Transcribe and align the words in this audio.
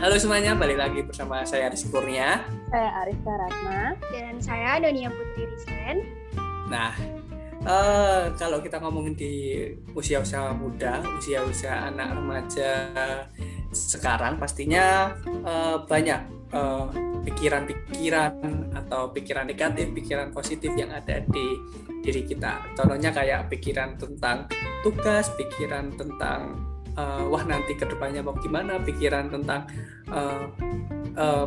halo 0.00 0.16
semuanya, 0.16 0.56
balik 0.56 0.80
lagi 0.80 1.04
bersama 1.04 1.44
saya 1.44 1.68
Aris 1.68 1.84
Kurnia. 1.92 2.40
Saya 2.72 3.04
Ariska 3.04 3.32
Ratna. 3.36 3.92
Dan 4.08 4.40
saya 4.40 4.80
Donia 4.80 5.12
Putri 5.12 5.44
Rizlen. 5.44 6.08
Nah, 6.72 6.96
uh, 7.68 8.32
kalau 8.40 8.64
kita 8.64 8.80
ngomongin 8.80 9.12
di 9.12 9.60
usia-usia 9.92 10.56
muda, 10.56 11.04
usia-usia 11.20 11.92
anak 11.92 12.16
remaja 12.16 12.88
sekarang, 13.76 14.40
pastinya 14.40 15.12
uh, 15.44 15.84
banyak 15.84 16.40
pikiran-pikiran 17.28 18.32
uh, 18.40 18.80
atau 18.80 19.12
pikiran 19.12 19.44
negatif, 19.44 19.92
pikiran 19.92 20.32
positif 20.32 20.72
yang 20.80 20.96
ada 20.96 21.20
di 21.28 21.60
diri 22.00 22.24
kita. 22.24 22.72
Contohnya 22.72 23.12
kayak 23.12 23.52
pikiran 23.52 24.00
tentang 24.00 24.48
tugas, 24.80 25.28
pikiran 25.36 25.92
tentang 25.92 26.69
uh, 26.96 27.26
wah 27.28 27.44
nanti 27.46 27.76
ke 27.76 27.84
depannya 27.86 28.24
mau 28.24 28.34
gimana 28.38 28.80
pikiran 28.82 29.30
tentang 29.30 29.66
uh, 30.10 30.46
uh, 31.18 31.46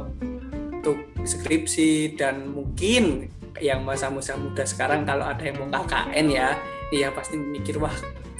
untuk 0.83 0.99
skripsi 1.23 2.19
dan 2.19 2.51
mungkin 2.51 3.31
yang 3.63 3.87
masa-masa 3.87 4.35
muda 4.35 4.67
sekarang 4.67 5.07
kalau 5.07 5.23
ada 5.23 5.43
yang 5.45 5.55
mau 5.63 5.69
KKN 5.71 6.27
ya 6.27 6.57
ya 6.91 7.07
pasti 7.15 7.39
mikir 7.39 7.79
wah 7.79 7.93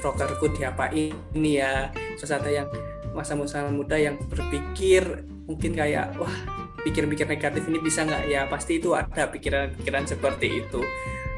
prokerku 0.04 0.52
diapain 0.52 1.16
ini 1.32 1.64
ya? 1.64 1.88
Ada 2.20 2.52
yang 2.52 2.68
masa-masa 3.16 3.64
muda 3.72 3.96
yang 3.96 4.20
berpikir 4.28 5.24
mungkin 5.48 5.76
kayak 5.76 6.16
wah 6.20 6.36
pikir-pikir 6.84 7.24
negatif 7.24 7.64
ini 7.72 7.80
bisa 7.80 8.04
nggak? 8.04 8.28
Ya 8.28 8.44
pasti 8.52 8.84
itu 8.84 8.92
ada 8.92 9.32
pikiran-pikiran 9.32 10.04
seperti 10.04 10.64
itu. 10.64 10.84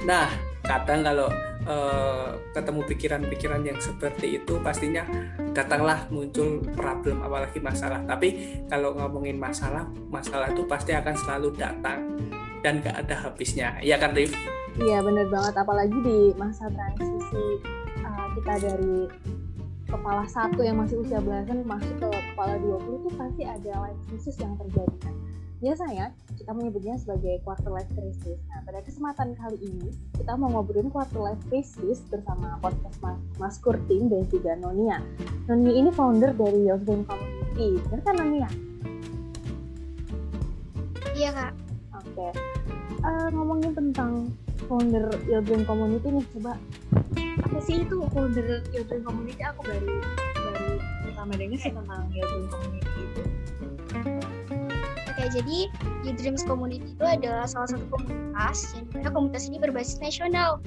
Nah 0.10 0.30
kadang 0.66 1.06
kalau 1.06 1.30
uh, 1.66 2.38
ketemu 2.54 2.82
pikiran-pikiran 2.88 3.62
yang 3.66 3.80
seperti 3.82 4.40
itu 4.42 4.58
pastinya 4.62 5.04
datanglah 5.52 6.06
muncul 6.14 6.62
problem 6.74 7.22
apalagi 7.26 7.60
masalah. 7.60 8.02
Tapi 8.06 8.62
kalau 8.70 8.96
ngomongin 8.96 9.38
masalah 9.38 9.90
masalah 10.10 10.54
itu 10.54 10.64
pasti 10.66 10.94
akan 10.94 11.16
selalu 11.18 11.54
datang 11.58 12.18
dan 12.62 12.82
gak 12.82 13.06
ada 13.06 13.30
habisnya. 13.30 13.78
Ya 13.82 13.98
kan 13.98 14.14
Rif? 14.18 14.34
Iya 14.82 15.02
bener 15.02 15.30
banget. 15.30 15.54
Apalagi 15.58 15.98
di 16.02 16.20
masa 16.38 16.70
transisi 16.72 17.46
uh, 18.02 18.28
kita 18.38 18.54
dari 18.62 18.96
kepala 19.86 20.26
satu 20.26 20.66
yang 20.66 20.82
masih 20.82 21.00
usia 21.02 21.22
belasan 21.22 21.62
masuk 21.64 21.94
ke 22.02 22.10
kepala 22.34 22.58
20 22.58 23.00
itu 23.06 23.10
pasti 23.16 23.44
ada 23.46 23.72
life 23.86 24.02
crisis 24.10 24.36
yang 24.42 24.58
terjadi 24.58 24.98
kan 24.98 25.16
biasanya 25.66 26.14
kita 26.38 26.54
menyebutnya 26.54 26.94
sebagai 27.02 27.42
quarter 27.42 27.74
life 27.74 27.90
crisis. 27.98 28.38
Nah, 28.54 28.62
pada 28.70 28.86
kesempatan 28.86 29.34
kali 29.34 29.58
ini 29.66 29.90
kita 30.14 30.38
mau 30.38 30.54
ngobrolin 30.54 30.94
quarter 30.94 31.18
life 31.18 31.42
crisis 31.50 32.06
bersama 32.06 32.62
podcast 32.62 33.02
Mas, 33.02 33.18
Mas 33.42 33.58
Kurting 33.58 34.14
dan 34.14 34.30
juga 34.30 34.54
Nonia. 34.62 35.02
Nonia 35.50 35.74
ini 35.74 35.90
founder 35.90 36.38
dari 36.38 36.70
Yosden 36.70 37.02
Community, 37.10 37.82
benar 37.82 38.02
kan 38.06 38.16
Nonia? 38.22 38.50
Iya 41.18 41.30
kak. 41.34 41.54
Oke, 41.98 42.14
okay. 42.14 42.32
uh, 43.02 43.26
eh, 43.26 43.28
ngomongin 43.34 43.74
tentang 43.74 44.30
founder 44.70 45.10
Yosden 45.26 45.66
Community 45.66 46.22
nih, 46.22 46.26
coba 46.38 46.62
apa 47.42 47.58
sih 47.66 47.82
itu 47.82 48.06
founder 48.14 48.62
Yosden 48.70 49.02
Community? 49.02 49.42
Aku 49.42 49.66
baru 49.66 49.98
baru 50.38 50.70
pertama 51.10 51.34
dengar 51.34 51.58
sih 51.58 51.74
tentang 51.74 52.06
Yosden 52.14 52.46
Community 52.54 52.85
itu 55.26 55.42
jadi 55.42 55.60
di 56.06 56.12
Dreams 56.14 56.46
Community 56.46 56.94
itu 56.94 57.06
adalah 57.06 57.50
salah 57.50 57.74
satu 57.74 57.86
komunitas 57.90 58.78
yang 58.78 58.86
di 58.86 58.94
mana 59.02 59.10
komunitas 59.10 59.44
ini 59.50 59.58
berbasis 59.58 59.98
nasional 59.98 60.62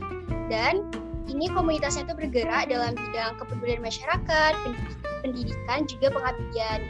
dan 0.50 0.82
ini 1.28 1.46
komunitasnya 1.52 2.08
itu 2.08 2.14
bergerak 2.16 2.72
dalam 2.72 2.96
bidang 2.96 3.36
kepedulian 3.36 3.84
masyarakat, 3.84 4.52
pendidikan, 5.20 5.84
juga 5.84 6.08
pengabdian. 6.08 6.80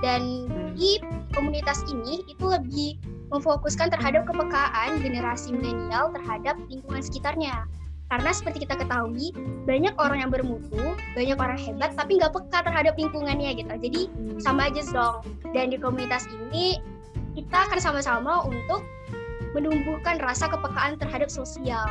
Dan 0.00 0.48
di 0.74 0.96
komunitas 1.36 1.84
ini 1.92 2.24
itu 2.24 2.44
lebih 2.48 2.96
memfokuskan 3.28 3.92
terhadap 3.92 4.24
kepekaan 4.24 4.96
generasi 5.04 5.52
milenial 5.52 6.08
terhadap 6.16 6.56
lingkungan 6.72 7.04
sekitarnya. 7.04 7.68
Karena 8.06 8.30
seperti 8.30 8.62
kita 8.64 8.78
ketahui, 8.78 9.34
banyak 9.66 9.90
orang 9.98 10.22
yang 10.22 10.30
bermutu, 10.30 10.94
banyak 11.18 11.36
orang 11.36 11.58
hebat, 11.58 11.90
tapi 11.98 12.22
nggak 12.22 12.32
peka 12.32 12.62
terhadap 12.62 12.94
lingkungannya 12.94 13.58
gitu. 13.58 13.72
Jadi 13.82 14.02
sama 14.38 14.70
aja 14.70 14.82
dong. 14.94 15.26
Dan 15.50 15.74
di 15.74 15.78
komunitas 15.78 16.30
ini 16.30 16.78
kita 17.36 17.56
akan 17.68 17.78
sama-sama 17.78 18.48
untuk 18.48 18.80
menumbuhkan 19.52 20.16
rasa 20.20 20.48
kepekaan 20.48 20.96
terhadap 20.96 21.28
sosial. 21.28 21.84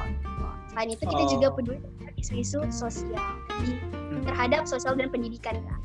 Selain 0.74 0.90
itu 0.90 1.06
kita 1.06 1.24
oh. 1.24 1.30
juga 1.30 1.48
peduli 1.54 1.80
terhadap 1.82 2.16
isu-isu 2.18 2.60
sosial 2.74 3.30
hmm. 3.62 4.26
terhadap 4.26 4.66
sosial 4.66 4.98
dan 4.98 5.14
pendidikan 5.14 5.62
kan. 5.62 5.82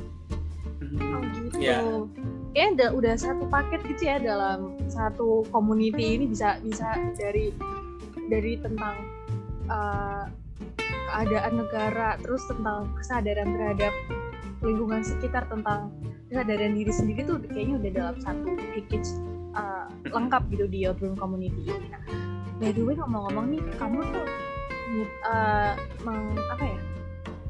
Oh 1.15 1.23
gitu. 1.37 1.61
Yeah. 1.61 2.09
Kayaknya 2.51 2.71
udah, 2.75 2.89
udah 2.99 3.15
satu 3.15 3.45
paket 3.47 3.81
gitu 3.95 4.03
ya 4.11 4.17
dalam 4.19 4.75
satu 4.91 5.47
community 5.55 6.19
ini 6.19 6.25
bisa 6.27 6.59
bisa 6.65 6.99
dari 7.15 7.55
dari 8.27 8.59
tentang 8.59 8.97
uh, 9.71 10.27
keadaan 11.15 11.63
negara 11.63 12.19
terus 12.19 12.43
tentang 12.51 12.91
kesadaran 12.99 13.55
terhadap 13.55 13.95
lingkungan 14.67 15.07
sekitar 15.07 15.47
tentang 15.47 15.95
kesadaran 16.27 16.75
diri 16.75 16.91
sendiri 16.91 17.23
tuh 17.23 17.39
kayaknya 17.51 17.75
udah 17.79 17.91
dalam 17.95 18.17
satu 18.19 18.51
package 18.75 19.11
uh, 19.55 19.87
lengkap 20.07 20.43
gitu 20.53 20.67
di 20.71 20.87
Yodrum 20.87 21.15
Community 21.19 21.61
ini. 21.67 21.87
Nah, 21.91 22.03
by 22.59 22.71
the 22.75 22.83
way 22.83 22.95
ngomong-ngomong 22.99 23.47
nih, 23.57 23.63
kamu 23.79 23.99
tuh 24.11 24.27
uh, 25.27 25.73
meng, 26.05 26.35
apa 26.51 26.65
ya, 26.65 26.79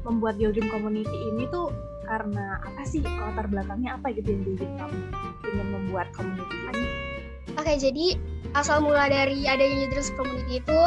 membuat 0.05 0.35
Yodrum 0.37 0.67
Community 0.69 1.17
ini 1.33 1.45
tuh 1.49 1.69
karena 2.09 2.59
apa 2.59 2.81
sih 2.83 2.99
latar 3.05 3.47
belakangnya 3.47 3.95
apa 3.95 4.11
gitu 4.11 4.35
yang 4.35 4.43
bikin 4.43 4.71
kamu 4.75 4.97
ingin 5.47 5.67
membuat 5.71 6.07
community 6.11 6.57
ini? 6.73 6.87
Oke, 7.55 7.73
jadi 7.79 8.05
asal 8.57 8.83
mula 8.83 9.07
dari 9.07 9.47
adanya 9.47 9.87
Yodrum 9.87 10.07
Community 10.17 10.59
itu 10.59 10.81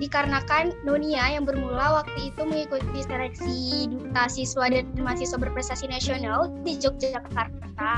dikarenakan 0.00 0.72
Nonia 0.88 1.36
yang 1.36 1.44
bermula 1.44 2.00
waktu 2.00 2.32
itu 2.32 2.40
mengikuti 2.48 3.04
seleksi 3.04 3.84
duta 3.92 4.32
siswa 4.32 4.72
dan 4.72 4.88
mahasiswa 4.96 5.36
berprestasi 5.36 5.92
nasional 5.92 6.48
di 6.64 6.80
Yogyakarta 6.80 7.92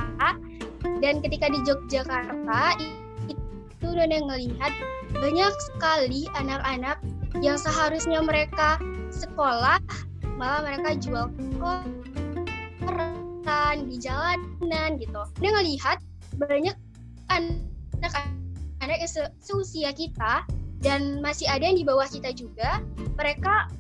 dan 1.03 1.23
ketika 1.23 1.51
di 1.51 1.59
Yogyakarta 1.67 2.79
itu 3.31 3.87
Nona 3.87 4.19
ngelihat 4.23 4.73
banyak 5.13 5.53
sekali 5.73 6.27
anak-anak 6.39 6.99
yang 7.45 7.59
seharusnya 7.59 8.23
mereka 8.23 8.79
sekolah 9.13 9.79
malah 10.39 10.65
mereka 10.65 10.97
jual 10.99 11.29
koran 11.61 11.85
di 13.87 13.97
jalanan 14.01 14.99
gitu. 14.99 15.23
Dia 15.39 15.51
ngelihat 15.53 15.99
banyak 16.41 16.75
anak-anak 17.29 18.99
yang 18.99 19.11
se 19.11 19.23
seusia 19.43 19.93
kita 19.93 20.47
dan 20.83 21.23
masih 21.23 21.47
ada 21.47 21.63
yang 21.63 21.79
di 21.79 21.87
bawah 21.87 22.09
kita 22.09 22.35
juga 22.35 22.83
mereka 23.15 23.71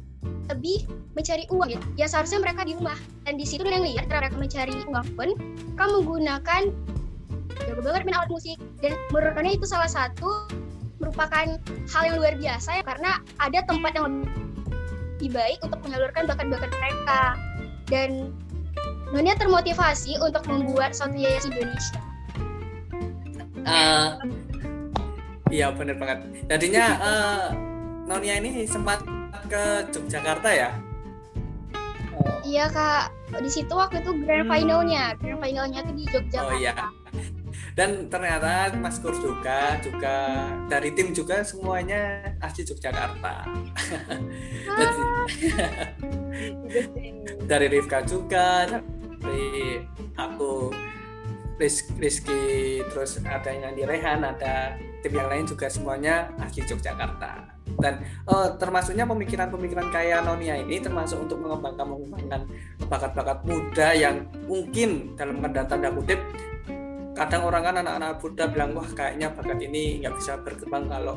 lebih 0.51 0.85
mencari 1.13 1.45
uang 1.51 1.69
gitu. 1.73 1.87
ya 1.99 2.07
seharusnya 2.09 2.41
mereka 2.41 2.65
di 2.65 2.73
rumah 2.77 2.97
dan 3.27 3.37
di 3.37 3.45
situ 3.45 3.65
dia 3.65 3.79
ngelihat 3.79 4.09
mereka 4.09 4.37
mencari 4.37 4.75
uang 4.89 5.07
pun 5.17 5.29
kamu 5.77 6.03
menggunakan 6.03 6.63
jago 7.67 7.81
banget 7.85 8.03
main 8.07 8.17
alat 8.19 8.31
musik 8.31 8.59
dan 8.83 8.93
menurut 9.11 9.55
itu 9.55 9.67
salah 9.67 9.91
satu 9.91 10.47
merupakan 11.03 11.59
hal 11.91 12.03
yang 12.07 12.17
luar 12.23 12.35
biasa 12.39 12.79
ya 12.79 12.83
karena 12.87 13.11
ada 13.43 13.59
tempat 13.67 13.93
yang 13.99 14.23
lebih 15.19 15.31
baik 15.35 15.59
untuk 15.67 15.79
menyalurkan 15.83 16.23
bakat-bakat 16.31 16.71
mereka 16.71 17.23
dan 17.91 18.31
Nonia 19.13 19.37
termotivasi 19.37 20.17
untuk 20.25 20.41
membuat 20.49 20.97
suatu 20.97 21.13
yayasan 21.13 21.53
Indonesia. 21.53 22.01
Uh, 23.63 24.17
iya 25.53 25.69
benar 25.69 26.01
banget. 26.01 26.19
Jadinya 26.49 26.85
uh, 26.97 27.47
Nonia 28.09 28.41
ini 28.41 28.65
sempat 28.65 29.05
ke 29.53 29.85
Yogyakarta 29.93 30.49
ya? 30.49 30.71
Iya 32.41 32.73
kak, 32.73 33.13
di 33.37 33.51
situ 33.53 33.71
waktu 33.77 34.01
itu 34.01 34.17
grand 34.25 34.49
hmm. 34.49 34.55
finalnya, 34.57 35.05
grand 35.21 35.45
finalnya 35.45 35.85
tuh 35.85 35.93
di 35.93 36.05
Yogyakarta. 36.09 36.49
Oh 36.49 36.57
iya 36.57 36.73
dan 37.73 38.13
ternyata 38.13 38.73
Mas 38.77 39.01
Kur 39.01 39.17
juga 39.17 39.81
juga 39.81 40.49
dari 40.69 40.93
tim 40.93 41.17
juga 41.17 41.41
semuanya 41.41 42.33
asli 42.45 42.69
Yogyakarta. 42.69 43.49
Dari 47.49 47.67
Rifka 47.69 48.05
juga 48.05 48.65
dari 49.21 49.81
aku 50.17 50.73
Rizky 51.97 52.83
terus 52.91 53.23
ada 53.23 53.51
yang 53.53 53.73
di 53.79 53.87
Rehan 53.87 54.27
ada 54.27 54.75
tim 55.01 55.13
yang 55.15 55.31
lain 55.31 55.45
juga 55.49 55.71
semuanya 55.73 56.29
asli 56.45 56.65
Yogyakarta. 56.65 57.57
Dan 57.81 58.05
uh, 58.29 58.53
termasuknya 58.61 59.09
pemikiran-pemikiran 59.09 59.89
kayak 59.89 60.29
Nonia 60.29 60.61
ini 60.61 60.77
termasuk 60.77 61.25
untuk 61.25 61.41
mengembangkan 61.41 61.89
mengembangkan 61.89 62.43
bakat-bakat 62.85 63.39
muda 63.49 63.89
yang 63.97 64.29
mungkin 64.45 65.17
dalam 65.17 65.41
tanda 65.41 65.89
kutip 65.89 66.21
kadang 67.13 67.43
orang 67.45 67.63
kan 67.65 67.75
anak-anak 67.85 68.21
muda 68.21 68.45
bilang 68.49 68.71
wah 68.73 68.89
kayaknya 68.89 69.29
bakat 69.33 69.59
ini 69.61 70.01
nggak 70.01 70.15
bisa 70.17 70.41
berkembang 70.41 70.89
kalau 70.89 71.17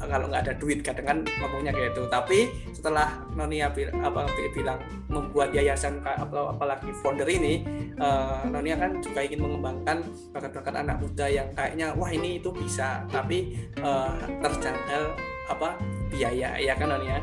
kalau 0.00 0.32
nggak 0.32 0.48
ada 0.48 0.54
duit. 0.56 0.80
Kadang 0.80 1.04
kan 1.04 1.18
ngomongnya 1.42 1.72
kayak 1.76 1.92
itu 1.92 2.02
tapi 2.08 2.38
setelah 2.72 3.20
Nonia 3.36 3.68
apa 4.00 4.24
bilang 4.56 4.80
membuat 5.12 5.52
yayasan 5.52 6.00
atau 6.00 6.48
apalagi 6.56 6.88
founder 7.04 7.28
ini 7.28 7.60
uh, 8.00 8.48
Nonia 8.48 8.80
kan 8.80 8.96
juga 9.04 9.20
ingin 9.20 9.44
mengembangkan 9.44 10.00
bakat-bakat 10.32 10.74
anak 10.80 10.96
muda 11.04 11.26
yang 11.28 11.48
kayaknya 11.52 11.92
wah 11.92 12.08
ini 12.08 12.40
itu 12.40 12.48
bisa. 12.54 13.04
Tapi 13.12 13.58
uh, 13.84 14.16
terjangkau 14.40 15.04
apa 15.52 15.76
biaya. 16.08 16.56
Ya 16.56 16.72
kan 16.78 16.88
Nonia 16.88 17.20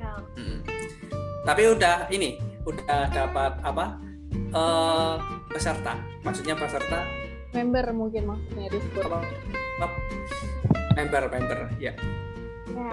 ya. 0.00 0.12
hmm. 0.34 0.58
tapi 1.46 1.62
udah 1.70 2.10
ini 2.10 2.36
udah 2.66 3.08
dapat 3.08 3.52
apa 3.64 3.86
uh, 4.52 5.39
peserta. 5.50 5.98
Maksudnya 6.22 6.54
peserta? 6.54 7.04
Member 7.50 7.90
mungkin 7.90 8.30
maksudnya 8.30 8.70
Discord 8.70 9.26
member 10.94 11.22
member 11.30 11.58
ya. 11.82 11.92
Ya. 12.70 12.92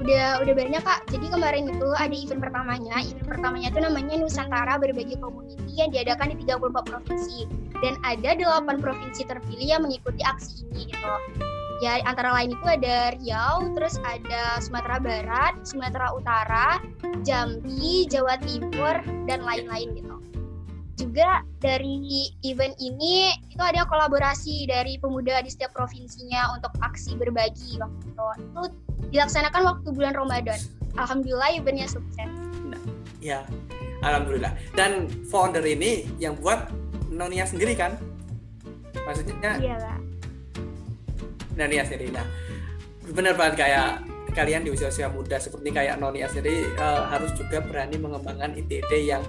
Udah 0.00 0.40
udah 0.40 0.54
banyak 0.56 0.80
kak. 0.80 1.04
Jadi 1.12 1.28
kemarin 1.28 1.68
itu 1.68 1.88
ada 1.92 2.14
event 2.16 2.40
pertamanya. 2.40 2.94
Event 3.04 3.28
pertamanya 3.28 3.68
itu 3.68 3.80
namanya 3.84 4.14
Nusantara 4.16 4.74
Berbagi 4.80 5.20
Community 5.20 5.72
yang 5.76 5.92
diadakan 5.92 6.32
di 6.32 6.48
34 6.48 6.88
provinsi. 6.88 7.38
Dan 7.84 8.00
ada 8.04 8.30
8 8.36 8.80
provinsi 8.80 9.28
terpilih 9.28 9.68
yang 9.76 9.82
mengikuti 9.84 10.24
aksi 10.24 10.64
ini 10.72 10.88
gitu. 10.88 11.12
Ya 11.80 11.96
antara 12.04 12.32
lain 12.36 12.52
itu 12.52 12.66
ada 12.68 13.16
Riau 13.16 13.72
terus 13.72 13.96
ada 14.04 14.60
Sumatera 14.60 15.00
Barat 15.00 15.64
Sumatera 15.64 16.12
Utara 16.12 16.76
Jambi 17.24 18.04
Jawa 18.04 18.36
Timur 18.44 19.00
dan 19.24 19.40
lain-lain 19.40 19.96
gitu 19.96 20.09
juga 21.00 21.40
dari 21.64 22.28
event 22.44 22.76
ini 22.76 23.32
itu 23.48 23.62
ada 23.62 23.88
kolaborasi 23.88 24.68
dari 24.68 25.00
pemuda 25.00 25.40
di 25.40 25.48
setiap 25.48 25.72
provinsinya 25.72 26.52
untuk 26.52 26.72
aksi 26.84 27.16
berbagi 27.16 27.80
waktu 27.80 28.04
itu. 28.04 28.26
Itu 28.44 28.62
dilaksanakan 29.08 29.62
waktu 29.64 29.88
bulan 29.96 30.12
Ramadan. 30.12 30.60
Alhamdulillah 31.00 31.56
eventnya 31.56 31.88
sukses. 31.88 32.28
Nah, 32.68 32.80
ya, 33.24 33.40
alhamdulillah. 34.04 34.52
Dan 34.76 35.08
founder 35.32 35.64
ini 35.64 36.04
yang 36.20 36.36
buat 36.36 36.68
Nonia 37.08 37.48
sendiri 37.48 37.72
kan? 37.74 37.96
Maksudnya? 39.08 39.56
Iya 39.56 39.76
lah. 39.80 39.98
Nonia 41.56 41.82
sendiri. 41.82 42.12
Nah, 42.12 42.26
benar 43.10 43.34
banget 43.34 43.66
kayak 43.66 43.88
kalian 44.30 44.62
di 44.62 44.70
usia-usia 44.70 45.10
muda 45.10 45.42
seperti 45.42 45.74
kayak 45.74 45.98
Nonia 45.98 46.30
sendiri 46.30 46.70
uh, 46.78 47.10
harus 47.10 47.34
juga 47.34 47.58
berani 47.58 47.98
mengembangkan 47.98 48.54
ide-ide 48.54 48.98
yang 49.02 49.22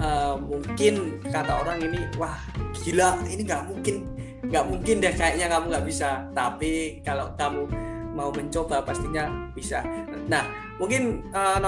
uh, 0.00 0.34
mungkin 0.38 1.20
kata 1.28 1.52
orang 1.64 1.78
ini 1.82 2.00
wah 2.16 2.38
gila 2.84 3.18
ini 3.28 3.42
nggak 3.46 3.62
mungkin 3.70 4.08
nggak 4.44 4.64
mungkin 4.68 4.94
deh 5.00 5.14
kayaknya 5.14 5.46
kamu 5.50 5.64
nggak 5.72 5.86
bisa. 5.86 6.24
Tapi 6.32 7.00
kalau 7.02 7.32
kamu 7.34 7.66
mau 8.14 8.30
mencoba 8.30 8.82
pastinya 8.84 9.50
bisa. 9.52 9.82
Nah 10.30 10.46
mungkin 10.78 11.22
uh, 11.34 11.58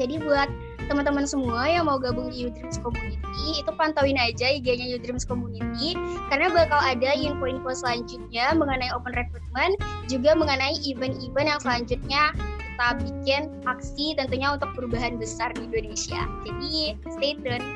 jadi 0.00 0.18
buat 0.24 0.48
teman-teman 0.90 1.24
semua 1.28 1.70
yang 1.70 1.86
mau 1.86 1.96
gabung 2.00 2.28
di 2.32 2.50
Udreams 2.50 2.80
Community 2.82 3.62
itu 3.62 3.70
pantauin 3.78 4.18
aja 4.18 4.50
IG-nya 4.50 4.98
Udreams 4.98 5.22
Community 5.22 5.94
karena 6.26 6.50
bakal 6.50 6.80
ada 6.82 7.14
info-info 7.14 7.70
selanjutnya 7.72 8.52
mengenai 8.56 8.90
open 8.90 9.14
recruitment 9.14 9.74
juga 10.10 10.34
mengenai 10.34 10.74
event-event 10.82 11.48
yang 11.48 11.60
selanjutnya 11.62 12.22
kita 12.82 12.98
bikin 12.98 13.42
aksi 13.62 14.18
tentunya 14.18 14.58
untuk 14.58 14.74
perubahan 14.74 15.14
besar 15.14 15.54
di 15.54 15.70
Indonesia. 15.70 16.26
Jadi 16.42 16.98
stay 17.14 17.38
tune. 17.38 17.66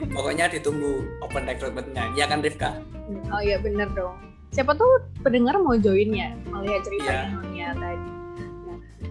Pokoknya 0.16 0.48
ditunggu 0.48 1.04
open 1.20 1.44
recruitmentnya, 1.44 2.08
ya 2.16 2.24
kan 2.24 2.40
Rifka? 2.40 2.80
Oh 3.28 3.42
iya 3.44 3.60
bener 3.60 3.84
dong. 3.92 4.16
Siapa 4.56 4.72
tuh 4.72 5.04
pendengar 5.20 5.60
mau 5.60 5.76
join 5.76 6.08
ya, 6.08 6.32
melihat 6.48 6.80
ceritanya 6.88 7.36
yeah. 7.52 7.76
tadi. 7.76 8.08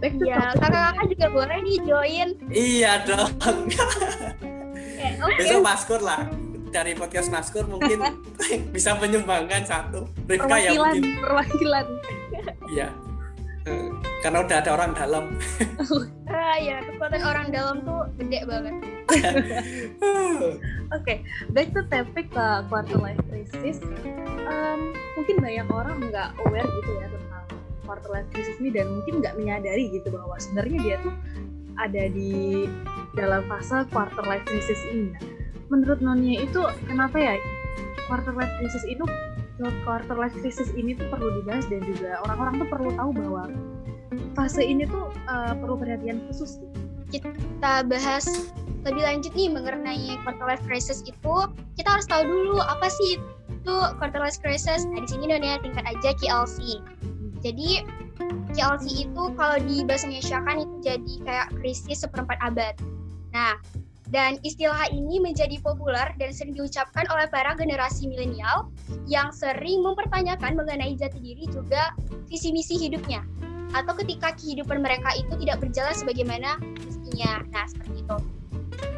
Baik 0.01 0.13
ya, 0.25 0.41
kakak-kakak 0.57 1.05
juga 1.13 1.27
boleh 1.29 1.57
nih 1.61 1.77
join. 1.85 2.29
Iya 2.49 2.91
dong. 3.05 3.31
okay. 5.29 5.37
Besok 5.37 5.61
maskur 5.61 6.01
lah 6.01 6.25
dari 6.73 6.97
podcast 6.97 7.29
Maskur 7.29 7.69
mungkin 7.69 8.01
bisa 8.73 8.97
menyumbangkan 8.97 9.61
satu. 9.61 10.09
Rifka 10.25 10.57
ya 10.57 10.73
mungkin. 10.73 11.21
Perwakilan. 11.21 11.85
Iya 12.73 12.89
karena 14.19 14.37
udah 14.43 14.57
ada 14.59 14.69
orang 14.75 14.91
dalam. 14.95 15.25
Ah 16.29 16.61
ya 16.61 16.81
kekuatan 16.85 17.21
orang 17.25 17.47
dalam 17.49 17.81
tuh 17.85 18.05
gede 18.21 18.45
banget. 18.45 18.73
Oke 19.09 20.53
okay, 20.93 21.17
back 21.53 21.73
to 21.73 21.81
topic 21.89 22.29
ke 22.29 22.45
quarter 22.69 22.97
life 23.01 23.21
crisis. 23.29 23.81
Um, 24.45 24.93
mungkin 25.17 25.41
banyak 25.41 25.67
orang 25.69 25.97
nggak 26.09 26.29
aware 26.45 26.69
gitu 26.69 26.91
ya 27.01 27.09
tentang 27.09 27.45
quarter 27.85 28.09
life 28.13 28.29
crisis 28.33 28.57
ini 28.61 28.69
dan 28.73 28.89
mungkin 28.93 29.25
nggak 29.25 29.37
menyadari 29.41 29.89
gitu 29.89 30.09
bahwa 30.13 30.37
sebenarnya 30.37 30.77
dia 30.85 30.95
tuh 31.01 31.13
ada 31.81 32.03
di 32.13 32.65
dalam 33.17 33.41
fase 33.49 33.85
quarter 33.89 34.25
life 34.25 34.45
crisis 34.45 34.81
ini. 34.89 35.13
Menurut 35.69 36.01
Nonia 36.01 36.45
itu 36.45 36.61
kenapa 36.85 37.17
ya 37.17 37.33
quarter 38.05 38.33
life 38.33 38.53
crisis 38.61 38.85
itu 38.85 39.05
quarter 39.83 40.15
life 40.15 40.35
crisis 40.39 40.71
ini 40.75 40.95
tuh 40.95 41.07
perlu 41.11 41.43
dibahas 41.43 41.67
dan 41.67 41.83
juga 41.83 42.19
orang-orang 42.27 42.53
tuh 42.63 42.69
perlu 42.71 42.89
tahu 42.95 43.11
bahwa 43.11 43.43
fase 44.33 44.63
ini 44.63 44.87
tuh 44.87 45.11
uh, 45.27 45.53
perlu 45.57 45.75
perhatian 45.75 46.23
khusus 46.29 46.63
Kita 47.09 47.83
bahas 47.89 48.53
lebih 48.85 49.01
lanjut 49.03 49.33
nih 49.33 49.49
mengenai 49.49 50.15
quarter 50.23 50.45
life 50.45 50.63
crisis 50.63 51.03
itu, 51.03 51.35
kita 51.75 51.89
harus 51.89 52.07
tahu 52.07 52.23
dulu 52.23 52.61
apa 52.61 52.87
sih 52.87 53.19
itu 53.49 53.75
quarter 53.99 54.21
life 54.21 54.39
crisis. 54.39 54.87
Nah, 54.87 55.03
di 55.03 55.09
sini 55.09 55.33
namanya 55.33 55.59
tingkat 55.59 55.83
aja 55.83 56.09
KLC. 56.15 56.79
Jadi 57.43 57.83
KLC 58.55 59.09
itu 59.09 59.23
kalau 59.35 59.57
di 59.63 59.83
bahasa 59.83 60.07
Indonesia 60.07 60.37
kan 60.45 60.55
itu 60.63 60.75
jadi 60.85 61.13
kayak 61.25 61.47
krisis 61.59 61.97
seperempat 62.05 62.37
abad. 62.39 62.75
Nah, 63.35 63.59
dan 64.09 64.41
istilah 64.41 64.89
ini 64.89 65.21
menjadi 65.21 65.61
populer 65.61 66.09
dan 66.17 66.33
sering 66.33 66.57
diucapkan 66.57 67.05
oleh 67.13 67.29
para 67.29 67.53
generasi 67.53 68.09
milenial 68.09 68.73
yang 69.05 69.29
sering 69.29 69.85
mempertanyakan 69.85 70.57
mengenai 70.57 70.97
jati 70.97 71.21
diri 71.21 71.45
juga 71.53 71.93
visi 72.25 72.49
misi 72.49 72.77
hidupnya. 72.77 73.21
Atau 73.77 73.93
ketika 74.01 74.33
kehidupan 74.33 74.81
mereka 74.81 75.13
itu 75.13 75.29
tidak 75.45 75.61
berjalan 75.61 75.93
sebagaimana 75.93 76.57
mestinya. 76.81 77.45
Nah, 77.53 77.65
seperti 77.69 78.01
itu. 78.01 78.17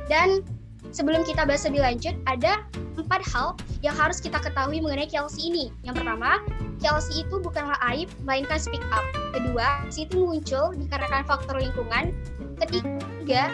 Dan 0.08 0.48
sebelum 0.96 1.28
kita 1.28 1.44
bahas 1.44 1.68
lebih 1.68 1.84
lanjut, 1.84 2.16
ada 2.24 2.64
empat 2.96 3.20
hal 3.36 3.60
yang 3.84 3.92
harus 3.92 4.24
kita 4.24 4.40
ketahui 4.40 4.80
mengenai 4.80 5.12
KLC 5.12 5.44
ini. 5.44 5.76
Yang 5.84 6.04
pertama, 6.04 6.40
KLC 6.80 7.28
itu 7.28 7.36
bukanlah 7.44 7.76
aib, 7.92 8.08
melainkan 8.24 8.56
speak 8.56 8.84
up. 8.96 9.04
Kedua, 9.36 9.84
itu 9.92 10.16
muncul 10.16 10.72
dikarenakan 10.72 11.28
faktor 11.28 11.60
lingkungan. 11.60 12.16
Ketiga, 12.64 13.52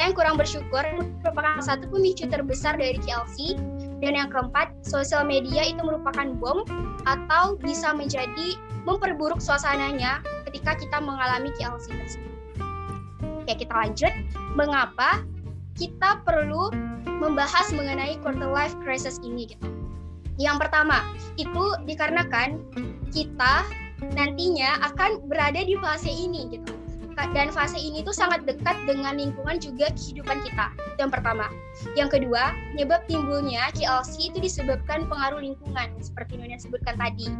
yang 0.00 0.12
kurang 0.12 0.36
bersyukur 0.36 0.84
merupakan 1.24 1.60
satu 1.64 1.88
pemicu 1.88 2.28
terbesar 2.28 2.76
dari 2.76 3.00
KLC. 3.00 3.56
Dan 3.96 4.12
yang 4.12 4.28
keempat, 4.28 4.76
sosial 4.84 5.24
media 5.24 5.64
itu 5.64 5.80
merupakan 5.80 6.36
bom 6.36 6.68
atau 7.08 7.56
bisa 7.56 7.96
menjadi 7.96 8.60
memperburuk 8.84 9.40
suasananya 9.40 10.20
ketika 10.44 10.76
kita 10.76 11.00
mengalami 11.00 11.48
KLC 11.56 11.96
tersebut. 11.96 12.34
Oke, 13.24 13.52
kita 13.56 13.72
lanjut. 13.72 14.12
Mengapa 14.52 15.24
kita 15.80 16.20
perlu 16.28 16.68
membahas 17.08 17.72
mengenai 17.72 18.20
quarter 18.20 18.52
life 18.52 18.76
crisis 18.84 19.16
ini 19.24 19.48
gitu. 19.56 19.68
Yang 20.36 20.68
pertama, 20.68 21.00
itu 21.40 21.64
dikarenakan 21.88 22.60
kita 23.08 23.64
nantinya 24.12 24.76
akan 24.92 25.24
berada 25.24 25.64
di 25.64 25.72
fase 25.80 26.12
ini 26.12 26.52
gitu 26.52 26.75
dan 27.16 27.48
fase 27.48 27.80
ini 27.80 28.04
tuh 28.04 28.12
sangat 28.12 28.44
dekat 28.44 28.76
dengan 28.84 29.16
lingkungan 29.16 29.56
juga 29.56 29.88
kehidupan 29.96 30.44
kita. 30.44 30.68
Yang 31.00 31.10
pertama. 31.16 31.48
Yang 31.96 32.20
kedua, 32.20 32.52
penyebab 32.76 33.08
timbulnya 33.08 33.72
KLC 33.72 34.32
itu 34.32 34.38
disebabkan 34.40 35.08
pengaruh 35.08 35.40
lingkungan 35.40 35.96
seperti 36.04 36.36
yang 36.36 36.60
sebutkan 36.60 37.00
tadi. 37.00 37.32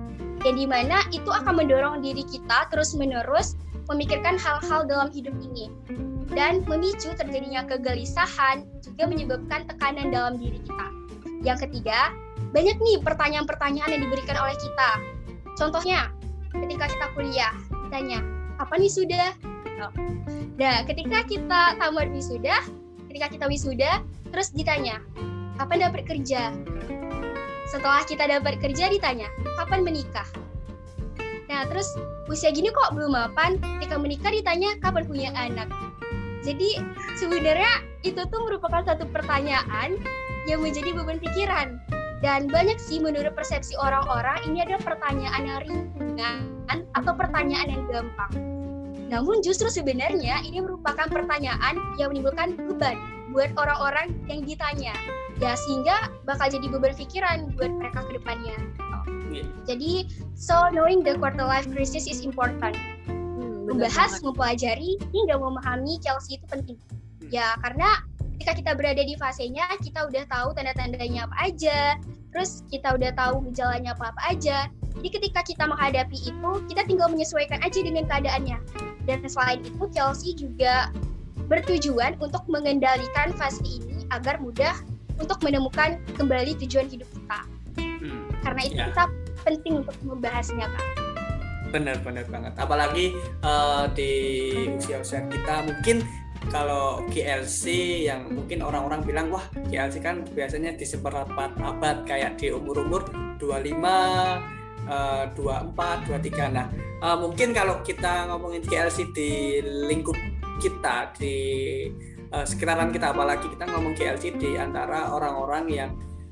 Yang 0.48 0.56
di 0.56 0.66
mana 0.68 1.04
itu 1.12 1.28
akan 1.28 1.60
mendorong 1.60 2.00
diri 2.00 2.24
kita 2.24 2.72
terus-menerus 2.72 3.60
memikirkan 3.92 4.40
hal-hal 4.40 4.88
dalam 4.88 5.12
hidup 5.12 5.36
ini 5.44 5.70
dan 6.34 6.66
memicu 6.66 7.14
terjadinya 7.14 7.62
kegelisahan 7.68 8.66
juga 8.82 9.06
menyebabkan 9.06 9.68
tekanan 9.70 10.10
dalam 10.10 10.34
diri 10.40 10.58
kita. 10.64 10.86
Yang 11.46 11.68
ketiga, 11.68 12.10
banyak 12.50 12.76
nih 12.80 12.98
pertanyaan-pertanyaan 13.04 13.90
yang 13.94 14.02
diberikan 14.08 14.36
oleh 14.40 14.56
kita. 14.58 14.90
Contohnya, 15.54 16.10
ketika 16.50 16.90
kita 16.90 17.06
kuliah, 17.14 17.54
ditanya, 17.86 18.20
apa 18.56 18.74
nih 18.76 18.92
sudah? 18.92 19.36
Nah, 20.56 20.82
ketika 20.88 21.20
kita 21.28 21.76
tamat 21.76 22.08
wisuda, 22.12 22.64
ketika 23.12 23.26
kita 23.28 23.44
wisuda, 23.44 24.00
terus 24.32 24.52
ditanya, 24.56 25.04
kapan 25.60 25.88
dapat 25.88 26.08
kerja? 26.08 26.52
Setelah 27.68 28.06
kita 28.08 28.24
dapat 28.24 28.56
kerja 28.62 28.88
ditanya, 28.88 29.28
kapan 29.60 29.84
menikah? 29.84 30.26
Nah, 31.46 31.68
terus 31.68 31.92
usia 32.32 32.50
gini 32.50 32.72
kok 32.72 32.96
belum 32.96 33.12
mapan? 33.12 33.60
Ketika 33.78 34.00
menikah 34.00 34.32
ditanya, 34.32 34.80
kapan 34.80 35.04
punya 35.04 35.30
anak? 35.36 35.68
Jadi 36.40 36.78
sebenarnya 37.18 37.82
itu 38.06 38.22
tuh 38.22 38.40
merupakan 38.46 38.80
satu 38.86 39.04
pertanyaan 39.10 39.98
yang 40.46 40.62
menjadi 40.62 40.94
beban 40.94 41.18
pikiran. 41.18 41.82
Dan 42.24 42.48
banyak 42.48 42.80
sih 42.80 42.96
menurut 42.96 43.36
persepsi 43.36 43.76
orang-orang 43.76 44.40
ini 44.48 44.64
adalah 44.64 44.80
pertanyaan 44.94 45.42
yang 45.44 45.58
ringan 45.68 46.38
atau 46.96 47.12
pertanyaan 47.12 47.68
yang 47.68 47.84
gampang. 47.92 48.32
Namun 49.06 49.44
justru 49.44 49.70
sebenarnya 49.70 50.42
ini 50.42 50.58
merupakan 50.58 51.06
pertanyaan 51.06 51.78
yang 52.00 52.10
menimbulkan 52.10 52.56
beban 52.56 52.98
buat 53.30 53.52
orang-orang 53.60 54.16
yang 54.26 54.42
ditanya. 54.42 54.96
Ya 55.36 55.52
sehingga 55.54 56.08
bakal 56.24 56.48
jadi 56.48 56.66
beban 56.72 56.96
pikiran 56.96 57.52
buat 57.54 57.68
mereka 57.68 58.00
ke 58.08 58.16
depannya. 58.16 58.56
Yeah. 59.28 59.46
Jadi 59.68 60.08
so 60.32 60.56
knowing 60.72 61.04
the 61.04 61.20
quarter 61.20 61.44
life 61.44 61.68
crisis 61.68 62.08
is 62.08 62.24
important. 62.24 62.74
Hmm, 63.06 63.68
Membahas, 63.68 64.24
mempelajari 64.24 64.96
hingga 65.12 65.36
memahami 65.36 66.00
Chelsea 66.00 66.40
itu 66.40 66.46
penting. 66.48 66.78
Hmm. 66.80 67.28
Ya 67.28 67.52
karena 67.60 68.00
ketika 68.36 68.52
kita 68.52 68.72
berada 68.76 69.00
di 69.00 69.16
fasenya 69.16 69.64
kita 69.80 70.12
udah 70.12 70.28
tahu 70.28 70.52
tanda-tandanya 70.52 71.24
apa 71.24 71.36
aja, 71.48 71.96
terus 72.36 72.60
kita 72.68 72.92
udah 72.92 73.08
tahu 73.16 73.40
gejalanya 73.48 73.96
apa-apa 73.96 74.20
aja. 74.28 74.68
Jadi 75.00 75.08
ketika 75.08 75.40
kita 75.40 75.64
menghadapi 75.64 76.20
itu, 76.20 76.50
kita 76.68 76.84
tinggal 76.84 77.08
menyesuaikan 77.08 77.64
aja 77.64 77.80
dengan 77.80 78.04
keadaannya. 78.04 78.60
Dan 79.08 79.24
selain 79.24 79.64
itu, 79.64 79.88
Chelsea 79.88 80.36
juga 80.36 80.92
bertujuan 81.48 82.20
untuk 82.20 82.44
mengendalikan 82.52 83.32
fase 83.40 83.64
ini 83.64 84.04
agar 84.12 84.36
mudah 84.36 84.76
untuk 85.16 85.40
menemukan 85.40 85.96
kembali 86.20 86.60
tujuan 86.60 86.92
hidup 86.92 87.08
kita. 87.08 87.40
Hmm, 87.80 88.28
Karena 88.44 88.60
itu 88.68 88.76
ya. 88.76 88.92
kita 88.92 89.04
penting 89.48 89.72
untuk 89.80 89.96
membahasnya, 90.04 90.68
Kak. 90.68 90.86
Benar-benar 91.72 92.28
banget. 92.28 92.52
Apalagi 92.60 93.16
uh, 93.40 93.88
di 93.96 94.12
usia-usia 94.76 95.24
kita 95.32 95.64
mungkin 95.64 96.04
kalau 96.50 97.02
GLC 97.10 97.64
yang 98.06 98.30
mungkin 98.30 98.62
orang-orang 98.62 99.02
bilang 99.02 99.26
wah 99.34 99.44
GLC 99.68 99.98
kan 100.02 100.22
biasanya 100.32 100.74
di 100.78 100.86
seperempat 100.86 101.58
abad 101.58 102.06
kayak 102.06 102.38
di 102.38 102.54
umur-umur 102.54 103.06
25 103.38 103.76
uh, 104.86 105.24
24 105.34 106.08
23 106.08 106.56
nah 106.56 106.66
uh, 107.02 107.16
mungkin 107.18 107.50
kalau 107.52 107.82
kita 107.82 108.30
ngomongin 108.30 108.62
GLC 108.62 109.10
di 109.12 109.60
lingkup 109.62 110.16
kita 110.62 111.12
di 111.18 111.36
uh, 112.32 112.44
sekitaran 112.46 112.94
kita 112.94 113.12
apalagi 113.12 113.46
kita 113.52 113.64
ngomong 113.68 113.92
GLC 113.92 114.38
di 114.40 114.56
antara 114.56 115.12
orang-orang 115.12 115.64
yang 115.68 115.90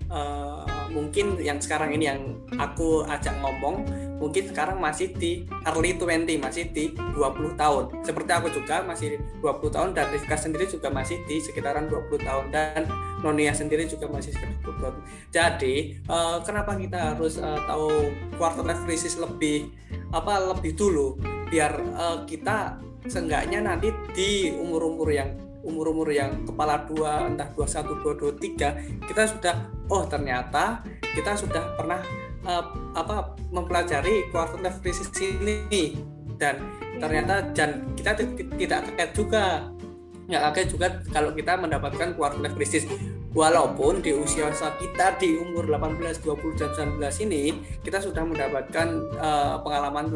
uh, 0.09 0.65
mungkin 0.91 1.37
yang 1.43 1.59
sekarang 1.59 1.93
ini 1.93 2.05
yang 2.09 2.21
aku 2.57 3.03
ajak 3.11 3.35
ngomong 3.43 3.85
mungkin 4.19 4.51
sekarang 4.51 4.79
masih 4.79 5.13
di 5.15 5.47
early 5.67 5.97
20 5.99 6.39
masih 6.41 6.71
di 6.71 6.95
20 6.95 7.55
tahun. 7.59 7.85
Seperti 8.07 8.31
aku 8.31 8.49
juga 8.53 8.83
masih 8.87 9.19
20 9.43 9.75
tahun 9.75 9.91
dan 9.93 10.07
Rifka 10.11 10.37
sendiri 10.39 10.67
juga 10.71 10.89
masih 10.91 11.21
di 11.27 11.43
sekitaran 11.43 11.91
20 11.91 12.23
tahun 12.23 12.47
dan 12.55 12.87
Nonia 13.25 13.57
sendiri 13.57 13.89
juga 13.89 14.05
masih 14.11 14.37
sekitar 14.37 14.57
20 14.69 14.85
tahun. 14.85 14.97
Jadi 15.33 15.75
uh, 16.09 16.39
kenapa 16.45 16.77
kita 16.77 17.17
harus 17.17 17.41
uh, 17.41 17.61
tahu 17.65 18.13
quarter 18.37 18.65
life 18.65 18.83
crisis 18.85 19.17
lebih 19.17 19.73
apa 20.13 20.55
lebih 20.55 20.77
dulu? 20.77 21.17
Biar 21.49 21.73
uh, 21.97 22.23
kita 22.29 22.77
seenggaknya 23.09 23.61
nanti 23.61 23.93
di 24.17 24.53
umur-umur 24.53 25.09
yang 25.13 25.33
umur-umur 25.65 26.13
yang 26.13 26.45
kepala 26.45 26.85
dua 26.85 27.25
entah 27.25 27.49
dua 27.57 27.65
satu 27.65 27.97
dua 28.05 28.13
dua 28.21 28.37
tiga 28.37 28.77
kita 29.09 29.25
sudah 29.25 29.57
oh 29.89 30.05
ternyata 30.05 30.85
kita 31.17 31.33
sudah 31.41 31.73
pernah 31.77 32.05
uh, 32.45 32.65
apa 32.95 33.35
mempelajari 33.51 34.29
quarter 34.31 34.61
life 34.61 34.81
crisis 34.81 35.11
ini. 35.21 35.99
Dan 36.35 36.61
ternyata 36.99 37.47
dan 37.57 37.85
kita 37.99 38.17
tidak 38.57 38.81
kaget 38.95 39.11
juga. 39.17 39.45
Nggak 40.25 40.43
kaget 40.51 40.69
juga 40.73 40.87
kalau 41.13 41.31
kita 41.37 41.53
mendapatkan 41.59 42.09
quarter 42.17 42.41
life 42.41 42.57
crisis. 42.57 42.85
Walaupun 43.35 43.99
di 43.99 44.15
usia 44.15 44.47
kita 44.55 45.19
di 45.19 45.35
umur 45.35 45.67
18, 45.67 46.23
20 46.23 46.55
dan 46.55 46.71
19 47.03 47.27
ini 47.27 47.59
kita 47.83 47.99
sudah 47.99 48.23
mendapatkan 48.23 48.87
uh, 49.19 49.59
pengalaman 49.59 50.07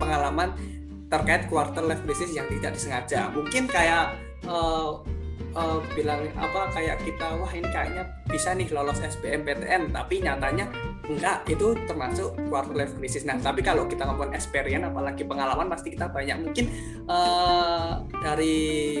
pengalaman 0.00 0.56
terkait 1.12 1.52
quarter 1.52 1.84
life 1.84 2.00
crisis 2.08 2.32
yang 2.32 2.48
tidak 2.48 2.72
disengaja. 2.74 3.28
Mungkin 3.30 3.68
kayak 3.68 4.16
uh, 4.48 5.04
uh, 5.54 5.78
bilang 5.94 6.26
apa 6.36 6.70
kayak 6.72 7.00
kita 7.04 7.26
wah 7.36 7.50
ini 7.50 7.68
kayaknya 7.70 8.04
bisa 8.26 8.52
nih 8.52 8.68
lolos 8.72 8.98
SBMPTN 9.00 9.94
tapi 9.94 10.20
nyatanya 10.20 10.68
enggak 11.06 11.46
itu 11.46 11.72
termasuk 11.86 12.34
quarter 12.50 12.74
life 12.74 12.94
crisis 12.98 13.22
nah 13.22 13.38
tapi 13.38 13.62
kalau 13.62 13.86
kita 13.86 14.04
ngomong 14.04 14.34
experience 14.34 14.84
apalagi 14.86 15.22
pengalaman 15.22 15.70
pasti 15.70 15.94
kita 15.94 16.10
banyak 16.10 16.42
mungkin 16.42 16.66
uh, 17.06 18.02
dari 18.20 18.56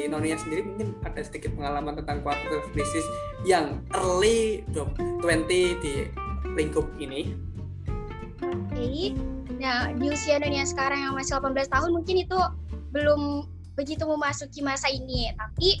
Nonia 0.06 0.38
sendiri 0.38 0.62
mungkin 0.64 0.94
ada 1.02 1.20
sedikit 1.24 1.52
pengalaman 1.54 1.98
tentang 1.98 2.22
quarter 2.22 2.62
life 2.62 2.70
crisis 2.72 3.04
yang 3.42 3.82
early 3.94 4.62
20 4.70 5.22
di 5.50 6.06
lingkup 6.56 6.86
ini 7.02 7.34
oke 8.40 8.72
okay. 8.72 9.16
Nah, 9.56 9.88
di 9.96 10.12
usia 10.12 10.36
dunia 10.36 10.68
sekarang 10.68 11.00
yang 11.00 11.14
masih 11.16 11.40
18 11.40 11.72
tahun 11.72 11.90
mungkin 11.96 12.16
itu 12.20 12.38
belum 12.92 13.48
begitu 13.76 14.04
memasuki 14.04 14.60
masa 14.60 14.88
ini. 14.92 15.32
Tapi 15.32 15.80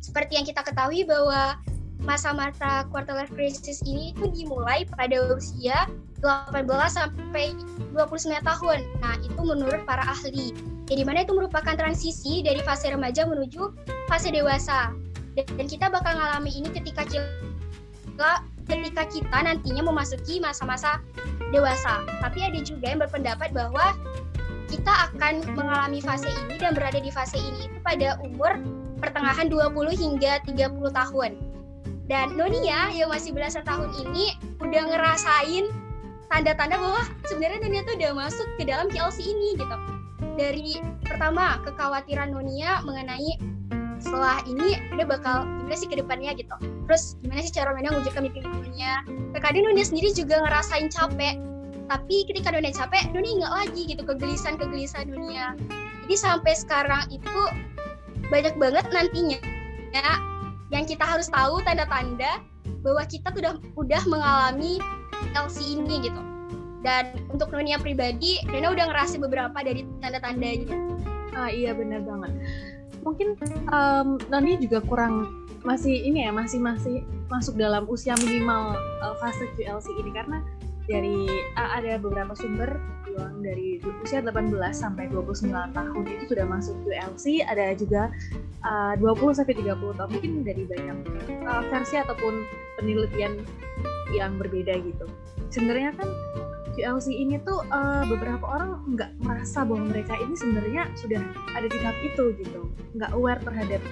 seperti 0.00 0.40
yang 0.40 0.48
kita 0.48 0.64
ketahui 0.64 1.04
bahwa 1.04 1.60
masa-masa 2.00 2.88
quarter 2.88 3.12
life 3.12 3.32
crisis 3.36 3.84
ini 3.84 4.16
itu 4.16 4.24
dimulai 4.32 4.88
pada 4.96 5.20
usia 5.36 5.84
18 6.24 6.64
sampai 6.88 7.52
29 7.92 8.40
tahun. 8.40 8.78
Nah, 9.04 9.14
itu 9.20 9.40
menurut 9.40 9.84
para 9.84 10.04
ahli. 10.04 10.52
Jadi 10.88 11.02
mana 11.04 11.22
itu 11.22 11.36
merupakan 11.36 11.76
transisi 11.76 12.40
dari 12.40 12.60
fase 12.64 12.90
remaja 12.90 13.28
menuju 13.28 13.72
fase 14.08 14.32
dewasa. 14.32 14.92
Dan 15.36 15.66
kita 15.68 15.92
bakal 15.92 16.18
ngalami 16.18 16.50
ini 16.50 16.68
ketika 16.72 17.06
kita 17.06 18.42
ketika 18.66 19.02
kita 19.08 19.38
nantinya 19.44 19.82
memasuki 19.86 20.42
masa-masa 20.42 20.98
dewasa. 21.54 22.02
Tapi 22.20 22.42
ada 22.42 22.58
juga 22.64 22.90
yang 22.90 23.00
berpendapat 23.00 23.52
bahwa 23.54 23.94
kita 24.70 25.10
akan 25.10 25.42
mengalami 25.58 25.98
fase 25.98 26.30
ini 26.46 26.54
dan 26.62 26.78
berada 26.78 26.98
di 27.02 27.10
fase 27.10 27.38
ini 27.38 27.66
itu 27.66 27.78
pada 27.82 28.18
umur 28.22 28.54
pertengahan 29.00 29.48
20 29.48 29.72
hingga 29.96 30.44
30 30.44 30.92
tahun. 30.92 31.32
Dan 32.06 32.34
Nonia 32.34 32.90
yang 32.90 33.10
masih 33.10 33.30
belasan 33.30 33.62
tahun 33.62 33.90
ini 34.02 34.34
udah 34.58 34.82
ngerasain 34.90 35.70
tanda-tanda 36.30 36.76
bahwa 36.78 37.02
sebenarnya 37.26 37.58
Nonia 37.62 37.82
tuh 37.86 37.94
udah 37.98 38.12
masuk 38.14 38.48
ke 38.58 38.62
dalam 38.66 38.86
KLC 38.90 39.24
ini 39.24 39.58
gitu. 39.58 39.76
Dari 40.38 40.78
pertama 41.06 41.58
kekhawatiran 41.66 42.34
Nonia 42.34 42.82
mengenai 42.82 43.38
setelah 44.00 44.40
ini 44.48 44.80
dia 44.96 45.04
bakal 45.04 45.44
gimana 45.44 45.76
sih 45.76 45.88
ke 45.88 46.00
depannya 46.00 46.32
gitu. 46.34 46.56
Terus 46.88 47.20
gimana 47.20 47.44
sih 47.44 47.52
cara 47.52 47.76
Nona 47.76 47.94
mewujudkan 47.94 48.26
mimpi-mimpinya 48.26 49.04
terkadang 49.36 49.68
Nona 49.68 49.84
sendiri 49.84 50.10
juga 50.16 50.40
ngerasain 50.40 50.88
capek. 50.90 51.36
Tapi 51.86 52.16
ketika 52.26 52.48
Nona 52.50 52.72
capek 52.72 53.12
Nona 53.12 53.28
ingat 53.28 53.52
lagi 53.52 53.82
gitu. 53.86 54.02
Kegelisahan-kegelisahan 54.02 55.12
dunia 55.12 55.54
jadi 56.10 56.26
sampai 56.26 56.58
sekarang 56.58 57.06
itu 57.14 57.42
banyak 58.28 58.54
banget 58.60 58.84
nantinya. 58.92 59.40
Ya 59.90 60.20
yang 60.70 60.86
kita 60.86 61.02
harus 61.02 61.26
tahu 61.30 61.58
tanda-tanda 61.66 62.42
bahwa 62.80 63.02
kita 63.04 63.28
sudah 63.34 63.58
udah 63.74 64.02
mengalami 64.06 64.78
LC 65.34 65.78
ini 65.78 66.10
gitu. 66.10 66.22
Dan 66.80 67.12
untuk 67.28 67.52
Nonia 67.52 67.76
pribadi 67.76 68.40
Nona 68.48 68.72
udah 68.72 68.86
ngerasa 68.88 69.20
beberapa 69.20 69.58
dari 69.60 69.84
tanda-tandanya. 70.00 70.72
Ah 71.36 71.52
iya 71.52 71.76
benar 71.76 72.06
banget. 72.06 72.32
Mungkin 73.04 73.36
um, 73.72 74.16
Nani 74.28 74.60
juga 74.60 74.80
kurang 74.84 75.40
masih 75.60 75.92
ini 75.92 76.24
ya 76.24 76.32
masih 76.32 76.56
masih 76.56 77.04
masuk 77.28 77.60
dalam 77.60 77.84
usia 77.84 78.16
minimal 78.16 78.72
uh, 79.04 79.12
fase 79.20 79.44
QLC 79.60 79.92
ini 80.00 80.10
karena 80.16 80.40
dari 80.88 81.28
uh, 81.60 81.70
ada 81.76 82.00
beberapa 82.00 82.32
sumber 82.32 82.80
bilang 83.10 83.42
dari 83.42 83.82
usia 84.06 84.22
18 84.22 84.54
sampai 84.70 85.10
29 85.10 85.50
tahun 85.50 86.04
itu 86.06 86.24
sudah 86.30 86.46
masuk 86.46 86.74
QLC 86.86 87.42
ada 87.42 87.74
juga 87.74 88.08
uh, 88.62 88.94
20 88.96 89.38
sampai 89.38 89.54
30 89.58 89.98
tahun 89.98 90.10
mungkin 90.10 90.32
dari 90.46 90.62
banyak 90.64 90.98
uh, 91.44 91.62
versi 91.68 91.98
ataupun 91.98 92.46
penelitian 92.78 93.42
yang 94.14 94.38
berbeda 94.38 94.78
gitu. 94.82 95.06
Sebenarnya 95.50 95.94
kan 95.98 96.08
QLC 96.74 97.12
ini 97.12 97.36
tuh 97.42 97.66
uh, 97.68 98.06
beberapa 98.06 98.46
orang 98.46 98.80
nggak 98.94 99.10
merasa 99.20 99.66
bahwa 99.66 99.90
mereka 99.90 100.14
ini 100.16 100.34
sebenarnya 100.38 100.86
sudah 100.94 101.20
ada 101.58 101.66
di 101.66 101.78
tahap 101.82 101.98
itu 102.06 102.24
gitu. 102.38 102.60
Nggak 102.94 103.10
aware 103.14 103.42
terhadap 103.42 103.82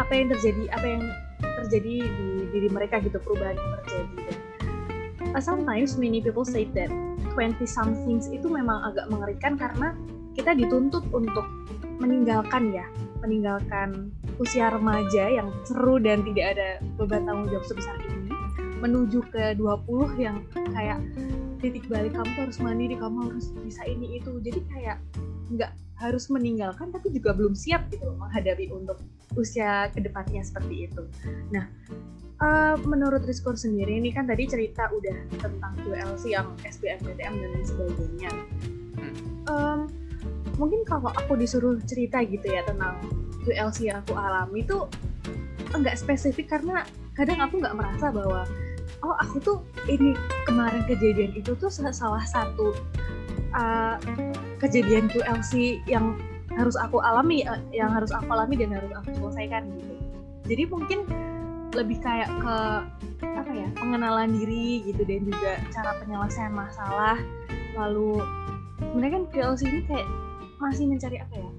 apa 0.00 0.12
yang 0.14 0.28
terjadi 0.32 0.62
apa 0.72 0.86
yang 0.86 1.02
terjadi 1.62 1.94
di 2.06 2.28
diri 2.54 2.68
mereka 2.70 3.02
gitu 3.02 3.18
perubahan 3.20 3.58
yang 3.58 3.72
terjadi. 3.82 4.16
uh, 4.16 4.51
sometimes 5.40 5.96
many 5.98 6.20
people 6.20 6.44
say 6.44 6.66
that 6.76 6.90
20 7.34 7.62
somethings 7.64 8.28
itu 8.28 8.46
memang 8.46 8.82
agak 8.92 9.08
mengerikan 9.08 9.54
karena 9.56 9.96
kita 10.32 10.56
dituntut 10.56 11.04
untuk 11.12 11.44
meninggalkan 12.00 12.72
ya 12.72 12.86
meninggalkan 13.22 14.10
usia 14.42 14.72
remaja 14.74 15.30
yang 15.30 15.48
seru 15.62 16.02
dan 16.02 16.26
tidak 16.26 16.58
ada 16.58 16.68
beban 16.98 17.22
tanggung 17.22 17.46
jawab 17.52 17.64
sebesar 17.68 17.94
ini 18.02 18.34
menuju 18.82 19.22
ke 19.30 19.54
20 19.54 20.18
yang 20.18 20.42
kayak 20.74 20.98
titik 21.62 21.86
balik 21.86 22.18
kamu 22.18 22.34
harus 22.34 22.58
mandiri 22.58 22.98
kamu 22.98 23.30
harus 23.30 23.54
bisa 23.62 23.86
ini 23.86 24.18
itu 24.18 24.42
jadi 24.42 24.60
kayak 24.74 24.98
nggak 25.54 25.72
harus 26.02 26.26
meninggalkan 26.26 26.90
tapi 26.90 27.14
juga 27.14 27.30
belum 27.30 27.54
siap 27.54 27.86
gitu 27.94 28.10
menghadapi 28.18 28.74
untuk 28.74 28.98
usia 29.38 29.86
ke 29.94 30.02
depannya 30.02 30.42
seperti 30.42 30.90
itu. 30.90 31.06
Nah, 31.54 31.70
uh, 32.42 32.74
menurut 32.82 33.22
Rizkur 33.24 33.54
sendiri 33.54 34.02
ini 34.02 34.10
kan 34.10 34.26
tadi 34.26 34.44
cerita 34.50 34.90
udah 34.90 35.16
tentang 35.38 35.72
QLC 35.86 36.34
yang 36.34 36.50
SBMPTM 36.66 37.32
dan 37.38 37.48
lain 37.54 37.66
sebagainya. 37.66 38.30
Um, 39.46 39.80
mungkin 40.58 40.82
kalau 40.84 41.10
aku 41.14 41.38
disuruh 41.38 41.78
cerita 41.86 42.20
gitu 42.26 42.44
ya 42.50 42.66
tentang 42.66 42.98
QLC 43.46 43.90
yang 43.90 44.02
aku 44.02 44.14
alami 44.18 44.62
itu 44.62 44.86
enggak 45.72 45.98
spesifik 45.98 46.52
karena 46.52 46.84
kadang 47.16 47.40
aku 47.40 47.58
nggak 47.58 47.74
merasa 47.74 48.12
bahwa 48.12 48.46
oh 49.02 49.16
aku 49.18 49.36
tuh 49.42 49.58
ini 49.90 50.14
kemarin 50.46 50.84
kejadian 50.86 51.34
itu 51.34 51.56
tuh 51.58 51.72
salah 51.72 52.22
satu 52.22 52.76
uh, 53.56 53.96
kejadian 54.62 55.10
QLC 55.10 55.82
yang 55.90 56.20
harus 56.52 56.76
aku 56.76 57.00
alami 57.00 57.42
uh, 57.48 57.58
yang 57.72 57.90
harus 57.90 58.12
aku 58.12 58.28
alami 58.30 58.60
dan 58.60 58.76
harus 58.76 58.92
aku 58.94 59.10
selesaikan 59.16 59.66
gitu 59.74 59.94
jadi 60.46 60.62
mungkin 60.68 61.08
lebih 61.72 61.98
kayak 62.04 62.28
ke 62.40 62.56
apa 63.22 63.50
ya 63.52 63.68
pengenalan 63.78 64.30
diri 64.34 64.84
gitu 64.84 65.02
dan 65.08 65.20
juga 65.24 65.52
cara 65.72 65.90
penyelesaian 66.00 66.52
masalah. 66.52 67.16
Lalu 67.76 68.20
sebenarnya 68.78 69.12
kan 69.16 69.24
QLC 69.32 69.62
ini 69.68 69.80
kayak 69.88 70.08
masih 70.60 70.84
mencari 70.86 71.18
apa 71.18 71.34
ya 71.34 71.50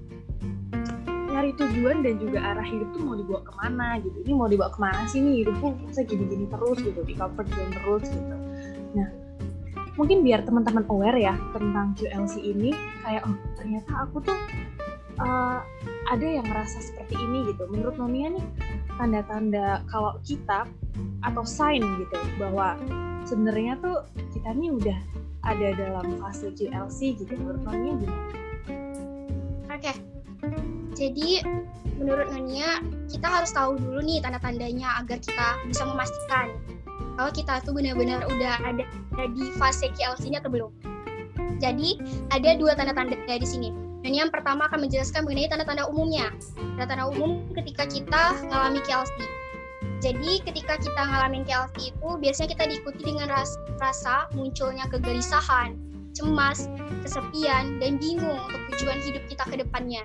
nyari 1.34 1.50
tujuan 1.58 2.06
dan 2.06 2.14
juga 2.22 2.38
arah 2.46 2.62
hidup 2.62 2.94
tuh 2.94 3.02
mau 3.02 3.18
dibawa 3.18 3.42
ke 3.42 3.52
mana 3.58 3.88
gitu. 3.98 4.18
Ini 4.22 4.32
mau 4.38 4.46
dibawa 4.46 4.70
ke 4.70 4.78
mana 4.78 5.02
sih 5.10 5.18
nih 5.18 5.42
hidupku? 5.42 5.74
Bisa 5.90 6.06
gini-gini 6.06 6.46
terus 6.46 6.78
gitu 6.78 7.02
di 7.02 7.14
comfort 7.18 7.50
zone 7.50 7.72
terus 7.74 8.06
gitu. 8.06 8.36
Nah 8.94 9.08
mungkin 9.98 10.22
biar 10.22 10.46
teman-teman 10.46 10.86
aware 10.90 11.18
ya 11.18 11.34
tentang 11.50 11.94
QLC 11.98 12.38
ini 12.38 12.70
kayak 13.02 13.26
oh 13.26 13.34
ternyata 13.58 13.90
aku 14.06 14.22
tuh 14.22 14.38
uh, 15.18 15.58
ada 16.10 16.26
yang 16.26 16.46
merasa 16.48 16.80
seperti 16.80 17.16
ini 17.16 17.48
gitu. 17.48 17.64
Menurut 17.70 17.96
Nonia 17.96 18.34
nih 18.36 18.46
tanda-tanda 19.00 19.82
kalau 19.88 20.16
kita 20.24 20.68
atau 21.24 21.44
sign 21.44 21.80
gitu 22.04 22.18
bahwa 22.36 22.76
sebenarnya 23.24 23.80
tuh 23.80 24.04
kita 24.36 24.52
nih 24.52 24.70
udah 24.72 24.98
ada 25.44 25.68
dalam 25.76 26.06
fase 26.20 26.52
QLC 26.52 27.20
gitu. 27.20 27.32
Menurut 27.36 27.62
Nonia 27.64 27.92
gimana? 28.00 28.26
Oke. 29.72 29.80
Okay. 29.80 29.96
Jadi 30.94 31.42
menurut 31.96 32.28
Nonia 32.30 32.82
kita 33.08 33.26
harus 33.26 33.50
tahu 33.54 33.80
dulu 33.80 34.04
nih 34.04 34.20
tanda-tandanya 34.20 35.00
agar 35.00 35.18
kita 35.22 35.58
bisa 35.66 35.82
memastikan 35.88 36.52
kalau 37.14 37.30
kita 37.30 37.62
tuh 37.62 37.70
benar-benar 37.70 38.26
udah 38.26 38.58
ada, 38.66 38.82
ada 39.14 39.26
di 39.30 39.54
fase 39.54 39.86
QLC-nya 39.94 40.42
atau 40.42 40.50
belum. 40.50 40.72
Jadi 41.62 42.02
ada 42.34 42.58
dua 42.58 42.74
tanda-tanda 42.74 43.14
di 43.14 43.46
sini 43.46 43.83
dan 44.04 44.12
yang 44.12 44.28
pertama 44.28 44.68
akan 44.68 44.84
menjelaskan 44.84 45.24
mengenai 45.24 45.48
tanda-tanda 45.48 45.88
umumnya. 45.88 46.28
Tanda-tanda 46.76 47.08
umum 47.08 47.48
ketika 47.56 47.88
kita 47.88 48.36
mengalami 48.44 48.84
KLC. 48.84 49.16
Jadi 50.04 50.44
ketika 50.44 50.76
kita 50.76 51.00
mengalami 51.08 51.40
KLC 51.48 51.96
itu 51.96 52.08
biasanya 52.20 52.48
kita 52.52 52.64
diikuti 52.68 53.00
dengan 53.00 53.32
rasa, 53.32 53.56
rasa 53.80 54.14
munculnya 54.36 54.84
kegelisahan, 54.92 55.80
cemas, 56.12 56.68
kesepian, 57.00 57.80
dan 57.80 57.96
bingung 57.96 58.36
untuk 58.36 58.60
tujuan 58.76 59.00
hidup 59.08 59.24
kita 59.32 59.44
ke 59.48 59.56
depannya. 59.64 60.04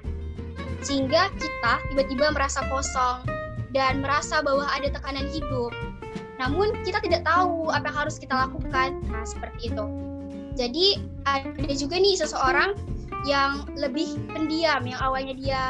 Sehingga 0.79 1.27
kita 1.35 1.83
tiba-tiba 1.91 2.31
merasa 2.31 2.63
kosong 2.71 3.27
dan 3.75 3.99
merasa 3.99 4.39
bahwa 4.39 4.63
ada 4.71 4.87
tekanan 4.87 5.27
hidup. 5.27 5.75
Namun 6.39 6.71
kita 6.87 7.03
tidak 7.03 7.27
tahu 7.27 7.67
apa 7.67 7.91
yang 7.91 7.97
harus 8.07 8.15
kita 8.15 8.31
lakukan. 8.31 9.03
Nah, 9.11 9.27
seperti 9.27 9.75
itu. 9.75 9.83
Jadi 10.55 11.03
ada 11.27 11.73
juga 11.75 11.99
nih 11.99 12.15
seseorang 12.15 12.79
yang 13.27 13.67
lebih 13.75 14.17
pendiam 14.31 14.85
yang 14.87 14.99
awalnya 15.03 15.35
dia 15.35 15.63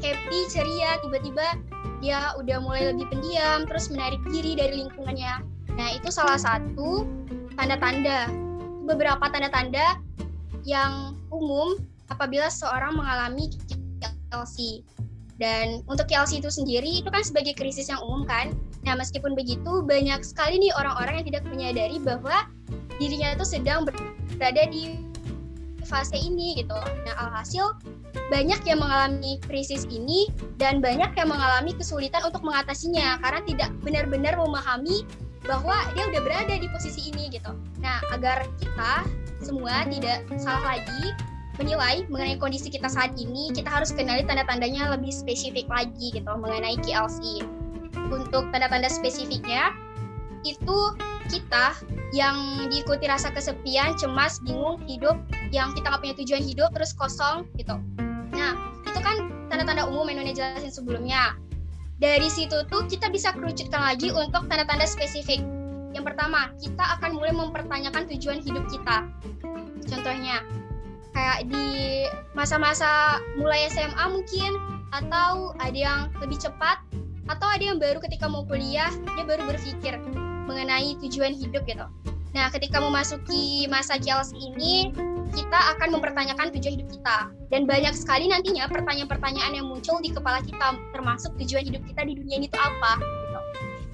happy 0.00 0.38
ceria 0.48 0.98
tiba-tiba 1.04 1.58
dia 2.02 2.34
udah 2.34 2.58
mulai 2.58 2.90
lebih 2.90 3.06
pendiam 3.10 3.62
terus 3.66 3.86
menarik 3.88 4.18
diri 4.26 4.58
dari 4.58 4.82
lingkungannya. 4.82 5.46
Nah 5.78 5.88
itu 5.94 6.10
salah 6.10 6.36
satu 6.36 7.06
tanda-tanda 7.54 8.26
beberapa 8.82 9.22
tanda-tanda 9.30 10.02
yang 10.66 11.14
umum 11.30 11.78
apabila 12.10 12.50
seorang 12.50 12.98
mengalami 12.98 13.50
KLC 14.02 14.82
dan 15.38 15.80
untuk 15.86 16.10
KLC 16.10 16.42
itu 16.42 16.50
sendiri 16.50 17.02
itu 17.02 17.08
kan 17.08 17.22
sebagai 17.22 17.54
krisis 17.54 17.86
yang 17.86 18.02
umum 18.02 18.26
kan? 18.26 18.50
Nah 18.82 18.98
meskipun 18.98 19.38
begitu 19.38 19.86
banyak 19.86 20.26
sekali 20.26 20.58
nih 20.58 20.74
orang-orang 20.74 21.22
yang 21.22 21.26
tidak 21.30 21.42
menyadari 21.46 21.96
bahwa 22.02 22.46
dirinya 22.98 23.38
itu 23.38 23.46
sedang 23.46 23.86
berada 23.86 24.62
di 24.68 25.11
fase 25.92 26.16
ini 26.16 26.64
gitu. 26.64 26.72
Nah, 27.04 27.14
alhasil 27.20 27.76
banyak 28.32 28.64
yang 28.64 28.80
mengalami 28.80 29.36
krisis 29.44 29.84
ini 29.92 30.32
dan 30.56 30.80
banyak 30.80 31.12
yang 31.12 31.28
mengalami 31.28 31.76
kesulitan 31.76 32.24
untuk 32.24 32.40
mengatasinya 32.40 33.20
karena 33.20 33.40
tidak 33.44 33.70
benar-benar 33.84 34.34
memahami 34.40 35.04
bahwa 35.44 35.76
dia 35.92 36.08
udah 36.08 36.20
berada 36.24 36.54
di 36.56 36.64
posisi 36.72 37.12
ini 37.12 37.28
gitu. 37.28 37.52
Nah, 37.84 38.00
agar 38.14 38.48
kita 38.56 39.04
semua 39.44 39.84
tidak 39.84 40.24
salah 40.40 40.78
lagi 40.78 41.12
menilai 41.60 42.08
mengenai 42.08 42.40
kondisi 42.40 42.72
kita 42.72 42.88
saat 42.88 43.12
ini, 43.20 43.52
kita 43.52 43.68
harus 43.68 43.92
kenali 43.92 44.24
tanda-tandanya 44.24 44.96
lebih 44.96 45.12
spesifik 45.12 45.68
lagi 45.68 46.14
gitu 46.16 46.30
mengenai 46.32 46.80
KLC. 46.80 47.44
Untuk 48.08 48.48
tanda-tanda 48.48 48.88
spesifiknya, 48.88 49.76
itu 50.42 50.78
kita 51.30 51.78
yang 52.12 52.68
diikuti 52.68 53.08
rasa 53.08 53.32
kesepian, 53.32 53.96
cemas, 53.96 54.42
bingung, 54.42 54.82
hidup, 54.84 55.16
yang 55.54 55.72
kita 55.72 55.88
nggak 55.88 56.02
punya 56.02 56.16
tujuan 56.18 56.42
hidup, 56.42 56.70
terus 56.74 56.92
kosong 56.92 57.48
gitu. 57.56 57.78
Nah, 58.34 58.52
itu 58.84 59.00
kan 59.00 59.30
tanda-tanda 59.48 59.88
umum 59.88 60.08
yang 60.10 60.24
Nona 60.24 60.34
jelasin 60.34 60.72
sebelumnya. 60.72 61.36
Dari 62.02 62.26
situ 62.26 62.66
tuh 62.66 62.84
kita 62.90 63.14
bisa 63.14 63.30
kerucutkan 63.30 63.78
lagi 63.78 64.10
untuk 64.10 64.50
tanda-tanda 64.50 64.84
spesifik. 64.84 65.38
Yang 65.94 66.12
pertama, 66.12 66.50
kita 66.58 66.98
akan 66.98 67.14
mulai 67.14 67.32
mempertanyakan 67.36 68.10
tujuan 68.10 68.42
hidup 68.42 68.66
kita. 68.72 69.06
Contohnya, 69.86 70.42
kayak 71.12 71.46
di 71.46 71.66
masa-masa 72.32 73.20
mulai 73.36 73.68
SMA 73.70 74.04
mungkin, 74.08 74.56
atau 74.92 75.56
ada 75.60 75.76
yang 75.76 76.00
lebih 76.18 76.40
cepat, 76.40 76.80
atau 77.30 77.46
ada 77.46 77.62
yang 77.62 77.78
baru 77.78 78.00
ketika 78.02 78.26
mau 78.26 78.42
kuliah, 78.48 78.90
dia 79.14 79.24
baru 79.24 79.46
berpikir, 79.46 79.94
mengenai 80.46 80.98
tujuan 81.02 81.32
hidup 81.34 81.62
gitu. 81.64 81.86
Nah, 82.32 82.48
ketika 82.48 82.80
memasuki 82.80 83.68
masa 83.68 84.00
JLC 84.00 84.32
ini, 84.40 84.88
kita 85.32 85.58
akan 85.76 86.00
mempertanyakan 86.00 86.52
tujuan 86.56 86.80
hidup 86.80 86.88
kita. 86.88 87.16
Dan 87.52 87.68
banyak 87.68 87.92
sekali 87.92 88.28
nantinya 88.28 88.68
pertanyaan-pertanyaan 88.68 89.52
yang 89.52 89.66
muncul 89.68 90.00
di 90.00 90.08
kepala 90.12 90.40
kita, 90.40 90.76
termasuk 90.96 91.36
tujuan 91.40 91.64
hidup 91.68 91.84
kita 91.84 92.08
di 92.08 92.16
dunia 92.16 92.40
ini 92.40 92.48
itu 92.48 92.56
apa. 92.56 93.00
Gitu. 93.00 93.40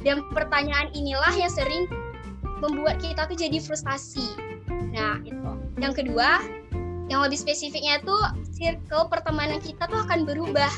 Dan 0.06 0.16
pertanyaan 0.30 0.94
inilah 0.94 1.34
yang 1.34 1.50
sering 1.50 1.90
membuat 2.62 3.02
kita 3.02 3.26
tuh 3.26 3.34
jadi 3.34 3.58
frustasi. 3.58 4.38
Nah, 4.94 5.18
itu. 5.26 5.50
Yang 5.78 6.06
kedua, 6.06 6.42
yang 7.10 7.24
lebih 7.26 7.38
spesifiknya 7.38 7.98
itu 7.98 8.16
circle 8.54 9.10
pertemanan 9.10 9.58
kita 9.58 9.86
tuh 9.90 9.98
akan 10.06 10.26
berubah 10.26 10.70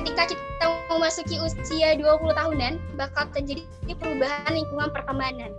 ketika 0.00 0.32
kita 0.32 0.66
memasuki 0.88 1.36
usia 1.36 1.92
20 2.00 2.32
tahunan 2.32 2.80
bakal 2.96 3.28
terjadi 3.36 3.62
perubahan 4.00 4.52
lingkungan 4.56 4.88
pertemanan. 4.96 5.52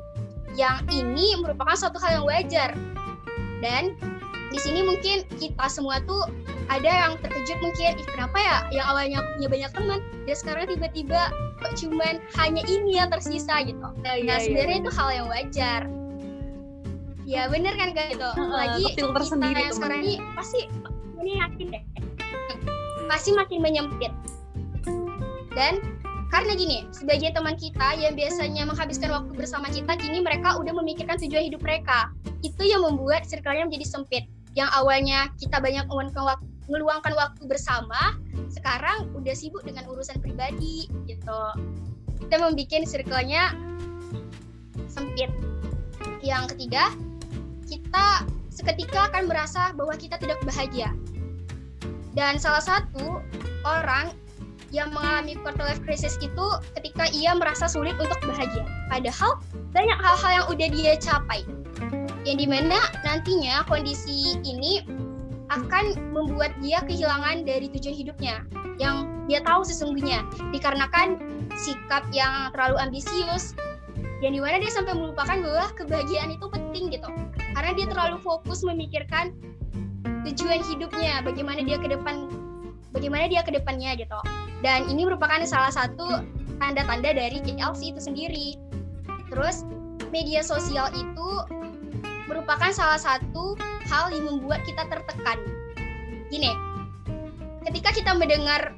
Yang 0.58 0.82
ini 0.90 1.38
merupakan 1.38 1.78
suatu 1.78 2.02
hal 2.02 2.22
yang 2.22 2.26
wajar. 2.26 2.70
Dan 3.62 3.94
di 4.50 4.60
sini 4.60 4.82
mungkin 4.82 5.24
kita 5.38 5.70
semua 5.70 6.02
tuh 6.04 6.26
ada 6.68 6.90
yang 6.90 7.14
terkejut 7.22 7.62
mungkin 7.62 8.02
Ih, 8.02 8.08
kenapa 8.10 8.38
ya? 8.42 8.58
Yang 8.74 8.86
awalnya 8.90 9.18
aku 9.22 9.30
punya 9.38 9.50
banyak 9.54 9.72
teman 9.78 10.00
dan 10.26 10.36
sekarang 10.36 10.66
tiba-tiba 10.74 11.22
kok 11.62 11.74
cuman 11.78 12.14
hanya 12.42 12.64
ini 12.66 12.98
yang 12.98 13.14
tersisa 13.14 13.62
gitu. 13.64 13.88
Nah, 14.02 14.16
iya, 14.18 14.42
sebenarnya 14.42 14.82
iya. 14.82 14.84
itu 14.84 14.92
hal 14.92 15.10
yang 15.14 15.28
wajar. 15.30 15.82
Ya 17.30 17.42
bener 17.48 17.78
kan 17.78 17.94
kayak 17.94 18.18
gitu. 18.18 18.30
Lagi 18.50 18.84
kita 18.98 19.54
yang 19.54 19.76
sekarang 19.78 20.02
ini 20.04 20.16
pasti 20.34 20.68
ini 21.22 21.38
yakin 21.38 21.68
deh 21.70 21.84
pasti 23.12 23.36
makin 23.36 23.60
menyempit. 23.60 24.16
Dan 25.52 25.84
karena 26.32 26.56
gini, 26.56 26.88
sebagai 26.96 27.36
teman 27.36 27.60
kita 27.60 28.00
yang 28.00 28.16
biasanya 28.16 28.64
menghabiskan 28.64 29.12
waktu 29.12 29.36
bersama 29.36 29.68
kita, 29.68 30.00
kini 30.00 30.24
mereka 30.24 30.56
udah 30.56 30.72
memikirkan 30.72 31.20
tujuan 31.20 31.52
hidup 31.52 31.60
mereka. 31.60 32.08
Itu 32.40 32.64
yang 32.64 32.88
membuat 32.88 33.28
circle-nya 33.28 33.68
menjadi 33.68 33.84
sempit. 33.84 34.32
Yang 34.56 34.72
awalnya 34.72 35.28
kita 35.36 35.60
banyak 35.60 35.92
meluangkan 36.72 37.12
waktu 37.20 37.44
bersama, 37.52 38.16
sekarang 38.48 39.12
udah 39.12 39.36
sibuk 39.36 39.68
dengan 39.68 39.92
urusan 39.92 40.24
pribadi 40.24 40.88
gitu. 41.04 41.42
Kita 42.24 42.40
membuat 42.40 42.88
circle-nya 42.88 43.52
sempit. 44.88 45.28
Yang 46.24 46.56
ketiga, 46.56 46.96
kita 47.68 48.24
seketika 48.48 49.12
akan 49.12 49.28
merasa 49.28 49.76
bahwa 49.76 50.00
kita 50.00 50.16
tidak 50.16 50.40
bahagia. 50.48 50.96
Dan 52.12 52.36
salah 52.40 52.64
satu 52.64 53.24
orang 53.64 54.12
yang 54.72 54.92
mengalami 54.96 55.36
quarter 55.36 55.68
life 55.68 55.84
crisis 55.84 56.16
itu 56.24 56.46
ketika 56.80 57.12
ia 57.12 57.36
merasa 57.36 57.68
sulit 57.68 57.96
untuk 58.00 58.20
bahagia. 58.24 58.64
Padahal 58.88 59.40
banyak 59.76 60.00
hal-hal 60.00 60.32
yang 60.32 60.46
udah 60.48 60.68
dia 60.72 60.94
capai. 61.00 61.44
Yang 62.24 62.38
di 62.46 62.48
mana 62.48 62.80
nantinya 63.04 63.68
kondisi 63.68 64.40
ini 64.48 64.84
akan 65.52 66.16
membuat 66.16 66.56
dia 66.64 66.80
kehilangan 66.88 67.44
dari 67.44 67.68
tujuan 67.76 67.96
hidupnya 67.96 68.36
yang 68.80 69.28
dia 69.28 69.44
tahu 69.44 69.68
sesungguhnya 69.68 70.24
dikarenakan 70.56 71.20
sikap 71.60 72.08
yang 72.16 72.56
terlalu 72.56 72.80
ambisius 72.80 73.52
yang 74.24 74.32
di 74.32 74.40
mana 74.40 74.64
dia 74.64 74.72
sampai 74.72 74.96
melupakan 74.96 75.38
bahwa 75.44 75.68
kebahagiaan 75.76 76.32
itu 76.40 76.48
penting 76.48 76.94
gitu 76.94 77.10
karena 77.52 77.72
dia 77.76 77.86
terlalu 77.92 78.18
fokus 78.24 78.64
memikirkan 78.64 79.36
tujuan 80.30 80.62
hidupnya 80.66 81.22
bagaimana 81.26 81.66
dia 81.66 81.78
ke 81.82 81.88
depan 81.90 82.30
bagaimana 82.94 83.26
dia 83.32 83.42
ke 83.42 83.52
depannya 83.56 83.98
gitu 83.98 84.20
dan 84.62 84.86
ini 84.92 85.08
merupakan 85.08 85.42
salah 85.48 85.74
satu 85.74 86.22
tanda-tanda 86.62 87.18
dari 87.18 87.42
KLC 87.42 87.96
itu 87.96 88.02
sendiri 88.02 88.48
terus 89.32 89.66
media 90.12 90.44
sosial 90.44 90.92
itu 90.94 91.30
merupakan 92.32 92.72
salah 92.72 93.00
satu 93.00 93.60
hal 93.92 94.08
yang 94.16 94.24
membuat 94.24 94.64
kita 94.64 94.88
tertekan. 94.88 95.40
Gini, 96.32 96.56
ketika 97.68 97.92
kita 97.92 98.12
mendengar 98.16 98.72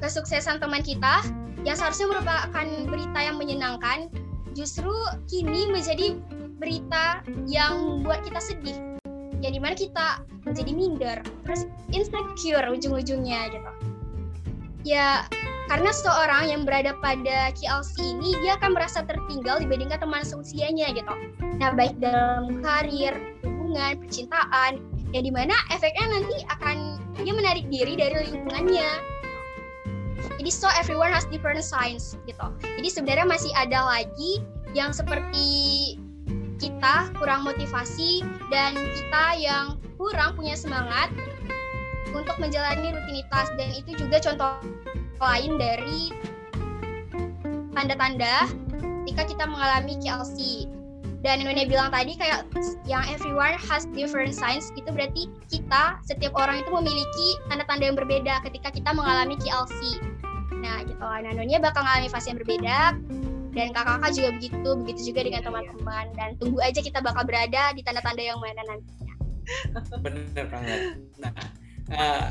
kesuksesan 0.00 0.64
teman 0.64 0.80
kita 0.80 1.20
yang 1.68 1.76
seharusnya 1.76 2.08
merupakan 2.08 2.66
berita 2.88 3.20
yang 3.20 3.36
menyenangkan, 3.36 4.08
justru 4.56 4.92
kini 5.28 5.68
menjadi 5.68 6.16
berita 6.56 7.20
yang 7.44 7.76
membuat 7.84 8.24
kita 8.24 8.40
sedih. 8.40 8.95
Yang 9.46 9.54
di 9.54 9.60
mana 9.62 9.74
kita 9.78 10.06
menjadi 10.42 10.72
minder, 10.74 11.18
terus 11.46 11.70
insecure 11.94 12.66
ujung-ujungnya 12.66 13.54
gitu. 13.54 13.70
Ya, 14.82 15.22
karena 15.70 15.90
seseorang 15.94 16.50
yang 16.50 16.62
berada 16.66 16.98
pada 16.98 17.54
KLC 17.54 17.94
ini 18.02 18.34
dia 18.42 18.58
akan 18.58 18.74
merasa 18.74 19.06
tertinggal 19.06 19.62
dibandingkan 19.62 20.02
teman 20.02 20.26
seusianya 20.26 20.90
gitu. 20.98 21.14
Nah, 21.62 21.70
baik 21.78 21.94
dalam 22.02 22.58
karir, 22.58 23.14
hubungan, 23.46 24.02
percintaan, 24.02 24.82
yang 25.14 25.22
di 25.26 25.30
mana 25.30 25.54
efeknya 25.70 26.06
nanti 26.10 26.42
akan 26.50 26.98
dia 27.22 27.34
menarik 27.34 27.66
diri 27.70 27.94
dari 27.94 28.26
lingkungannya. 28.26 28.90
Jadi 30.42 30.50
so 30.50 30.66
everyone 30.74 31.14
has 31.14 31.26
different 31.30 31.62
signs 31.62 32.18
gitu. 32.26 32.46
Jadi 32.62 32.88
sebenarnya 32.90 33.26
masih 33.26 33.54
ada 33.54 33.86
lagi 33.86 34.42
yang 34.74 34.90
seperti 34.90 35.46
kita 36.76 37.08
kurang 37.16 37.48
motivasi 37.48 38.20
dan 38.52 38.76
kita 38.76 39.24
yang 39.40 39.80
kurang 39.96 40.36
punya 40.36 40.52
semangat 40.52 41.08
untuk 42.12 42.36
menjalani 42.36 42.92
rutinitas. 42.92 43.48
Dan 43.56 43.72
itu 43.72 43.96
juga 43.96 44.20
contoh 44.20 44.60
lain 45.16 45.56
dari 45.56 46.12
tanda-tanda 47.72 48.44
ketika 49.08 49.22
kita 49.24 49.44
mengalami 49.48 49.96
KLC 50.04 50.68
dan 51.24 51.40
Nune 51.40 51.64
bilang 51.64 51.88
tadi 51.88 52.12
kayak 52.12 52.44
yang 52.84 53.00
everyone 53.08 53.56
has 53.56 53.88
different 53.96 54.36
signs 54.36 54.68
itu 54.76 54.92
berarti 54.92 55.32
kita 55.48 55.96
setiap 56.04 56.36
orang 56.36 56.60
itu 56.60 56.68
memiliki 56.76 57.28
tanda-tanda 57.48 57.88
yang 57.88 57.96
berbeda 57.96 58.44
ketika 58.44 58.68
kita 58.68 58.92
mengalami 58.92 59.40
KLC 59.40 59.96
nah 60.60 60.84
gitu. 60.84 61.00
Nah 61.00 61.32
Nune 61.32 61.56
bakal 61.56 61.88
mengalami 61.88 62.12
fase 62.12 62.36
yang 62.36 62.38
berbeda 62.44 62.92
dan 63.56 63.72
kakak-kakak 63.72 64.12
juga 64.12 64.28
begitu 64.36 64.68
begitu 64.84 65.00
juga 65.12 65.20
dengan 65.24 65.42
teman-teman. 65.42 66.06
Dan 66.12 66.28
tunggu 66.36 66.60
aja 66.60 66.80
kita 66.84 67.00
bakal 67.00 67.24
berada 67.24 67.72
di 67.72 67.80
tanda-tanda 67.80 68.20
yang 68.20 68.36
mana 68.36 68.60
nantinya. 68.68 69.14
Bener 70.04 70.44
banget. 70.52 70.80
Nah 71.16 71.32
uh, 71.92 72.28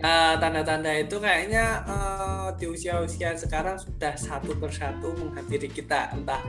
uh, 0.00 0.34
tanda-tanda 0.40 0.92
itu 0.96 1.16
kayaknya 1.20 1.84
uh, 1.84 2.48
di 2.56 2.66
usia-usia 2.68 3.36
sekarang 3.36 3.76
sudah 3.76 4.14
satu 4.16 4.56
persatu 4.56 5.12
menghampiri 5.16 5.68
kita 5.68 6.12
entah 6.14 6.40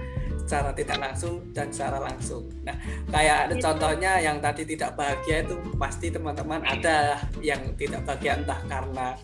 secara 0.46 0.70
tidak 0.78 1.02
langsung 1.02 1.42
dan 1.58 1.74
secara 1.74 1.98
langsung. 2.06 2.46
Nah, 2.62 2.78
kayak 3.10 3.50
ada 3.50 3.56
contohnya 3.58 4.22
yang 4.22 4.38
tadi 4.38 4.62
tidak 4.62 4.94
bahagia 4.94 5.42
itu 5.42 5.58
pasti 5.74 6.14
teman-teman 6.14 6.62
ada 6.62 7.18
yang 7.42 7.74
tidak 7.74 8.06
bahagia 8.06 8.38
entah 8.38 8.62
karena 8.70 9.18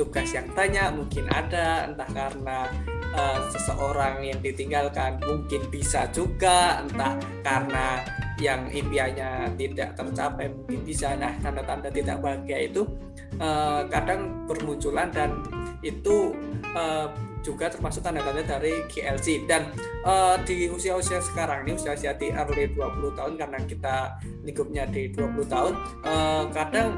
tugas 0.00 0.32
yang 0.32 0.48
banyak 0.56 0.88
mungkin 0.96 1.28
ada, 1.28 1.84
entah 1.84 2.08
karena 2.08 2.64
uh, 3.12 3.44
seseorang 3.52 4.24
yang 4.24 4.40
ditinggalkan 4.40 5.20
mungkin 5.20 5.60
bisa 5.68 6.08
juga, 6.08 6.80
entah 6.80 7.20
karena 7.44 8.00
yang 8.40 8.72
impiannya 8.72 9.52
tidak 9.60 9.92
tercapai 10.00 10.48
mungkin 10.48 10.80
bisa. 10.88 11.12
Nah, 11.20 11.36
tanda-tanda 11.44 11.92
tidak 11.92 12.24
bahagia 12.24 12.72
itu 12.72 12.88
uh, 13.36 13.84
kadang 13.92 14.48
bermunculan 14.48 15.12
dan 15.12 15.44
itu 15.84 16.32
uh, 16.72 17.12
juga 17.44 17.68
termasuk 17.68 18.00
tanda-tanda 18.00 18.40
dari 18.44 18.84
GLC 18.88 19.44
dan 19.44 19.68
uh, 20.08 20.40
di 20.44 20.68
usia-usia 20.72 21.20
sekarang 21.20 21.68
ini 21.68 21.76
usia-usia 21.76 22.16
di 22.16 22.32
early 22.32 22.72
20 22.72 23.16
tahun 23.16 23.32
karena 23.36 23.58
kita 23.64 23.96
lingkupnya 24.44 24.84
di 24.88 25.08
20 25.12 25.48
tahun 25.48 25.72
uh, 26.04 26.44
kadang 26.52 26.88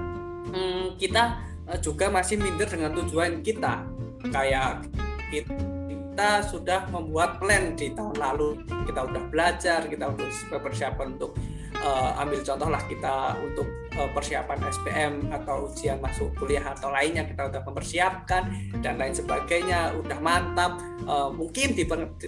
um, 0.50 0.98
kita 0.98 1.51
juga 1.80 2.10
masih 2.10 2.38
minder 2.38 2.68
dengan 2.68 2.92
tujuan 3.02 3.40
kita. 3.40 3.86
Kayak 4.30 4.86
kita 5.32 6.44
sudah 6.44 6.86
membuat 6.92 7.40
plan 7.40 7.72
di 7.72 7.94
tahun 7.96 8.18
lalu. 8.20 8.60
Kita 8.84 9.08
udah 9.08 9.22
belajar 9.32 9.86
kita 9.88 10.12
udah 10.12 10.60
persiapan 10.60 11.16
untuk 11.16 11.32
uh, 11.80 12.20
ambil 12.20 12.44
contoh 12.44 12.68
lah 12.68 12.82
kita 12.84 13.38
untuk 13.40 13.64
uh, 13.96 14.10
persiapan 14.12 14.58
SPM 14.68 15.12
atau 15.32 15.72
ujian 15.72 15.96
masuk 16.04 16.34
kuliah 16.36 16.62
atau 16.62 16.92
lainnya. 16.92 17.24
Kita 17.24 17.48
udah 17.48 17.64
mempersiapkan 17.64 18.42
dan 18.84 19.00
lain 19.00 19.16
sebagainya. 19.16 19.96
Udah 19.96 20.18
mantap. 20.20 20.76
Uh, 21.08 21.32
mungkin 21.32 21.72
di, 21.72 21.88
di, 21.88 22.26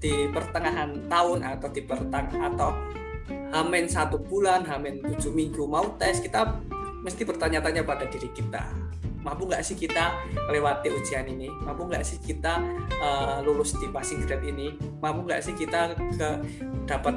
di 0.00 0.12
pertengahan 0.30 1.10
tahun 1.10 1.38
atau 1.42 1.68
di 1.74 1.82
pertang 1.82 2.30
atau 2.32 2.72
hamin 3.52 3.86
satu 3.88 4.20
bulan 4.20 4.66
hamin 4.66 5.00
tujuh 5.02 5.32
minggu 5.32 5.64
mau 5.64 5.96
tes 5.96 6.18
kita 6.20 6.60
mesti 7.06 7.22
bertanya-tanya 7.22 7.86
pada 7.86 8.10
diri 8.10 8.26
kita. 8.34 8.66
Mampu 9.22 9.46
nggak 9.46 9.62
sih 9.62 9.78
kita 9.78 10.18
melewati 10.50 10.90
ujian 10.90 11.26
ini? 11.30 11.46
Mampu 11.62 11.86
nggak 11.86 12.02
sih 12.02 12.18
kita 12.18 12.58
uh, 12.98 13.38
lulus 13.46 13.78
di 13.78 13.86
passing 13.90 14.26
grade 14.26 14.50
ini? 14.50 14.74
Mampu 14.98 15.22
nggak 15.26 15.42
sih 15.46 15.54
kita 15.54 15.94
ke 15.94 16.28
dapat 16.90 17.14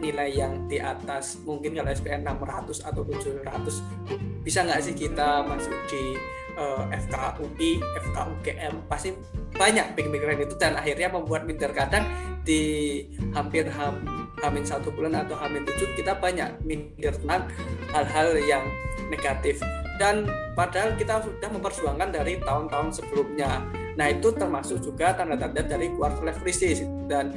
nilai 0.00 0.28
yang 0.28 0.68
di 0.68 0.76
atas? 0.76 1.40
Mungkin 1.44 1.76
kalau 1.76 1.88
SPN 1.88 2.28
600 2.28 2.84
atau 2.84 3.02
700 3.04 4.44
bisa 4.44 4.64
nggak 4.64 4.80
sih 4.80 4.96
kita 4.96 5.44
masuk 5.44 5.72
di 5.88 6.16
uh, 6.56 6.88
eh, 6.88 7.00
FKUI, 7.00 7.70
FKUGM 7.80 8.74
pasti 8.88 9.12
banyak 9.52 9.92
pikiran 9.96 10.40
itu 10.40 10.56
dan 10.56 10.76
akhirnya 10.80 11.12
membuat 11.12 11.44
minder. 11.44 11.72
Kadang 11.76 12.08
di 12.44 13.04
hampir 13.36 13.68
ham, 13.68 14.00
hamin 14.40 14.64
satu 14.64 14.88
bulan 14.92 15.12
atau 15.28 15.36
hamin 15.36 15.68
tujuh 15.68 15.92
kita 15.92 16.16
banyak 16.16 16.48
minder 16.64 17.12
tentang 17.12 17.52
hal-hal 17.92 18.32
yang 18.40 18.64
negatif. 19.10 19.60
Dan 20.00 20.24
padahal 20.56 20.96
kita 20.96 21.20
sudah 21.20 21.50
memperjuangkan 21.52 22.08
dari 22.14 22.40
tahun-tahun 22.40 22.88
sebelumnya. 23.02 23.60
Nah 23.98 24.06
itu 24.08 24.32
termasuk 24.32 24.80
juga 24.80 25.12
tanda-tanda 25.12 25.60
dari 25.66 25.92
quarter 25.92 26.24
life 26.24 26.40
crisis. 26.40 26.86
Dan 27.10 27.34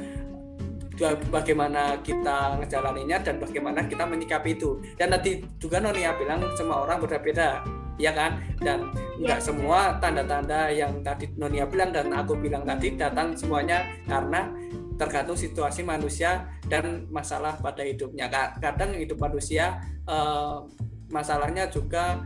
bagaimana 1.28 1.98
kita 2.00 2.62
ngejalaninya 2.62 3.18
dan 3.20 3.36
bagaimana 3.42 3.84
kita 3.84 4.06
menyikapi 4.06 4.56
itu. 4.56 4.80
Dan 4.96 5.12
nanti 5.12 5.42
juga 5.60 5.82
Nonia 5.82 6.14
bilang 6.16 6.40
semua 6.54 6.86
orang 6.86 7.02
berbeda 7.02 7.66
ya 7.98 8.10
kan? 8.14 8.40
Dan 8.58 8.90
nggak 9.20 9.40
ya. 9.40 9.44
semua 9.44 9.98
tanda-tanda 9.98 10.70
yang 10.70 11.02
tadi 11.02 11.30
Nonia 11.34 11.66
bilang 11.66 11.90
dan 11.94 12.10
aku 12.14 12.38
bilang 12.38 12.62
tadi 12.66 12.94
datang 12.94 13.34
semuanya 13.34 13.82
karena 14.06 14.50
tergantung 14.94 15.34
situasi 15.34 15.82
manusia 15.82 16.46
dan 16.70 17.10
masalah 17.10 17.58
pada 17.58 17.82
hidupnya. 17.82 18.30
Kadang 18.62 18.94
hidup 18.94 19.18
manusia 19.18 19.82
eh, 20.06 20.58
masalahnya 21.08 21.68
juga 21.68 22.22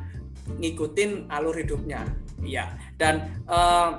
ngikutin 0.48 1.30
alur 1.30 1.56
hidupnya. 1.56 2.04
Ya 2.42 2.70
dan 2.96 3.26
eh, 3.50 3.90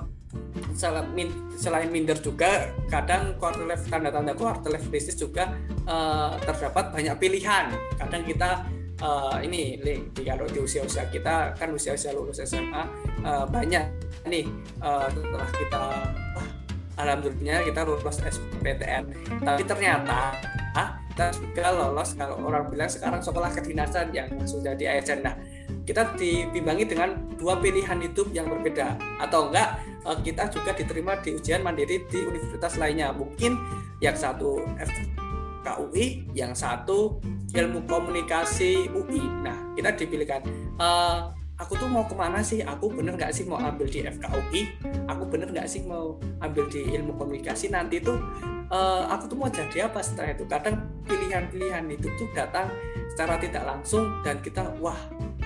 selain 1.57 1.89
minder 1.91 2.15
juga 2.21 2.71
kadang 2.87 3.35
quarter 3.41 3.65
life 3.65 3.83
tanda-tanda 3.89 4.37
quarter 4.37 4.69
life 4.69 4.85
crisis 4.87 5.17
juga 5.17 5.57
uh, 5.89 6.37
terdapat 6.45 6.93
banyak 6.93 7.17
pilihan. 7.17 7.73
Kadang 7.97 8.21
kita 8.29 8.69
uh, 9.01 9.37
ini 9.41 9.79
di 9.79 10.21
kalau 10.23 10.45
di 10.47 10.59
usia-usia 10.61 11.07
kita 11.09 11.55
kan 11.55 11.71
usia-usia 11.73 12.13
lulus 12.13 12.43
SMA 12.43 12.83
uh, 13.23 13.45
banyak 13.47 13.83
nih 14.27 14.45
uh, 14.83 15.07
setelah 15.09 15.49
kita 15.55 15.83
uh, 16.37 16.47
alhamdulillah 16.99 17.63
kita 17.63 17.79
lulus 17.87 18.19
SPTN 18.19 19.03
tapi 19.43 19.63
ternyata 19.63 20.35
ah, 20.75 20.99
kita 21.19 21.35
juga 21.35 21.75
lolos 21.75 22.15
kalau 22.15 22.39
orang 22.47 22.71
bilang 22.71 22.87
sekarang 22.87 23.19
sekolah 23.19 23.51
kedinasan 23.51 24.15
yang 24.15 24.31
sudah 24.47 24.71
di 24.71 24.87
ASN 24.87 25.19
nah 25.19 25.35
kita 25.83 26.15
dibimbangi 26.15 26.87
dengan 26.87 27.11
dua 27.35 27.59
pilihan 27.59 27.99
hidup 27.99 28.31
yang 28.31 28.47
berbeda. 28.47 28.95
Atau 29.19 29.51
enggak 29.51 29.83
eh, 29.83 30.17
kita 30.23 30.47
juga 30.47 30.71
diterima 30.71 31.19
di 31.19 31.35
ujian 31.35 31.59
mandiri 31.59 32.07
di 32.07 32.23
universitas 32.23 32.79
lainnya. 32.79 33.11
Mungkin 33.11 33.51
yang 33.99 34.15
satu 34.15 34.63
FKUI 34.79 36.31
yang 36.39 36.55
satu 36.55 37.19
ilmu 37.51 37.83
komunikasi 37.83 38.87
UI 38.87 39.19
nah 39.43 39.59
kita 39.75 39.99
dipilihkan. 39.99 40.47
Uh, 40.79 41.35
aku 41.59 41.75
tuh 41.75 41.91
mau 41.91 42.07
ke 42.07 42.15
mana 42.15 42.39
sih 42.39 42.63
aku 42.63 42.87
bener 42.95 43.19
nggak 43.19 43.35
sih 43.35 43.43
mau 43.43 43.59
ambil 43.59 43.85
di 43.91 44.07
FKUI 44.07 44.61
aku 45.11 45.23
bener 45.27 45.51
nggak 45.51 45.67
sih 45.67 45.83
mau 45.83 46.15
ambil 46.39 46.65
di 46.71 46.87
ilmu 46.95 47.19
komunikasi 47.19 47.67
nanti 47.67 47.99
tuh 47.99 48.15
uh, 48.71 49.11
aku 49.11 49.27
tuh 49.27 49.37
mau 49.37 49.51
jadi 49.51 49.91
apa 49.91 49.99
setelah 49.99 50.33
itu 50.33 50.47
kadang 50.47 50.87
pilihan-pilihan 51.03 51.83
itu 51.91 52.07
tuh 52.15 52.31
datang 52.31 52.71
secara 53.11 53.35
tidak 53.37 53.63
langsung 53.67 54.23
dan 54.23 54.39
kita 54.39 54.71
wah 54.79 54.97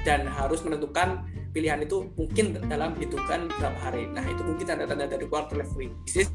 dan 0.06 0.30
harus 0.30 0.62
menentukan 0.62 1.26
pilihan 1.54 1.82
itu 1.86 2.10
mungkin 2.18 2.58
dalam 2.66 2.98
hitungan 2.98 3.46
berapa 3.46 3.78
hari. 3.78 4.10
Nah 4.10 4.26
itu 4.26 4.42
mungkin 4.42 4.66
tanda-tanda 4.66 5.06
dari 5.06 5.26
quarter 5.30 5.62
life 5.62 5.70
crisis. 5.78 6.28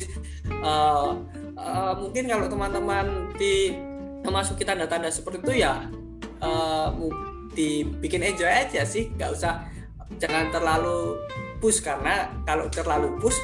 Uh, 0.62 1.19
uh, 1.59 1.93
mungkin 1.99 2.31
kalau 2.31 2.47
teman-teman 2.47 3.35
di 3.35 3.75
memasuki 4.23 4.62
tanda-tanda 4.62 5.11
seperti 5.11 5.43
itu 5.43 5.53
ya 5.67 5.91
uh, 6.43 6.95
dibikin 7.59 8.23
enjoy 8.23 8.47
aja 8.47 8.87
sih, 8.87 9.11
nggak 9.18 9.35
usah 9.35 9.66
jangan 10.23 10.55
terlalu 10.55 11.18
push 11.59 11.83
karena 11.83 12.31
kalau 12.47 12.71
terlalu 12.71 13.18
push 13.18 13.35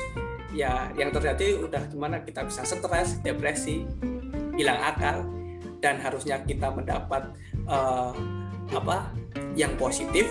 ya 0.55 0.87
yang 0.94 1.11
terjadi 1.11 1.59
udah 1.66 1.83
gimana 1.90 2.22
kita 2.22 2.46
bisa 2.46 2.62
stres, 2.62 3.18
depresi, 3.27 3.83
hilang 4.55 4.79
akal 4.79 5.27
dan 5.83 5.98
harusnya 5.98 6.38
kita 6.46 6.70
mendapat 6.70 7.35
uh, 7.66 8.14
apa 8.70 9.11
yang 9.59 9.74
positif. 9.74 10.31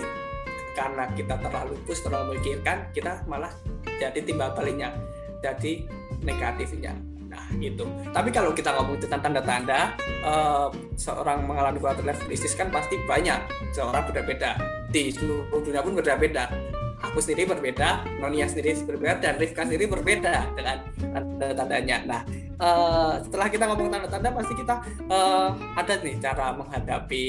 Karena 0.74 1.06
kita 1.14 1.38
terlalu 1.38 1.78
push 1.86 2.02
terlalu 2.02 2.34
memikirkan 2.34 2.90
kita 2.90 3.22
malah 3.30 3.52
jadi 4.00 4.18
timbal 4.26 4.50
baliknya 4.58 4.90
jadi 5.38 5.86
negatifnya 6.26 7.13
nah 7.34 7.42
itu 7.58 7.82
tapi 8.14 8.30
kalau 8.30 8.54
kita 8.54 8.70
ngomong 8.78 9.02
tentang 9.02 9.20
tanda-tanda 9.26 9.98
uh, 10.22 10.70
seorang 10.94 11.42
mengalami 11.42 11.82
quarter 11.82 12.06
life 12.06 12.22
crisis 12.22 12.54
kan 12.54 12.70
pasti 12.70 12.94
banyak. 13.04 13.42
Seorang 13.74 14.06
berbeda 14.06 14.54
di 14.94 15.10
seluruh 15.10 15.50
dunia 15.50 15.82
pun 15.82 15.98
berbeda 15.98 16.46
aku 17.04 17.20
sendiri 17.20 17.44
berbeda 17.44 18.06
Nonia 18.18 18.48
sendiri 18.48 18.72
berbeda 18.80 19.20
dan 19.20 19.36
Rifka 19.36 19.68
sendiri 19.68 19.86
berbeda 19.86 20.56
dengan 20.56 20.80
tanda-tandanya. 20.96 21.96
Nah 22.08 22.20
uh, 22.58 23.20
setelah 23.20 23.46
kita 23.52 23.64
ngomong 23.68 23.92
tanda-tanda 23.92 24.32
pasti 24.32 24.54
kita 24.56 24.80
uh, 25.12 25.52
ada 25.76 26.00
nih 26.00 26.16
cara 26.18 26.56
menghadapi 26.56 27.24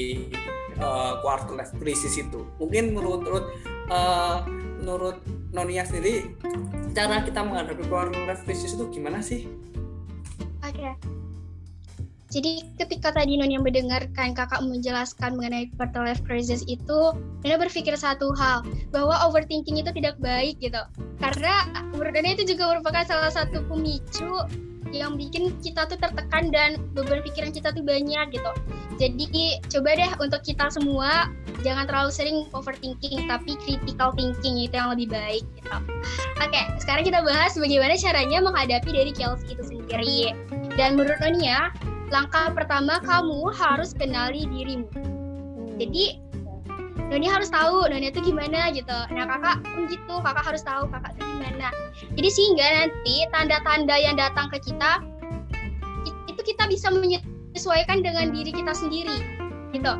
uh, 0.80 1.20
quarter 1.20 1.54
life 1.54 1.74
crisis 1.76 2.16
itu. 2.16 2.40
Mungkin 2.56 2.96
menurut 2.96 3.20
menurut 3.22 3.46
uh, 3.92 4.42
menurut 4.80 5.20
Nonia 5.52 5.84
sendiri 5.84 6.36
cara 6.96 7.20
kita 7.24 7.44
menghadapi 7.44 7.84
quarter 7.86 8.16
life 8.24 8.42
crisis 8.48 8.72
itu 8.72 8.84
gimana 8.88 9.20
sih? 9.20 9.44
Oke. 10.66 10.90
Jadi 12.26 12.66
ketika 12.74 13.14
tadi 13.14 13.38
Nonia 13.38 13.62
mendengarkan 13.62 14.34
kakak 14.34 14.58
menjelaskan 14.60 15.38
mengenai 15.38 15.70
quarter 15.78 16.02
life 16.02 16.20
crisis 16.26 16.66
itu, 16.66 17.14
Nonia 17.46 17.56
berpikir 17.56 17.94
satu 17.94 18.34
hal, 18.34 18.66
bahwa 18.90 19.14
overthinking 19.30 19.78
itu 19.78 19.94
tidak 19.94 20.18
baik 20.18 20.58
gitu. 20.58 20.82
Karena 21.22 21.70
menurut 21.94 22.18
itu 22.26 22.42
juga 22.52 22.76
merupakan 22.76 23.06
salah 23.06 23.30
satu 23.30 23.62
pemicu 23.70 24.42
yang 24.90 25.14
bikin 25.14 25.54
kita 25.62 25.86
tuh 25.86 25.98
tertekan 25.98 26.50
dan 26.50 26.78
beban 26.94 27.22
pikiran 27.22 27.54
kita 27.54 27.70
tuh 27.70 27.82
banyak 27.82 28.26
gitu. 28.34 28.52
Jadi 28.96 29.60
coba 29.68 29.92
deh 29.92 30.10
untuk 30.18 30.40
kita 30.40 30.72
semua 30.72 31.28
jangan 31.60 31.84
terlalu 31.84 32.10
sering 32.12 32.38
overthinking 32.56 33.28
tapi 33.28 33.58
critical 33.60 34.14
thinking 34.16 34.56
itu 34.56 34.72
yang 34.72 34.92
lebih 34.94 35.12
baik 35.12 35.44
gitu. 35.58 35.76
Oke, 36.40 36.62
sekarang 36.80 37.04
kita 37.04 37.20
bahas 37.20 37.52
bagaimana 37.58 37.94
caranya 37.98 38.38
menghadapi 38.40 38.90
dari 38.92 39.12
Kelsey 39.12 39.52
itu 39.52 39.62
sendiri. 39.62 39.75
Dan 40.76 40.98
menurut 40.98 41.16
Nonia, 41.22 41.72
langkah 42.10 42.52
pertama 42.54 43.02
kamu 43.02 43.50
harus 43.54 43.96
kenali 43.96 44.46
dirimu. 44.50 44.86
Jadi 45.76 46.22
Noni 47.06 47.26
harus 47.30 47.52
tahu 47.54 47.86
Noni 47.86 48.10
itu 48.10 48.18
gimana 48.18 48.74
gitu. 48.74 48.98
Nah 49.14 49.24
kakak 49.30 49.62
pun 49.62 49.86
gitu, 49.86 50.14
kakak 50.22 50.44
harus 50.44 50.62
tahu 50.66 50.90
kakak 50.90 51.14
itu 51.14 51.22
gimana. 51.22 51.68
Jadi 52.18 52.28
sehingga 52.30 52.66
nanti 52.66 53.14
tanda-tanda 53.30 53.94
yang 53.94 54.16
datang 54.18 54.50
ke 54.50 54.58
kita 54.58 55.02
itu 56.26 56.40
kita 56.42 56.66
bisa 56.66 56.90
menyesuaikan 56.90 58.02
dengan 58.02 58.34
diri 58.34 58.50
kita 58.50 58.74
sendiri 58.74 59.22
gitu. 59.70 59.92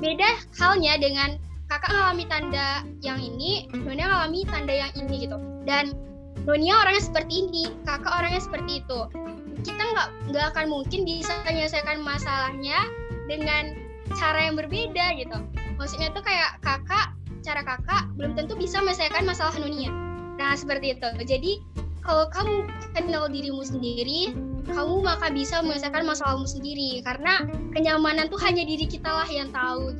Beda 0.00 0.28
halnya 0.60 0.96
dengan 0.96 1.36
kakak 1.68 1.92
mengalami 1.92 2.24
tanda 2.28 2.68
yang 3.04 3.20
ini, 3.20 3.68
Noni 3.72 4.00
mengalami 4.00 4.40
tanda 4.48 4.72
yang 4.72 4.92
ini 4.96 5.28
gitu. 5.28 5.36
Dan 5.68 5.92
Nonia 6.46 6.78
orangnya 6.78 7.02
seperti 7.02 7.48
ini, 7.48 7.64
kakak 7.84 8.12
orangnya 8.12 8.38
seperti 8.38 8.80
itu. 8.80 9.00
Kita 9.62 9.82
nggak 9.82 10.08
nggak 10.32 10.44
akan 10.54 10.66
mungkin 10.68 11.06
bisa 11.06 11.32
menyelesaikan 11.46 12.02
masalahnya 12.02 12.88
dengan 13.30 13.76
cara 14.16 14.48
yang 14.50 14.56
berbeda 14.58 15.16
gitu. 15.20 15.38
Maksudnya 15.76 16.12
tuh 16.12 16.24
kayak 16.24 16.60
kakak 16.64 17.16
cara 17.46 17.62
kakak 17.62 18.10
belum 18.18 18.34
tentu 18.34 18.58
bisa 18.58 18.82
menyelesaikan 18.82 19.22
masalah 19.22 19.54
Nunia 19.60 19.94
nah 20.36 20.52
seperti 20.52 20.98
itu. 20.98 21.08
Jadi 21.24 21.52
kalau 22.04 22.28
kamu 22.28 22.68
kenal 22.92 23.26
dirimu 23.30 23.64
sendiri 23.64 24.36
kamu 24.66 25.00
maka 25.00 25.30
bisa 25.30 25.62
menyelesaikan 25.62 26.04
masalahmu 26.04 26.44
sendiri. 26.44 27.00
Karena 27.06 27.46
kenyamanan 27.72 28.28
tuh 28.28 28.40
hanya 28.42 28.66
diri 28.66 28.84
kita 28.84 29.08
lah 29.08 29.28
yang 29.30 29.48
tahu. 29.54 29.94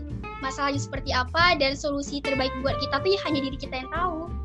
Masalahnya 0.44 0.82
seperti 0.82 1.16
apa 1.16 1.56
dan 1.56 1.72
solusi 1.78 2.20
terbaik 2.20 2.52
buat 2.60 2.76
kita 2.82 3.00
tuh 3.00 3.10
ya 3.16 3.20
hanya 3.24 3.40
diri 3.40 3.56
kita 3.56 3.80
yang 3.80 3.88
tahu 3.88 4.35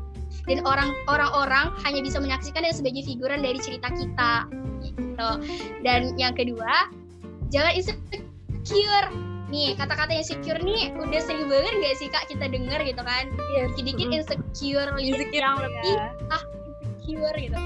dan 0.50 0.58
orang 0.66 0.90
orang-orang 1.06 1.70
hanya 1.86 2.00
bisa 2.02 2.18
menyaksikan 2.18 2.66
dan 2.66 2.74
sebagai 2.74 3.06
figuran 3.06 3.40
dari 3.42 3.58
cerita 3.62 3.88
kita 3.94 4.34
gitu. 4.82 5.30
Dan 5.86 6.18
yang 6.18 6.34
kedua 6.34 6.90
jangan 7.54 7.72
insecure. 7.78 9.08
Nih 9.52 9.76
kata-kata 9.76 10.16
insecure 10.16 10.58
nih 10.64 10.96
udah 10.96 11.20
sering 11.20 11.44
banget 11.46 11.74
gak 11.84 11.96
sih 12.00 12.08
kak 12.08 12.24
kita 12.26 12.48
dengar 12.48 12.80
gitu 12.82 13.02
kan? 13.04 13.28
Dikit-dikit 13.54 14.08
insecure, 14.10 14.88
insecure 14.98 15.44
yang 15.44 15.60
lebih 15.60 15.94
ah 16.32 16.42
insecure 17.02 17.36
gitu. 17.38 17.58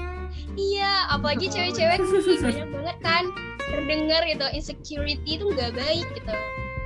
Iya 0.57 0.93
apalagi 1.13 1.47
cewek-cewek 1.49 2.01
banyak 2.45 2.67
banget 2.73 2.97
kan 3.01 3.23
terdengar 3.67 4.21
gitu 4.27 4.45
insecurity 4.53 5.39
itu 5.39 5.45
nggak 5.49 5.73
baik 5.73 6.05
gitu. 6.13 6.35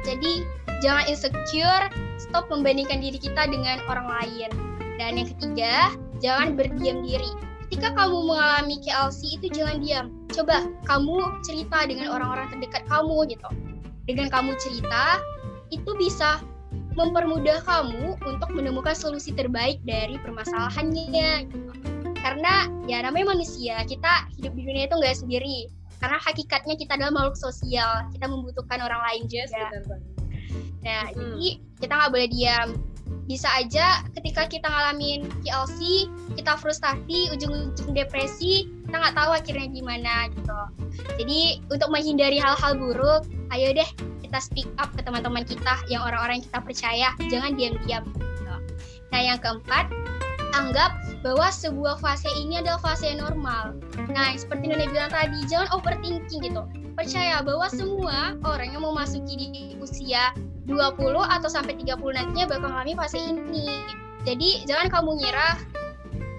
Jadi 0.02 0.34
jangan 0.82 1.06
insecure 1.10 1.86
stop 2.18 2.50
membandingkan 2.50 3.02
diri 3.02 3.18
kita 3.22 3.50
dengan 3.50 3.82
orang 3.90 4.08
lain 4.10 4.71
dan 5.02 5.18
yang 5.18 5.30
ketiga 5.34 5.74
jangan 6.22 6.54
berdiam 6.54 7.02
diri. 7.02 7.34
Ketika 7.66 7.98
kamu 7.98 8.30
mengalami 8.30 8.78
KLC 8.86 9.42
itu 9.42 9.50
jangan 9.50 9.82
diam. 9.82 10.06
Coba 10.30 10.70
kamu 10.86 11.42
cerita 11.42 11.90
dengan 11.90 12.14
orang-orang 12.14 12.54
terdekat 12.54 12.86
kamu 12.86 13.26
gitu. 13.34 13.50
Dengan 14.06 14.30
kamu 14.30 14.54
cerita 14.62 15.18
itu 15.74 15.90
bisa 15.98 16.46
mempermudah 16.94 17.66
kamu 17.66 18.14
untuk 18.22 18.50
menemukan 18.54 18.94
solusi 18.94 19.34
terbaik 19.34 19.82
dari 19.82 20.22
permasalahannya 20.22 21.50
gitu. 21.50 21.72
karena 22.22 22.70
ya 22.86 23.02
namanya 23.02 23.34
manusia 23.34 23.82
kita 23.90 24.30
hidup 24.38 24.54
di 24.54 24.62
dunia 24.62 24.86
itu 24.86 24.96
nggak 25.02 25.18
sendiri. 25.18 25.60
Karena 25.98 26.22
hakikatnya 26.22 26.78
kita 26.78 26.94
adalah 26.94 27.14
makhluk 27.18 27.38
sosial 27.42 28.06
kita 28.14 28.30
membutuhkan 28.30 28.78
orang 28.78 29.02
lain 29.10 29.24
juga. 29.26 29.50
Yes, 29.50 29.90
nah 30.86 31.10
hmm. 31.10 31.18
jadi 31.18 31.50
kita 31.82 31.94
nggak 31.98 32.12
boleh 32.14 32.30
diam 32.30 32.91
bisa 33.30 33.48
aja 33.56 34.04
ketika 34.20 34.50
kita 34.50 34.68
ngalamin 34.68 35.24
KLC 35.46 36.10
kita 36.36 36.60
frustasi 36.60 37.32
ujung-ujung 37.32 37.96
depresi 37.96 38.68
kita 38.88 38.96
nggak 38.98 39.16
tahu 39.16 39.32
akhirnya 39.32 39.68
gimana 39.72 40.28
gitu 40.34 40.60
jadi 41.22 41.42
untuk 41.72 41.90
menghindari 41.94 42.38
hal-hal 42.42 42.76
buruk 42.76 43.24
ayo 43.56 43.72
deh 43.72 43.90
kita 44.20 44.38
speak 44.40 44.68
up 44.80 44.92
ke 44.96 45.02
teman-teman 45.04 45.48
kita 45.48 45.80
yang 45.88 46.04
orang-orang 46.04 46.44
yang 46.44 46.48
kita 46.52 46.60
percaya 46.60 47.08
jangan 47.32 47.52
diam-diam 47.56 48.04
gitu. 48.16 48.56
nah 49.12 49.20
yang 49.20 49.40
keempat 49.40 49.88
anggap 50.52 50.92
bahwa 51.24 51.48
sebuah 51.48 52.02
fase 52.04 52.28
ini 52.36 52.60
adalah 52.60 52.82
fase 52.82 53.08
yang 53.08 53.24
normal. 53.24 53.78
Nah, 54.12 54.36
seperti 54.36 54.68
Nona 54.68 54.90
bilang 54.92 55.12
tadi, 55.14 55.40
jangan 55.48 55.72
overthinking 55.80 56.44
gitu. 56.44 56.62
Percaya 56.98 57.40
bahwa 57.40 57.72
semua 57.72 58.36
orang 58.44 58.76
yang 58.76 58.84
mau 58.84 58.92
masuki 58.92 59.40
di 59.40 59.80
usia 59.80 60.36
20 60.72 61.20
atau 61.20 61.50
sampai 61.52 61.76
30 61.76 62.00
nantinya 62.00 62.46
bakal 62.48 62.72
mengalami 62.72 62.96
fase 62.96 63.20
ini. 63.20 63.84
Jadi 64.24 64.64
jangan 64.70 64.88
kamu 64.88 65.20
ngira 65.20 65.60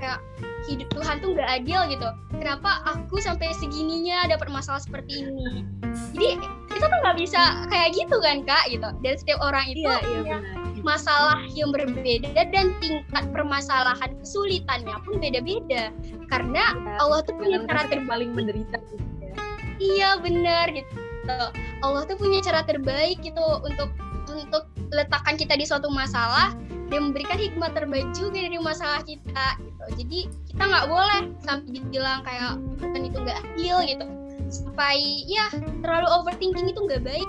kayak 0.03 0.21
hidup 0.67 0.89
Tuhan 0.95 1.19
tuh 1.23 1.35
nggak 1.35 1.51
adil 1.63 1.81
gitu. 1.91 2.09
Kenapa 2.39 2.83
aku 2.87 3.23
sampai 3.23 3.55
segininya 3.55 4.27
dapat 4.31 4.51
masalah 4.51 4.83
seperti 4.83 5.27
ini? 5.27 5.67
Jadi 6.15 6.39
kita 6.71 6.87
tuh 6.91 6.99
nggak 7.03 7.19
bisa 7.19 7.67
kayak 7.71 7.95
gitu 7.95 8.17
kan 8.23 8.43
kak 8.47 8.65
gitu. 8.71 8.89
Dan 9.03 9.15
setiap 9.19 9.39
orang 9.43 9.65
itu 9.71 9.87
iya, 9.87 9.99
iya, 10.03 10.03
punya 10.03 10.39
masalah 10.83 11.39
yang 11.55 11.71
berbeda 11.71 12.35
dan 12.35 12.75
tingkat 12.83 13.25
permasalahan 13.31 14.11
kesulitannya 14.19 14.97
pun 15.07 15.23
beda-beda. 15.23 15.95
Karena 16.27 16.75
ya, 16.75 16.99
Allah 16.99 17.23
tuh 17.23 17.35
punya 17.39 17.63
cara 17.67 17.87
terbaik 17.87 18.31
menderita. 18.31 18.79
Gitu 18.91 19.07
ya. 19.23 19.35
Iya 19.79 20.11
benar 20.23 20.71
gitu. 20.75 20.95
Allah 21.83 22.03
tuh 22.07 22.19
punya 22.19 22.43
cara 22.43 22.67
terbaik 22.67 23.23
gitu 23.23 23.43
untuk 23.63 23.91
untuk 24.37 24.69
letakkan 24.93 25.37
kita 25.37 25.57
di 25.57 25.65
suatu 25.65 25.89
masalah 25.89 26.53
dan 26.93 27.09
memberikan 27.09 27.41
hikmah 27.41 27.73
terbaik 27.73 28.05
juga 28.13 28.45
dari 28.45 28.61
masalah 28.61 29.01
kita 29.09 29.47
gitu. 29.65 29.85
Jadi 30.05 30.19
kita 30.53 30.63
nggak 30.69 30.87
boleh 30.93 31.21
sampai 31.41 31.71
dibilang 31.73 32.21
kayak 32.21 32.61
kan 32.81 33.01
itu 33.01 33.17
nggak 33.17 33.39
adil 33.41 33.77
gitu. 33.89 34.07
Sampai 34.53 35.25
ya 35.25 35.49
terlalu 35.81 36.09
overthinking 36.13 36.69
itu 36.69 36.81
nggak 36.85 37.01
baik. 37.01 37.29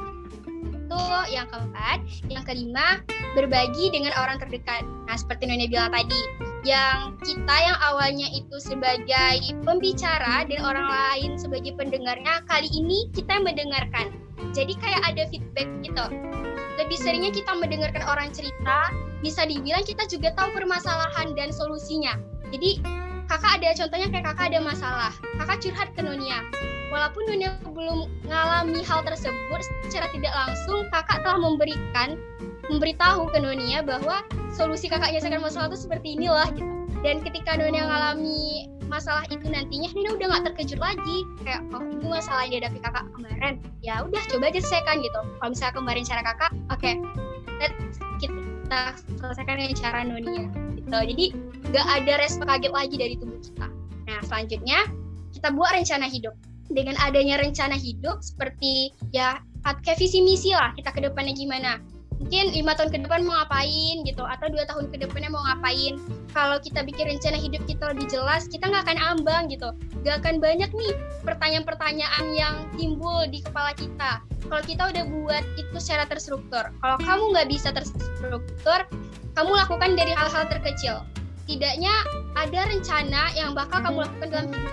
Itu 0.84 1.00
yang 1.32 1.48
keempat. 1.48 2.04
Yang 2.28 2.44
kelima 2.52 3.00
berbagi 3.40 3.88
dengan 3.96 4.12
orang 4.20 4.44
terdekat. 4.44 4.84
Nah 5.08 5.16
seperti 5.16 5.48
Nona 5.48 5.66
bilang 5.72 5.96
tadi 5.96 6.20
yang 6.68 7.16
kita 7.24 7.56
yang 7.60 7.80
awalnya 7.80 8.28
itu 8.36 8.56
sebagai 8.60 9.40
pembicara 9.64 10.44
dan 10.44 10.60
orang 10.60 10.88
lain 10.92 11.40
sebagai 11.40 11.72
pendengarnya 11.80 12.44
kali 12.52 12.68
ini 12.68 13.08
kita 13.16 13.40
mendengarkan. 13.40 14.12
Jadi 14.52 14.76
kayak 14.76 15.02
ada 15.08 15.24
feedback 15.32 15.72
gitu 15.82 16.06
lebih 16.78 16.98
seringnya 16.98 17.32
kita 17.34 17.54
mendengarkan 17.54 18.04
orang 18.06 18.34
cerita 18.34 18.90
bisa 19.22 19.46
dibilang 19.46 19.86
kita 19.86 20.04
juga 20.10 20.34
tahu 20.36 20.52
permasalahan 20.58 21.38
dan 21.38 21.54
solusinya. 21.54 22.18
Jadi 22.50 22.82
kakak 23.32 23.62
ada 23.62 23.70
contohnya 23.78 24.08
kayak 24.12 24.26
kakak 24.34 24.46
ada 24.54 24.60
masalah. 24.62 25.14
Kakak 25.42 25.64
curhat 25.64 25.90
ke 25.96 26.02
Nonia. 26.04 26.44
Walaupun 26.92 27.26
Nonia 27.26 27.58
belum 27.66 28.06
mengalami 28.28 28.86
hal 28.86 29.02
tersebut 29.02 29.62
secara 29.90 30.12
tidak 30.14 30.34
langsung 30.34 30.86
kakak 30.94 31.26
telah 31.26 31.40
memberikan 31.42 32.20
memberitahu 32.70 33.32
ke 33.34 33.38
Nonia 33.42 33.82
bahwa 33.82 34.22
solusi 34.54 34.86
kakaknya 34.88 35.20
menyelesaikan 35.24 35.42
masalah 35.42 35.68
itu 35.74 35.80
seperti 35.90 36.16
inilah 36.20 36.48
gitu 36.54 36.83
dan 37.04 37.20
ketika 37.20 37.60
Nonia 37.60 37.84
mengalami 37.84 38.72
masalah 38.88 39.28
itu 39.28 39.44
nantinya 39.52 39.92
Nina 39.92 40.16
udah 40.16 40.28
nggak 40.32 40.44
terkejut 40.52 40.80
lagi. 40.80 41.28
Kayak 41.44 41.68
oh 41.76 41.84
itu 41.84 42.06
masalah 42.08 42.48
yang 42.48 42.64
dihadapi 42.64 42.80
kakak 42.80 43.06
kemarin. 43.12 43.54
Ya 43.84 43.96
udah 44.08 44.24
coba 44.32 44.48
aja 44.48 44.60
selesaikan 44.64 45.04
gitu. 45.04 45.20
Kalau 45.20 45.50
misalnya 45.52 45.74
kemarin 45.76 46.04
cara 46.08 46.22
kakak 46.24 46.52
oke 46.72 46.80
okay, 46.80 46.94
kita 48.24 48.82
selesaikan 49.20 49.56
dengan 49.60 49.76
cara 49.76 50.00
Nonia 50.08 50.44
gitu. 50.80 50.88
Jadi 50.88 51.26
nggak 51.76 51.88
ada 51.92 52.14
respon 52.24 52.48
kaget 52.48 52.72
lagi 52.72 52.96
dari 52.96 53.16
tubuh 53.20 53.40
kita. 53.44 53.68
Nah 54.08 54.20
selanjutnya 54.24 54.80
kita 55.36 55.52
buat 55.52 55.76
rencana 55.76 56.08
hidup. 56.08 56.34
Dengan 56.72 56.96
adanya 57.04 57.38
rencana 57.38 57.76
hidup 57.76 58.24
seperti 58.24 58.96
ya 59.12 59.44
kayak 59.64 60.00
visi 60.00 60.20
misi 60.24 60.52
lah 60.56 60.72
kita 60.76 60.92
ke 60.92 61.00
depannya 61.04 61.36
gimana 61.36 61.80
mungkin 62.24 62.56
lima 62.56 62.72
tahun 62.72 62.88
ke 62.88 63.04
depan 63.04 63.28
mau 63.28 63.36
ngapain 63.44 64.08
gitu 64.08 64.24
atau 64.24 64.48
dua 64.48 64.64
tahun 64.64 64.88
ke 64.96 65.04
depannya 65.04 65.28
mau 65.28 65.44
ngapain. 65.44 66.00
Kalau 66.32 66.56
kita 66.64 66.80
bikin 66.88 67.12
rencana 67.12 67.36
hidup 67.36 67.60
kita 67.68 67.92
lebih 67.92 68.08
jelas 68.08 68.48
kita 68.48 68.72
nggak 68.72 68.88
akan 68.88 69.00
ambang 69.04 69.52
gitu. 69.52 69.76
Nggak 70.08 70.24
akan 70.24 70.40
banyak 70.40 70.72
nih 70.72 70.94
pertanyaan-pertanyaan 71.28 72.26
yang 72.32 72.56
timbul 72.80 73.28
di 73.28 73.44
kepala 73.44 73.76
kita. 73.76 74.24
Kalau 74.48 74.64
kita 74.64 74.84
udah 74.96 75.04
buat 75.12 75.44
itu 75.60 75.78
secara 75.84 76.08
terstruktur. 76.08 76.64
Kalau 76.80 76.98
kamu 77.04 77.24
nggak 77.36 77.48
bisa 77.52 77.76
terstruktur 77.76 78.88
kamu 79.36 79.52
lakukan 79.52 79.92
dari 80.00 80.16
hal-hal 80.16 80.48
terkecil. 80.48 81.04
Tidaknya 81.44 81.92
ada 82.40 82.72
rencana 82.72 83.36
yang 83.36 83.52
bakal 83.52 83.84
kamu 83.84 84.08
lakukan 84.08 84.28
dalam 84.32 84.48
hidupmu 84.48 84.72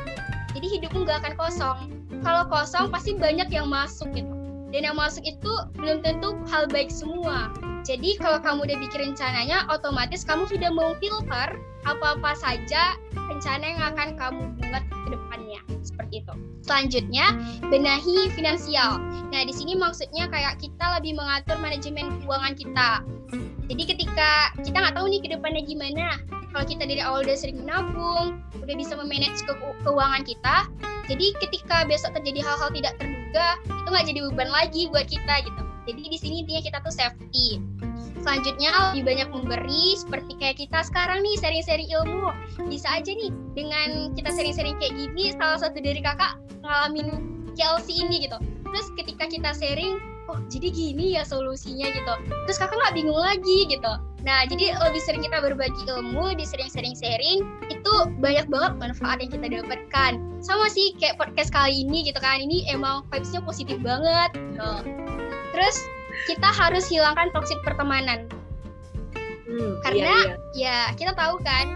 jadi 0.54 0.66
hidupmu 0.78 0.98
nggak 1.02 1.18
akan 1.26 1.34
kosong. 1.34 1.78
Kalau 2.22 2.46
kosong 2.46 2.94
pasti 2.94 3.18
banyak 3.18 3.50
yang 3.50 3.66
masuk 3.66 4.06
gitu 4.14 4.39
dan 4.70 4.86
yang 4.86 4.96
masuk 4.96 5.22
itu 5.26 5.52
belum 5.78 6.02
tentu 6.02 6.38
hal 6.50 6.70
baik 6.70 6.90
semua. 6.90 7.50
Jadi 7.82 8.20
kalau 8.20 8.38
kamu 8.38 8.70
udah 8.70 8.76
bikin 8.78 9.12
rencananya, 9.12 9.66
otomatis 9.72 10.22
kamu 10.22 10.46
sudah 10.46 10.70
memfilter 10.70 11.58
apa-apa 11.88 12.36
saja 12.36 12.94
rencana 13.16 13.64
yang 13.64 13.82
akan 13.94 14.08
kamu 14.20 14.42
buat 14.60 14.84
ke 14.84 15.08
depannya. 15.10 15.60
Seperti 15.80 16.22
itu. 16.22 16.34
Selanjutnya, 16.60 17.34
benahi 17.72 18.28
finansial. 18.36 19.00
Nah, 19.32 19.42
di 19.42 19.54
sini 19.56 19.74
maksudnya 19.74 20.28
kayak 20.28 20.60
kita 20.60 21.00
lebih 21.00 21.16
mengatur 21.16 21.56
manajemen 21.58 22.20
keuangan 22.22 22.54
kita. 22.54 22.90
Jadi 23.70 23.82
ketika 23.86 24.52
kita 24.60 24.76
nggak 24.76 24.94
tahu 24.98 25.06
nih 25.08 25.20
ke 25.22 25.28
depannya 25.30 25.62
gimana, 25.64 26.20
kalau 26.50 26.66
kita 26.66 26.82
dari 26.86 27.00
awal 27.02 27.22
udah 27.22 27.38
sering 27.38 27.62
menabung, 27.62 28.42
udah 28.58 28.74
bisa 28.74 28.98
memanage 28.98 29.40
ke 29.46 29.52
keuangan 29.86 30.22
kita, 30.26 30.56
jadi 31.10 31.26
ketika 31.42 31.86
besok 31.90 32.14
terjadi 32.22 32.46
hal-hal 32.46 32.70
tidak 32.70 32.94
terduga, 33.02 33.58
itu 33.66 33.88
nggak 33.90 34.06
jadi 34.06 34.20
beban 34.30 34.50
lagi 34.54 34.82
buat 34.94 35.06
kita 35.10 35.34
gitu. 35.42 35.60
Jadi 35.90 36.02
di 36.06 36.18
sini 36.22 36.34
intinya 36.46 36.62
kita 36.62 36.78
tuh 36.86 36.94
safety. 36.94 37.58
Selanjutnya 38.20 38.92
lebih 38.92 39.02
banyak 39.10 39.28
memberi 39.32 39.96
seperti 39.96 40.38
kayak 40.38 40.60
kita 40.60 40.84
sekarang 40.86 41.24
nih 41.24 41.34
sering-sering 41.40 41.88
ilmu. 41.88 42.30
Bisa 42.68 43.00
aja 43.00 43.10
nih 43.10 43.32
dengan 43.58 44.12
kita 44.14 44.30
sering-sering 44.30 44.76
kayak 44.78 44.94
gini 44.94 45.34
salah 45.34 45.58
satu 45.58 45.82
dari 45.82 45.98
kakak 45.98 46.38
ngalamin 46.62 47.08
KLC 47.58 48.06
ini 48.06 48.28
gitu. 48.28 48.38
Terus 48.70 48.86
ketika 48.94 49.26
kita 49.26 49.50
sharing, 49.56 49.98
oh 50.30 50.38
jadi 50.46 50.70
gini 50.70 51.18
ya 51.18 51.26
solusinya 51.26 51.90
gitu. 51.90 52.14
Terus 52.46 52.58
kakak 52.62 52.78
nggak 52.78 52.94
bingung 52.94 53.18
lagi 53.18 53.66
gitu 53.66 53.92
Nah, 54.20 54.44
jadi 54.44 54.76
lebih 54.76 55.00
sering 55.00 55.24
kita 55.24 55.40
berbagi 55.40 55.80
ilmu, 55.88 56.36
di 56.36 56.44
sering-sering 56.44 56.92
sharing, 56.92 57.40
itu 57.72 57.92
banyak 58.20 58.44
banget 58.52 58.72
manfaat 58.76 59.18
yang 59.24 59.32
kita 59.32 59.46
dapatkan. 59.60 60.20
Sama 60.44 60.68
sih 60.68 60.92
kayak 61.00 61.16
podcast 61.16 61.48
kali 61.48 61.88
ini 61.88 62.04
gitu 62.04 62.20
kan, 62.20 62.36
ini 62.36 62.68
emang 62.68 63.08
vibes-nya 63.08 63.40
positif 63.40 63.80
banget. 63.80 64.36
Gitu. 64.36 64.72
Terus 65.56 65.76
kita 66.28 66.48
harus 66.52 66.84
hilangkan 66.92 67.32
toxic 67.32 67.56
pertemanan. 67.64 68.28
Hmm, 69.48 69.80
Karena 69.82 69.96
iya, 69.96 70.36
iya. 70.54 70.76
ya 70.92 70.94
kita 71.00 71.12
tahu 71.16 71.40
kan 71.40 71.66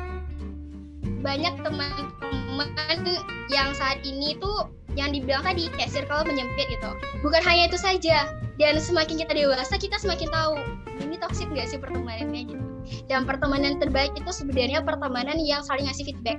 banyak 1.25 1.55
teman-teman 1.65 2.44
yang 3.53 3.71
saat 3.77 4.01
ini 4.07 4.39
tuh 4.41 4.71
yang 4.95 5.11
dibilang 5.11 5.43
tadi 5.43 5.67
kayak 5.75 5.91
circle 5.91 6.23
menyempit 6.27 6.71
gitu. 6.71 6.91
Bukan 7.23 7.43
hanya 7.43 7.67
itu 7.67 7.79
saja, 7.79 8.31
dan 8.59 8.79
semakin 8.79 9.19
kita 9.27 9.33
dewasa 9.35 9.75
kita 9.75 9.99
semakin 9.99 10.31
tahu 10.31 10.55
ini 11.03 11.19
toxic 11.19 11.51
gak 11.51 11.67
sih 11.67 11.79
pertemanannya 11.79 12.43
gitu. 12.47 12.65
Dan 13.11 13.27
pertemanan 13.27 13.83
terbaik 13.83 14.15
itu 14.15 14.31
sebenarnya 14.31 14.85
pertemanan 14.85 15.41
yang 15.43 15.65
saling 15.67 15.91
ngasih 15.91 16.07
feedback. 16.15 16.39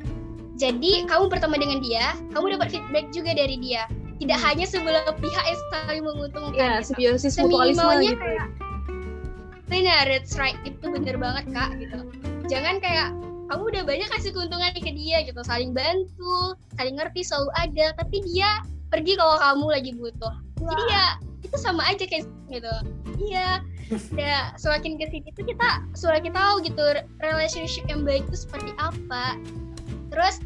Jadi 0.55 1.03
kamu 1.11 1.27
berteman 1.27 1.59
dengan 1.59 1.79
dia 1.83 2.15
kamu 2.31 2.55
dapat 2.55 2.71
feedback 2.71 3.11
juga 3.11 3.35
dari 3.35 3.59
dia. 3.59 3.83
Tidak 4.15 4.39
hanya 4.39 4.63
sebelah 4.63 5.11
pihak 5.19 5.43
yang 5.43 5.61
saling 5.75 6.03
menguntungkan 6.07 6.55
ya, 6.55 6.79
gitu. 6.79 6.95
simbiosis 6.95 7.35
mutualisme 7.35 7.83
gitu. 7.99 8.15
kayak 8.15 8.47
benar 9.67 10.07
that's 10.07 10.39
right. 10.39 10.55
Itu 10.63 10.87
bener 10.87 11.19
banget 11.19 11.51
kak 11.51 11.75
gitu. 11.83 11.99
Jangan 12.47 12.79
kayak 12.79 13.11
kamu 13.45 13.63
udah 13.71 13.83
banyak 13.85 14.09
kasih 14.09 14.31
keuntungan 14.33 14.73
ke 14.73 14.91
dia 14.93 15.21
gitu 15.21 15.41
saling 15.45 15.71
bantu 15.71 16.57
saling 16.77 16.97
ngerti 16.97 17.21
selalu 17.21 17.49
ada. 17.57 17.85
Tapi 17.97 18.17
dia 18.25 18.61
pergi 18.89 19.13
kalau 19.17 19.37
kamu 19.37 19.65
lagi 19.71 19.91
butuh. 19.97 20.33
Wah. 20.63 20.71
jadi 20.71 20.83
ya 20.87 21.05
itu 21.45 21.57
sama 21.59 21.83
aja 21.85 22.03
kayak 22.07 22.25
gitu. 22.49 22.75
Iya 23.21 23.61
ya 24.17 24.49
semakin 24.57 24.97
ke 24.97 25.05
sini 25.13 25.29
tuh 25.37 25.45
kita 25.45 25.85
semakin 25.93 26.33
tahu 26.33 26.65
gitu 26.65 27.05
relationship 27.21 27.85
yang 27.85 28.01
baik 28.01 28.25
itu 28.25 28.47
seperti 28.49 28.73
apa. 28.81 29.37
Terus 30.09 30.41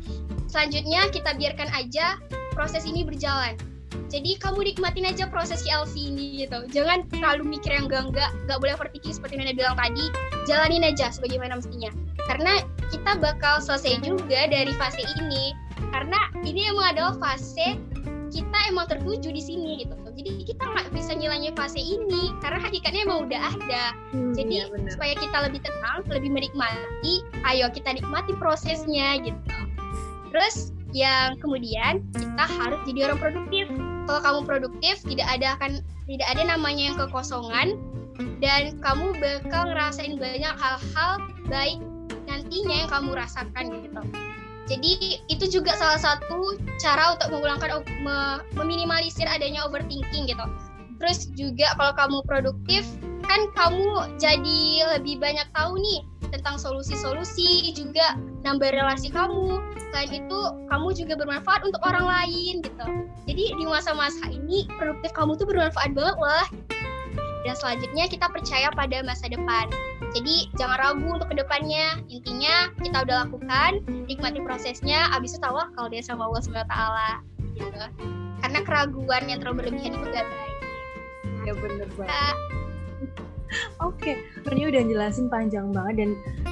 selanjutnya 0.51 1.07
kita 1.13 1.37
biarkan 1.39 1.69
aja 1.71 2.19
proses 2.51 2.83
ini 2.83 3.07
berjalan. 3.07 3.55
Jadi 4.09 4.41
kamu 4.41 4.73
nikmatin 4.73 5.05
aja 5.05 5.29
proses 5.29 5.61
KLC 5.61 6.09
ini 6.09 6.45
gitu. 6.45 6.65
Jangan 6.73 7.05
terlalu 7.13 7.57
mikir 7.57 7.77
yang 7.77 7.85
enggak 7.85 8.09
enggak 8.09 8.29
enggak 8.45 8.57
boleh 8.57 8.73
overthinking 8.73 9.13
seperti 9.13 9.37
yang 9.37 9.53
bilang 9.53 9.77
tadi. 9.77 10.05
Jalanin 10.49 10.81
aja 10.81 11.13
sebagaimana 11.13 11.61
mestinya. 11.61 11.93
Karena 12.25 12.65
kita 12.89 13.17
bakal 13.21 13.61
selesai 13.61 14.01
juga 14.01 14.49
dari 14.49 14.73
fase 14.75 15.01
ini. 15.21 15.53
Karena 15.89 16.19
ini 16.45 16.69
emang 16.69 16.93
adalah 16.93 17.15
fase 17.17 17.79
kita 18.29 18.57
emang 18.69 18.85
tertuju 18.85 19.33
di 19.33 19.41
sini 19.41 19.85
gitu. 19.85 19.95
Jadi 20.19 20.43
kita 20.43 20.63
nggak 20.67 20.91
bisa 20.91 21.15
ngilangin 21.15 21.55
fase 21.55 21.79
ini 21.79 22.35
karena 22.43 22.59
hakikatnya 22.59 23.07
emang 23.07 23.25
udah 23.25 23.41
ada. 23.55 23.83
Hmm, 24.11 24.35
jadi 24.35 24.67
ya 24.69 24.91
supaya 24.91 25.13
kita 25.15 25.37
lebih 25.47 25.63
tenang 25.63 26.03
lebih 26.11 26.29
menikmati 26.29 27.23
ayo 27.47 27.71
kita 27.71 27.95
nikmati 27.95 28.35
prosesnya 28.35 29.17
gitu. 29.23 29.39
Terus 30.29 30.75
yang 30.91 31.39
kemudian 31.39 32.05
kita 32.13 32.45
harus 32.45 32.79
jadi 32.85 33.09
orang 33.09 33.19
produktif. 33.21 33.65
Kalau 34.09 34.21
kamu 34.25 34.39
produktif 34.45 34.95
tidak 35.05 35.27
ada 35.29 35.55
akan 35.57 35.81
tidak 36.09 36.27
ada 36.33 36.41
namanya 36.57 36.83
yang 36.93 36.97
kekosongan 36.97 37.77
dan 38.43 38.75
kamu 38.83 39.15
bakal 39.23 39.71
ngerasain 39.71 40.19
banyak 40.19 40.53
hal-hal 40.59 41.11
baik 41.47 41.79
nantinya 42.49 42.75
yang 42.81 42.89
kamu 42.89 43.13
rasakan 43.13 43.65
gitu 43.85 44.01
jadi 44.69 45.17
itu 45.25 45.45
juga 45.49 45.73
salah 45.73 45.97
satu 45.97 46.53
cara 46.77 47.17
untuk 47.17 47.33
mengulangkan 47.33 47.81
meminimalisir 48.53 49.25
adanya 49.25 49.65
overthinking 49.65 50.29
gitu. 50.29 50.45
Terus 51.01 51.33
juga 51.33 51.73
kalau 51.73 51.93
kamu 51.97 52.17
produktif 52.29 52.85
kan 53.25 53.49
kamu 53.57 54.13
jadi 54.21 54.61
lebih 54.97 55.17
banyak 55.17 55.49
tahu 55.57 55.81
nih 55.81 56.05
tentang 56.29 56.61
solusi-solusi 56.61 57.73
juga 57.73 58.13
nambah 58.45 58.69
relasi 58.69 59.09
kamu. 59.09 59.57
Selain 59.89 60.13
itu 60.13 60.39
kamu 60.69 60.87
juga 60.93 61.13
bermanfaat 61.17 61.65
untuk 61.65 61.81
orang 61.81 62.05
lain 62.05 62.61
gitu. 62.61 62.85
Jadi 63.25 63.57
di 63.57 63.65
masa-masa 63.65 64.29
ini 64.29 64.69
produktif 64.77 65.09
kamu 65.17 65.33
tuh 65.33 65.49
bermanfaat 65.49 65.97
banget 65.97 66.17
lah. 66.21 66.45
Dan 67.41 67.57
selanjutnya 67.57 68.05
kita 68.05 68.29
percaya 68.29 68.69
pada 68.69 69.01
masa 69.01 69.25
depan. 69.33 69.65
Jadi 70.09 70.49
jangan 70.57 70.77
ragu 70.81 71.05
untuk 71.05 71.29
ke 71.29 71.37
depannya. 71.37 72.01
Intinya 72.09 72.73
kita 72.81 73.05
udah 73.05 73.15
lakukan, 73.27 73.85
nikmati 74.09 74.41
prosesnya. 74.41 75.09
Abis 75.13 75.37
itu 75.37 75.39
tahu 75.41 75.57
kalau 75.77 75.89
dia 75.89 76.01
sama 76.01 76.25
Allah 76.29 76.41
SWT. 76.41 76.77
Gitu. 77.55 77.83
Karena 78.39 78.59
keraguan 78.63 79.23
yang 79.29 79.39
terlalu 79.43 79.65
berlebihan 79.65 79.99
itu 79.99 80.05
gak 80.09 80.25
baik. 80.25 80.55
Ya 81.45 81.53
bener 81.55 81.89
banget. 81.93 82.37
Oke, 83.81 84.13
okay. 84.45 84.61
udah 84.69 84.83
jelasin 84.85 85.25
panjang 85.25 85.73
banget 85.73 86.05
dan 86.05 86.09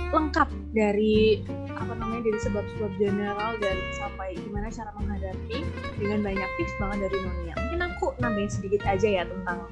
lengkap 0.09 0.49
dari 0.73 1.45
apa 1.77 1.93
namanya 1.93 2.25
dari 2.25 2.39
sebab-sebab 2.41 2.91
general 2.97 3.53
dan 3.61 3.77
sampai 3.93 4.33
gimana 4.33 4.73
cara 4.73 4.89
menghadapi 4.97 5.61
dengan 6.01 6.25
banyak 6.25 6.49
tips 6.57 6.73
banget 6.81 7.05
dari 7.05 7.17
Nonia. 7.21 7.53
Mungkin 7.53 7.81
aku 7.85 8.05
nambahin 8.17 8.49
sedikit 8.49 8.81
aja 8.89 9.21
ya 9.21 9.23
tentang 9.29 9.69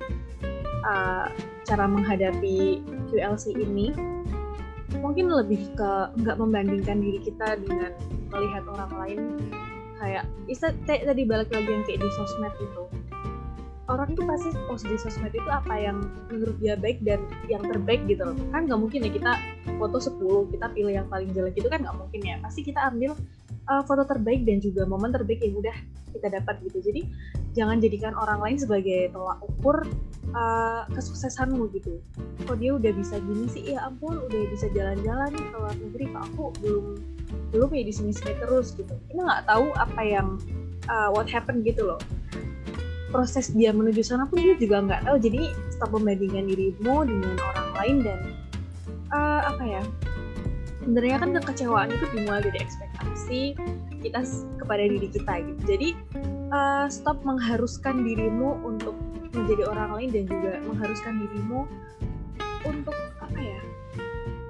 uh, 0.85 1.27
cara 1.65 1.85
menghadapi 1.89 2.85
QLC 3.09 3.57
ini 3.57 3.91
mungkin 5.01 5.27
lebih 5.27 5.59
ke 5.75 5.91
nggak 6.23 6.37
membandingkan 6.39 7.03
diri 7.03 7.19
kita 7.19 7.59
dengan 7.59 7.91
melihat 8.31 8.63
orang 8.69 8.91
lain. 8.95 9.19
Kayak 9.99 10.25
isa 10.51 10.71
tadi 10.85 11.23
balik 11.23 11.51
lagi 11.51 11.69
yang 11.71 11.83
kayak 11.87 11.99
di 12.03 12.09
sosmed 12.15 12.53
itu. 12.61 12.83
Orang 13.85 14.17
tuh 14.17 14.25
pasti 14.25 14.49
post 14.65 14.89
di 14.89 14.97
sosmed 14.97 15.29
itu 15.29 15.45
apa 15.45 15.77
yang 15.77 16.01
menurut 16.33 16.57
dia 16.57 16.73
baik 16.73 17.05
dan 17.05 17.21
yang 17.45 17.61
terbaik 17.69 18.01
gitu 18.09 18.25
loh. 18.25 18.35
Kan 18.49 18.65
nggak 18.65 18.79
mungkin 18.81 19.05
ya 19.05 19.11
kita 19.13 19.31
foto 19.77 20.01
10 20.01 20.53
kita 20.57 20.67
pilih 20.73 20.93
yang 20.93 21.07
paling 21.07 21.29
jelek. 21.31 21.53
Itu 21.53 21.69
kan 21.69 21.85
nggak 21.85 21.95
mungkin 21.95 22.21
ya. 22.25 22.35
Pasti 22.41 22.65
kita 22.65 22.81
ambil 22.89 23.13
uh, 23.69 23.83
foto 23.85 24.03
terbaik 24.05 24.45
dan 24.45 24.61
juga 24.61 24.85
momen 24.85 25.13
terbaik 25.13 25.41
yang 25.41 25.57
udah 25.57 25.75
kita 26.15 26.27
dapat 26.31 26.55
gitu. 26.63 26.79
Jadi 26.79 27.01
jangan 27.55 27.83
jadikan 27.83 28.13
orang 28.15 28.39
lain 28.39 28.57
sebagai 28.59 29.11
tolak 29.11 29.39
ukur 29.43 29.83
uh, 30.31 30.87
kesuksesanmu 30.95 31.67
gitu. 31.75 31.99
Kok 32.47 32.57
dia 32.59 32.71
udah 32.75 32.91
bisa 32.95 33.19
gini 33.19 33.45
sih? 33.51 33.75
Ya 33.75 33.83
ampun 33.83 34.19
udah 34.23 34.41
bisa 34.51 34.71
jalan-jalan 34.71 35.31
ke 35.35 35.55
luar 35.55 35.75
negeri 35.75 36.05
kok 36.11 36.23
aku 36.31 36.43
belum 36.63 36.85
belum 37.51 37.69
ya 37.75 37.83
di 37.83 37.93
sini-sini 37.93 38.33
terus 38.39 38.75
gitu. 38.75 38.93
Kita 39.11 39.21
nggak 39.21 39.43
tahu 39.49 39.65
apa 39.75 40.01
yang 40.03 40.39
uh, 40.87 41.09
what 41.11 41.27
happened 41.27 41.67
gitu 41.67 41.83
loh. 41.83 41.99
Proses 43.11 43.51
dia 43.55 43.71
menuju 43.71 44.03
sana 44.03 44.27
pun 44.27 44.43
dia 44.43 44.55
juga 44.59 44.83
nggak 44.83 45.07
tahu. 45.07 45.17
Jadi 45.19 45.51
stop 45.71 45.91
membandingkan 45.95 46.47
dirimu 46.47 47.03
dengan 47.07 47.35
orang 47.39 47.69
lain 47.79 47.95
dan 48.03 48.19
uh, 49.11 49.41
apa 49.51 49.63
ya 49.63 49.83
sebenarnya 50.85 51.17
kan 51.17 51.29
kekecewaan 51.41 51.89
itu 51.89 52.05
dimulai 52.13 52.45
dari 52.45 52.59
ekspektasi 52.61 53.41
kita 54.05 54.21
kepada 54.61 54.83
diri 54.85 55.09
kita 55.09 55.33
gitu. 55.41 55.61
Jadi 55.65 55.89
uh, 56.53 56.85
stop 56.93 57.25
mengharuskan 57.25 58.05
dirimu 58.05 58.61
untuk 58.61 58.93
menjadi 59.33 59.65
orang 59.65 59.97
lain 59.97 60.09
dan 60.13 60.23
juga 60.29 60.51
mengharuskan 60.69 61.13
dirimu 61.25 61.65
untuk 62.69 62.93
apa 63.17 63.39
ya 63.41 63.61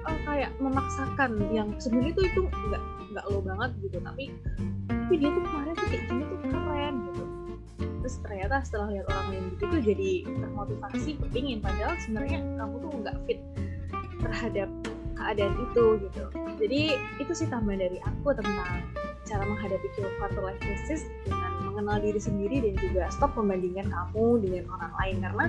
uh, 0.04 0.18
kayak 0.28 0.52
memaksakan 0.60 1.40
yang 1.48 1.72
sebenarnya 1.80 2.12
itu 2.12 2.22
itu 2.28 2.40
nggak 2.44 2.84
nggak 3.16 3.24
lo 3.32 3.40
banget 3.40 3.70
gitu. 3.80 3.96
Tapi 4.04 4.24
tapi 4.92 5.14
dia 5.16 5.30
tuh 5.32 5.40
kemarin 5.40 5.72
tuh 5.72 5.86
kayak 5.88 6.04
gini 6.04 6.22
tuh 6.28 6.38
keren 6.52 6.94
gitu. 7.08 7.24
Terus 8.04 8.16
ternyata 8.20 8.56
setelah 8.60 8.86
lihat 8.92 9.06
orang 9.08 9.26
lain 9.32 9.44
gitu 9.56 9.64
tuh 9.72 9.80
jadi 9.80 10.10
termotivasi 10.28 11.10
kepingin. 11.16 11.58
Padahal 11.64 11.96
sebenarnya 12.04 12.44
kamu 12.60 12.74
tuh 12.84 12.90
nggak 13.00 13.16
fit 13.24 13.40
terhadap 14.20 14.68
keadaan 15.16 15.54
itu 15.58 15.84
gitu. 16.06 16.24
Jadi 16.60 16.82
itu 17.20 17.32
sih 17.32 17.48
tambahan 17.48 17.80
dari 17.82 17.98
aku 18.04 18.32
tentang 18.36 18.84
cara 19.26 19.42
menghadapi 19.42 19.88
quarter 20.22 20.42
life 20.44 20.60
crisis 20.62 21.04
dengan 21.26 21.52
mengenal 21.66 21.98
diri 21.98 22.20
sendiri 22.22 22.56
dan 22.62 22.74
juga 22.78 23.10
stop 23.10 23.34
membandingkan 23.34 23.90
kamu 23.90 24.40
dengan 24.44 24.64
orang 24.70 24.92
lain. 25.02 25.16
Karena 25.20 25.44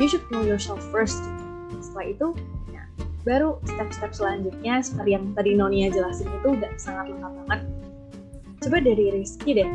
you 0.00 0.08
should 0.08 0.24
know 0.32 0.42
yourself 0.42 0.80
first. 0.88 1.20
Setelah 1.78 2.06
itu 2.10 2.26
ya, 2.72 2.82
baru 3.28 3.60
step-step 3.68 4.16
selanjutnya 4.16 4.80
seperti 4.80 5.10
yang 5.14 5.24
tadi 5.36 5.52
Nonia 5.54 5.92
jelasin 5.92 6.26
itu 6.40 6.56
udah 6.56 6.72
sangat 6.80 7.12
lengkap 7.12 7.32
banget. 7.44 7.60
Coba 8.58 8.76
dari 8.82 9.04
Rizky 9.14 9.50
deh. 9.54 9.68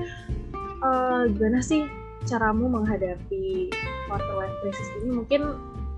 Uh, 0.84 1.32
gimana 1.32 1.64
sih 1.64 1.88
caramu 2.28 2.68
menghadapi 2.68 3.72
quarter 4.10 4.36
life 4.36 4.56
crisis 4.60 4.88
ini? 5.00 5.16
Mungkin 5.16 5.41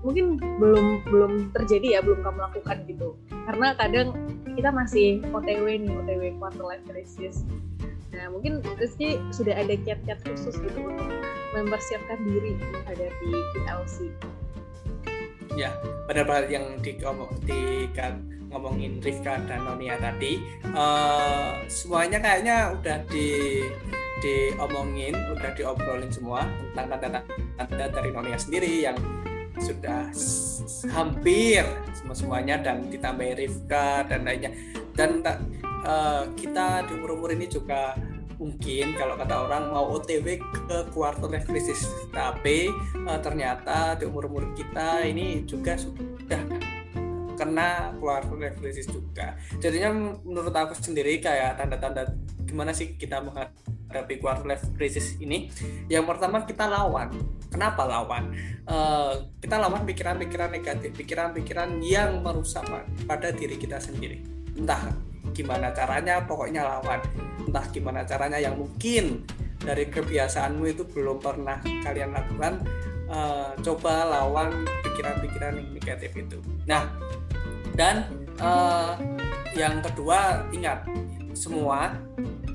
mungkin 0.06 0.38
belum 0.38 1.02
belum 1.10 1.32
terjadi 1.50 1.98
ya 1.98 2.00
belum 2.06 2.22
kamu 2.22 2.38
lakukan 2.38 2.78
gitu. 2.86 3.18
Karena 3.50 3.74
kadang 3.74 4.14
kita 4.54 4.70
masih 4.70 5.20
OTW 5.34 5.66
nih 5.82 5.90
OTW 5.90 6.22
quarter 6.38 6.62
life 6.62 6.84
crisis. 6.86 7.42
Nah 8.14 8.30
mungkin 8.30 8.62
Rizky 8.78 9.18
sudah 9.34 9.58
ada 9.58 9.74
kiat-kiat 9.74 10.22
khusus 10.22 10.54
gitu 10.62 10.78
untuk 10.78 11.10
mempersiapkan 11.52 12.22
diri 12.22 12.54
menghadapi 12.54 13.30
QLC 13.52 14.14
ya 15.56 15.72
benar-benar 16.06 16.46
yang 16.52 16.66
di, 16.84 16.94
di 17.48 17.88
kan, 17.96 18.20
ngomongin 18.52 19.00
Rifka 19.00 19.40
dan 19.48 19.64
Nonia 19.64 19.96
tadi? 19.98 20.38
Uh, 20.70 21.64
semuanya 21.66 22.20
kayaknya 22.20 22.76
udah 22.76 23.02
di 23.10 23.58
diomongin, 24.20 25.12
udah 25.12 25.50
diobrolin 25.56 26.08
semua 26.08 26.46
tentang 26.72 27.00
tanda-tanda 27.00 27.84
dari 27.90 28.10
Nonia 28.12 28.38
sendiri 28.38 28.86
yang 28.86 28.96
sudah 29.60 30.12
hampir 30.92 31.64
semua 31.96 32.16
semuanya 32.16 32.56
dan 32.60 32.86
ditambahi 32.88 33.32
Rifka 33.44 34.06
dan 34.08 34.24
lainnya. 34.26 34.52
Dan 34.96 35.20
uh, 35.84 36.28
kita 36.36 36.88
di 36.88 36.92
umur 36.96 37.20
umur 37.20 37.30
ini 37.32 37.46
juga 37.48 37.96
mungkin 38.36 38.92
kalau 39.00 39.16
kata 39.16 39.48
orang 39.48 39.72
mau 39.72 39.96
OTW 39.96 40.36
ke 40.36 40.78
quarter 40.92 41.24
life 41.32 41.48
tapi 42.12 42.68
uh, 43.08 43.20
ternyata 43.24 43.96
di 43.96 44.04
umur 44.04 44.28
umur 44.28 44.52
kita 44.52 45.08
ini 45.08 45.40
juga 45.48 45.80
sudah 45.80 46.40
kena 47.36 47.92
quarter 48.00 48.36
life 48.36 48.60
juga. 48.88 49.36
Jadinya 49.60 50.16
menurut 50.24 50.52
aku 50.52 50.76
sendiri 50.76 51.20
kayak 51.20 51.60
tanda-tanda 51.60 52.12
gimana 52.44 52.72
sih 52.72 52.96
kita 52.96 53.20
menghadapi 53.20 53.75
menghadapi 53.86 54.18
quarter 54.18 54.44
life 54.44 54.66
crisis 54.74 55.14
ini. 55.22 55.46
Yang 55.86 56.04
pertama 56.10 56.42
kita 56.42 56.66
lawan. 56.66 57.14
Kenapa 57.48 57.86
lawan? 57.86 58.34
Uh, 58.66 59.14
kita 59.38 59.62
lawan 59.62 59.86
pikiran-pikiran 59.86 60.50
negatif 60.50 60.90
pikiran-pikiran 60.92 61.78
yang 61.80 62.20
merusak 62.20 62.66
pada 63.06 63.30
diri 63.30 63.54
kita 63.54 63.78
sendiri. 63.78 64.20
Entah 64.58 64.90
gimana 65.30 65.70
caranya 65.70 66.20
pokoknya 66.26 66.66
lawan. 66.66 67.00
Entah 67.46 67.64
gimana 67.70 68.02
caranya 68.02 68.42
yang 68.42 68.58
mungkin 68.58 69.22
dari 69.62 69.88
kebiasaanmu 69.88 70.64
itu 70.66 70.82
belum 70.90 71.22
pernah 71.22 71.62
kalian 71.62 72.12
lakukan 72.12 72.60
uh, 73.08 73.54
coba 73.62 74.04
lawan 74.04 74.66
pikiran-pikiran 74.84 75.54
negatif 75.72 76.10
itu. 76.12 76.42
Nah 76.66 76.90
dan 77.78 78.04
uh, 78.42 78.98
yang 79.56 79.80
kedua 79.80 80.44
ingat 80.52 80.84
semua 81.32 81.92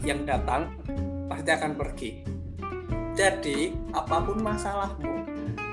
yang 0.01 0.25
datang 0.25 0.73
pasti 1.31 1.47
akan 1.47 1.79
pergi. 1.79 2.27
Jadi, 3.15 3.71
apa 3.95 4.19
pun 4.19 4.43
masalahmu, 4.43 5.23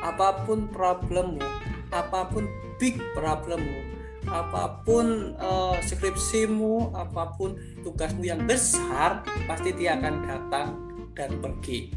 apa 0.07 0.47
pun 0.47 0.71
problemmu, 0.71 1.43
apa 1.91 2.31
pun 2.31 2.47
big 2.79 2.95
problemmu, 3.19 3.83
apa 4.31 4.87
pun 4.87 5.35
uh, 5.43 5.75
skripsimu, 5.83 6.95
apa 6.95 7.35
pun 7.35 7.59
tugasmu 7.83 8.23
yang 8.23 8.47
besar, 8.47 9.27
pasti 9.51 9.75
dia 9.75 9.99
akan 9.99 10.15
datang 10.27 10.79
dan 11.19 11.43
pergi. 11.43 11.91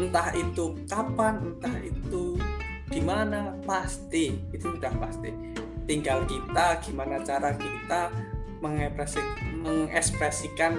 Entah 0.00 0.32
itu 0.32 0.80
kapan, 0.88 1.52
entah 1.52 1.76
itu 1.84 2.40
di 2.88 3.00
mana, 3.04 3.52
pasti 3.68 4.32
itu 4.56 4.72
sudah 4.76 4.92
pasti. 4.96 5.28
Tinggal 5.84 6.24
kita 6.24 6.80
gimana 6.80 7.20
cara 7.20 7.52
kita 7.56 8.08
mengekspresikan 8.60 10.76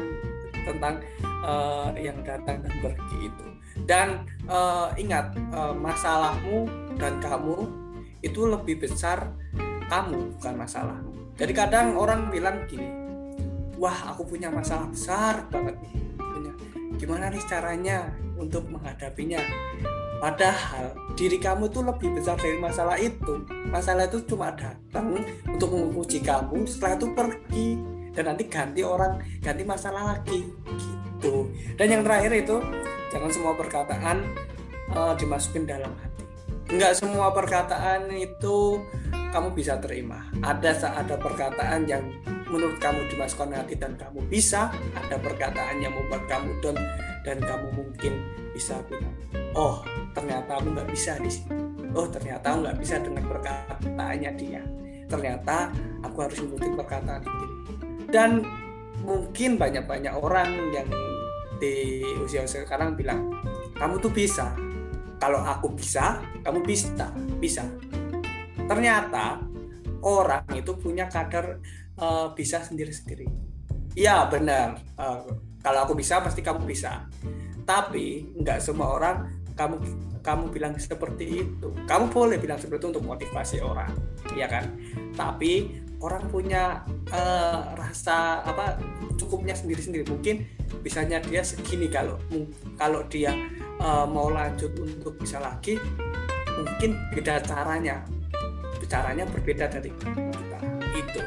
tentang 0.63 1.01
uh, 1.43 1.89
yang 1.97 2.19
datang 2.21 2.61
dan 2.63 2.73
pergi 2.81 3.17
itu. 3.27 3.45
Dan 3.87 4.27
uh, 4.45 4.93
ingat 4.99 5.33
uh, 5.55 5.73
masalahmu 5.73 6.69
dan 6.99 7.17
kamu 7.23 7.65
itu 8.21 8.45
lebih 8.45 8.85
besar 8.85 9.33
kamu 9.89 10.37
bukan 10.37 10.53
masalahmu 10.53 11.11
jadi 11.41 11.57
kadang 11.57 11.97
orang 11.97 12.29
bilang 12.29 12.69
gini 12.69 13.01
wah 13.81 14.13
aku 14.13 14.29
punya 14.37 14.53
masalah 14.53 14.85
besar 14.93 15.49
banget 15.49 15.73
nih. 15.81 15.93
Punya 16.21 16.53
gimana 17.01 17.33
nih 17.33 17.41
caranya 17.49 18.13
untuk 18.37 18.69
menghadapinya? 18.69 19.41
Padahal 20.21 20.93
diri 21.17 21.41
kamu 21.41 21.73
itu 21.73 21.81
lebih 21.81 22.13
besar 22.13 22.37
dari 22.37 22.61
masalah 22.61 22.93
itu. 23.01 23.41
Masalah 23.73 24.05
itu 24.05 24.21
cuma 24.29 24.53
datang 24.53 25.17
untuk 25.49 25.73
menguji 25.73 26.21
kamu 26.21 26.61
setelah 26.69 26.93
itu 26.93 27.07
pergi 27.17 27.67
dan 28.11 28.23
nanti 28.31 28.43
ganti 28.47 28.81
orang 28.83 29.19
ganti 29.39 29.63
masalah 29.63 30.15
lagi 30.15 30.47
gitu. 31.21 31.47
Dan 31.77 31.87
yang 31.99 32.03
terakhir 32.03 32.31
itu 32.33 32.57
jangan 33.13 33.31
semua 33.31 33.53
perkataan 33.55 34.17
uh, 34.95 35.13
dimasukin 35.15 35.69
dalam 35.69 35.91
hati. 36.01 36.23
Nggak 36.71 36.93
semua 36.97 37.29
perkataan 37.35 38.11
itu 38.15 38.79
kamu 39.31 39.55
bisa 39.55 39.79
terima. 39.79 40.27
Ada 40.43 40.91
ada 40.91 41.15
perkataan 41.15 41.87
yang 41.87 42.03
menurut 42.51 42.79
kamu 42.83 43.07
dimasukkan 43.07 43.63
hati 43.63 43.79
dan 43.79 43.95
kamu 43.95 44.27
bisa 44.27 44.71
ada 44.91 45.15
perkataan 45.15 45.79
yang 45.79 45.95
membuat 45.95 46.27
kamu 46.27 46.51
down 46.59 46.75
dan 47.23 47.39
kamu 47.39 47.67
mungkin 47.71 48.13
bisa 48.51 48.83
bilang 48.91 49.15
oh 49.55 49.79
ternyata 50.11 50.59
aku 50.59 50.67
nggak 50.75 50.89
bisa 50.91 51.15
di 51.19 51.31
sini. 51.31 51.55
Oh 51.91 52.07
ternyata 52.07 52.55
aku 52.55 52.67
nggak 52.67 52.79
bisa 52.79 52.95
dengan 52.99 53.23
perkataannya 53.27 54.31
dia. 54.35 54.63
Ternyata 55.11 55.71
aku 56.07 56.17
harus 56.23 56.39
mengikuti 56.39 56.71
perkataan 56.71 57.23
ini 57.23 57.50
dan 58.11 58.43
mungkin 59.01 59.57
banyak-banyak 59.57 60.13
orang 60.13 60.75
yang 60.75 60.87
di 61.57 62.03
usia 62.21 62.45
sekarang 62.45 62.93
bilang 62.99 63.31
kamu 63.79 63.97
tuh 63.97 64.11
bisa. 64.13 64.53
Kalau 65.21 65.41
aku 65.41 65.73
bisa 65.73 66.21
kamu 66.45 66.65
bisa 66.65 67.09
bisa. 67.39 67.65
Ternyata 68.67 69.41
orang 70.01 70.45
itu 70.53 70.73
punya 70.77 71.05
kadar 71.07 71.61
uh, 71.97 72.33
bisa 72.33 72.61
sendiri-sendiri. 72.61 73.29
Iya 73.95 74.27
benar. 74.27 74.81
Uh, 74.97 75.25
kalau 75.61 75.85
aku 75.85 75.93
bisa 75.93 76.19
pasti 76.21 76.41
kamu 76.41 76.65
bisa. 76.65 77.05
Tapi 77.63 78.33
nggak 78.37 78.59
semua 78.59 78.97
orang 78.97 79.17
kamu 79.53 79.77
kamu 80.21 80.43
bilang 80.49 80.73
seperti 80.77 81.45
itu. 81.45 81.69
Kamu 81.85 82.09
boleh 82.09 82.41
bilang 82.41 82.57
seperti 82.57 82.85
itu 82.85 82.89
untuk 82.97 83.05
motivasi 83.05 83.57
orang 83.61 83.93
ya 84.33 84.49
kan? 84.49 84.73
Tapi 85.13 85.80
orang 86.01 86.23
punya 86.29 86.81
uh, 87.13 87.77
rasa 87.77 88.41
apa 88.45 88.77
cukupnya 89.17 89.53
sendiri-sendiri. 89.53 90.05
Mungkin 90.09 90.45
bisanya 90.81 91.21
dia 91.21 91.45
segini 91.45 91.87
kalau 91.87 92.17
kalau 92.75 93.05
dia 93.07 93.31
uh, 93.77 94.05
mau 94.09 94.33
lanjut 94.33 94.73
untuk 94.81 95.15
bisa 95.21 95.37
lagi 95.37 95.77
mungkin 96.57 96.97
beda 97.13 97.41
caranya. 97.45 98.01
Caranya 98.91 99.23
berbeda 99.23 99.71
dari 99.71 99.87
kita. 99.87 100.59
Itu 100.91 101.21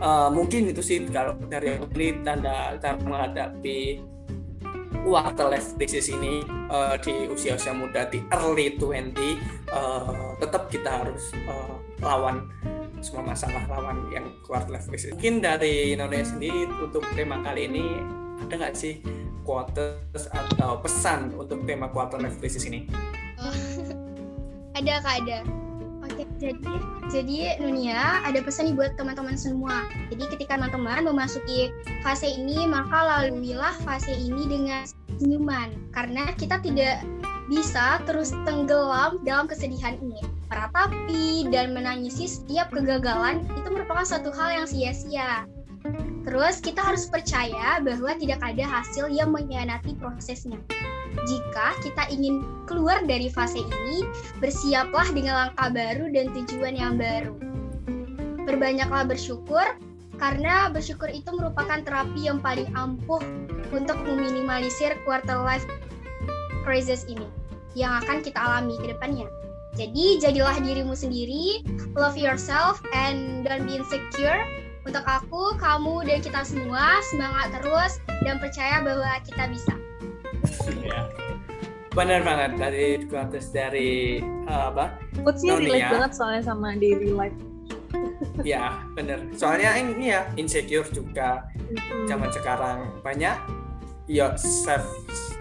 uh, 0.00 0.28
mungkin 0.28 0.72
itu 0.72 0.82
sih 0.84 0.98
kalau 1.08 1.36
dari 1.48 1.78
ini 1.80 2.20
tanda 2.20 2.76
cara 2.76 3.00
menghadapi 3.00 4.00
quarter 5.06 5.46
life 5.54 5.78
crisis 5.78 6.10
ini 6.10 6.42
uh, 6.68 6.98
di 6.98 7.30
usia-usia 7.30 7.70
muda 7.70 8.10
di 8.10 8.18
early 8.34 8.74
20 8.74 9.14
uh, 9.70 10.34
tetap 10.42 10.66
kita 10.66 11.06
harus 11.06 11.30
uh, 11.46 11.78
lawan 12.02 12.50
semua 13.06 13.22
masalah 13.22 13.62
lawan 13.70 14.10
yang 14.10 14.26
quarter 14.42 14.66
life 14.74 14.90
crisis 14.90 15.14
mungkin 15.14 15.38
dari 15.38 15.94
Indonesia 15.94 16.34
sendiri 16.34 16.66
untuk 16.82 17.06
tema 17.14 17.38
kali 17.46 17.70
ini 17.70 18.02
ada 18.42 18.54
nggak 18.58 18.74
sih 18.74 18.98
quotes 19.46 20.26
atau 20.34 20.82
pesan 20.82 21.30
untuk 21.38 21.62
tema 21.62 21.86
quarter 21.86 22.18
life 22.18 22.34
crisis 22.42 22.66
ini? 22.66 22.90
Oh, 23.38 23.54
ada 24.78 24.98
kak 25.00 25.22
ada. 25.22 25.38
Oke, 26.06 26.22
jadi 26.42 26.74
jadi 27.10 27.38
Nunia 27.62 28.26
ada 28.26 28.42
pesan 28.42 28.70
nih 28.70 28.74
buat 28.74 28.98
teman-teman 28.98 29.38
semua. 29.38 29.86
Jadi 30.10 30.26
ketika 30.34 30.58
teman-teman 30.58 31.06
memasuki 31.06 31.70
fase 32.02 32.26
ini, 32.26 32.66
maka 32.66 32.94
laluilah 33.26 33.74
fase 33.86 34.14
ini 34.14 34.50
dengan 34.50 34.82
senyuman 35.18 35.70
karena 35.94 36.30
kita 36.34 36.58
tidak 36.60 37.02
bisa 37.46 38.02
terus 38.04 38.34
tenggelam 38.42 39.22
dalam 39.22 39.46
kesedihan 39.46 39.94
ini. 40.02 40.22
Meratapi 40.50 41.50
dan 41.50 41.74
menangisi 41.74 42.26
setiap 42.26 42.70
kegagalan 42.74 43.42
itu 43.54 43.68
merupakan 43.70 44.06
suatu 44.06 44.30
hal 44.34 44.62
yang 44.62 44.66
sia-sia. 44.66 45.46
Terus 46.26 46.58
kita 46.58 46.82
harus 46.82 47.06
percaya 47.06 47.78
bahwa 47.78 48.10
tidak 48.18 48.42
ada 48.42 48.66
hasil 48.66 49.06
yang 49.14 49.30
mengkhianati 49.30 49.94
prosesnya. 49.94 50.58
Jika 51.24 51.78
kita 51.86 52.10
ingin 52.10 52.42
keluar 52.66 53.00
dari 53.06 53.30
fase 53.30 53.62
ini, 53.62 54.02
bersiaplah 54.42 55.06
dengan 55.14 55.48
langkah 55.48 55.70
baru 55.70 56.10
dan 56.10 56.34
tujuan 56.34 56.74
yang 56.74 56.98
baru. 56.98 57.38
Berbanyaklah 58.42 59.06
bersyukur, 59.06 59.64
karena 60.18 60.68
bersyukur 60.68 61.08
itu 61.08 61.30
merupakan 61.30 61.78
terapi 61.86 62.26
yang 62.26 62.42
paling 62.42 62.68
ampuh 62.74 63.22
untuk 63.70 63.96
meminimalisir 64.02 64.98
quarter 65.06 65.40
life 65.46 65.64
crisis 66.66 67.06
ini 67.06 67.30
yang 67.78 68.02
akan 68.02 68.26
kita 68.26 68.34
alami 68.36 68.74
ke 68.82 68.90
depannya. 68.90 69.30
Jadi, 69.76 70.18
jadilah 70.18 70.56
dirimu 70.58 70.96
sendiri, 70.96 71.60
love 71.94 72.16
yourself, 72.16 72.80
and 72.96 73.44
don't 73.44 73.68
be 73.68 73.76
insecure 73.76 74.42
untuk 74.88 75.04
aku, 75.04 75.52
kamu, 75.60 76.02
dan 76.08 76.18
kita 76.24 76.40
semua 76.48 76.98
semangat 77.12 77.60
terus 77.60 78.00
dan 78.24 78.40
percaya 78.40 78.80
bahwa 78.80 79.20
kita 79.22 79.44
bisa. 79.52 79.74
Ya. 80.80 81.12
Benar 81.92 82.24
banget 82.24 82.50
dari 82.60 82.88
quotes 83.08 83.52
dari 83.52 84.20
uh, 84.48 84.72
apa? 84.72 84.96
Quotesnya 85.20 85.60
relate 85.60 85.92
banget 85.92 86.12
soalnya 86.12 86.42
sama 86.44 86.76
daily 86.76 87.12
life. 87.12 87.36
ya 88.44 88.84
benar. 88.92 89.20
Soalnya 89.32 89.76
ini 89.80 90.12
ya 90.12 90.28
insecure 90.36 90.88
juga 90.92 91.48
zaman 92.04 92.28
sekarang 92.32 93.00
banyak 93.00 93.36
yourself 94.06 94.86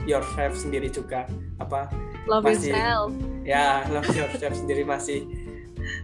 yourself 0.06 0.54
sendiri 0.58 0.90
juga. 0.90 1.26
Apa? 1.62 1.90
Love 2.26 2.46
masih, 2.46 2.74
yourself. 2.74 3.10
Ya 3.46 3.86
love 3.90 4.10
yourself 4.14 4.54
sendiri 4.58 4.84
masih 4.86 5.26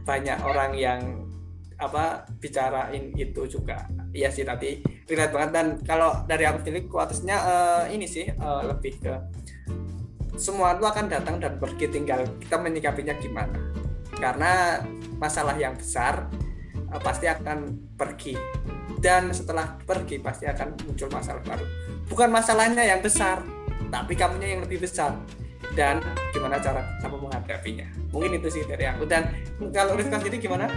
banyak 0.05 0.37
orang 0.45 0.71
yang 0.77 1.01
apa 1.81 2.29
bicarain 2.37 3.09
itu 3.17 3.41
juga. 3.49 3.89
Iya 4.13 4.29
sih 4.29 4.45
tadi 4.45 4.81
relate 5.09 5.33
banget. 5.33 5.51
Dan 5.53 5.67
kalau 5.81 6.21
dari 6.29 6.45
aku 6.45 6.61
sendiri 6.61 6.85
kuatisnya 6.85 7.37
uh, 7.41 7.83
ini 7.89 8.05
sih 8.05 8.29
uh, 8.37 8.61
lebih 8.69 9.01
ke 9.01 9.13
semua 10.37 10.77
itu 10.77 10.85
akan 10.85 11.05
datang 11.09 11.41
dan 11.41 11.57
pergi. 11.57 11.89
Tinggal 11.89 12.37
kita 12.37 12.61
menyikapinya 12.61 13.17
gimana. 13.17 13.57
Karena 14.13 14.77
masalah 15.17 15.57
yang 15.57 15.73
besar 15.73 16.29
uh, 16.93 17.01
pasti 17.01 17.25
akan 17.25 17.89
pergi. 17.97 18.37
Dan 19.01 19.33
setelah 19.33 19.81
pergi 19.81 20.21
pasti 20.21 20.45
akan 20.45 20.77
muncul 20.85 21.09
masalah 21.09 21.41
baru 21.41 21.90
bukan 22.11 22.27
masalahnya 22.27 22.83
yang 22.83 22.99
besar 22.99 23.39
tapi 23.87 24.15
kamunya 24.15 24.55
yang 24.55 24.61
lebih 24.63 24.83
besar. 24.83 25.15
Dan 25.71 26.03
gimana 26.35 26.59
cara 26.59 26.83
kamu 26.99 27.27
menghadapinya? 27.27 27.87
Mungkin 28.11 28.43
itu 28.43 28.59
sih 28.59 28.63
dari 28.67 28.83
aku. 28.87 29.07
Dan 29.07 29.31
kalau 29.71 29.95
Rizka 29.95 30.19
sendiri 30.19 30.39
gimana? 30.39 30.67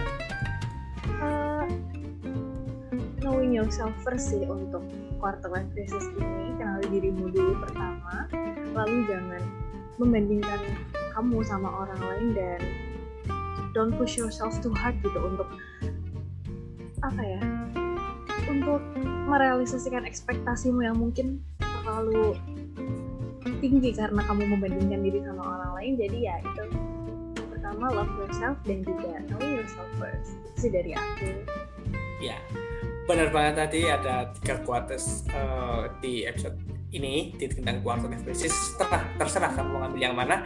Knowing 3.19 3.51
yourself 3.57 3.91
first 4.05 4.31
sih 4.31 4.45
untuk 4.45 4.85
quarter 5.17 5.49
life 5.49 5.65
crisis 5.73 6.05
ini 6.21 6.53
kenali 6.61 6.85
dirimu 6.93 7.33
dulu 7.33 7.57
pertama 7.65 8.29
lalu 8.77 9.01
jangan 9.09 9.41
membandingkan 9.97 10.61
kamu 11.17 11.41
sama 11.41 11.65
orang 11.65 11.97
lain 11.97 12.27
dan 12.37 12.59
don't 13.73 13.97
push 13.97 14.21
yourself 14.21 14.53
too 14.61 14.69
hard 14.77 14.93
gitu 15.01 15.17
untuk 15.17 15.49
apa 17.01 17.21
ya 17.25 17.41
untuk 18.49 18.81
merealisasikan 19.25 20.05
ekspektasimu 20.05 20.85
yang 20.85 20.97
mungkin 20.97 21.41
terlalu 21.61 22.37
tinggi 23.61 23.93
karena 23.93 24.21
kamu 24.25 24.57
membandingkan 24.57 25.01
diri 25.01 25.19
sama 25.25 25.43
orang 25.43 25.71
lain. 25.77 25.93
Jadi 25.97 26.17
ya 26.25 26.35
itu 26.41 26.63
pertama 27.49 27.85
love 27.93 28.13
yourself 28.21 28.57
dan 28.65 28.81
juga 28.85 29.21
know 29.29 29.41
yourself 29.41 29.89
first. 29.97 30.37
Itu 30.53 30.69
sih 30.69 30.71
dari 30.73 30.91
aku. 30.93 31.29
Ya 32.21 32.37
benar 33.05 33.29
banget 33.29 33.53
tadi 33.61 33.85
ada 33.85 34.33
tiga 34.41 34.57
quotes 34.65 35.29
uh, 35.29 35.93
di 36.01 36.25
episode 36.25 36.57
ini 36.89 37.37
di 37.37 37.45
tentang 37.45 37.83
quarter 37.85 38.09
life 38.09 38.23
crisis 38.25 38.73
terserah 38.79 39.03
terserah 39.19 39.51
kamu 39.53 39.69
mengambil 39.77 40.01
yang 40.01 40.15
mana. 40.17 40.41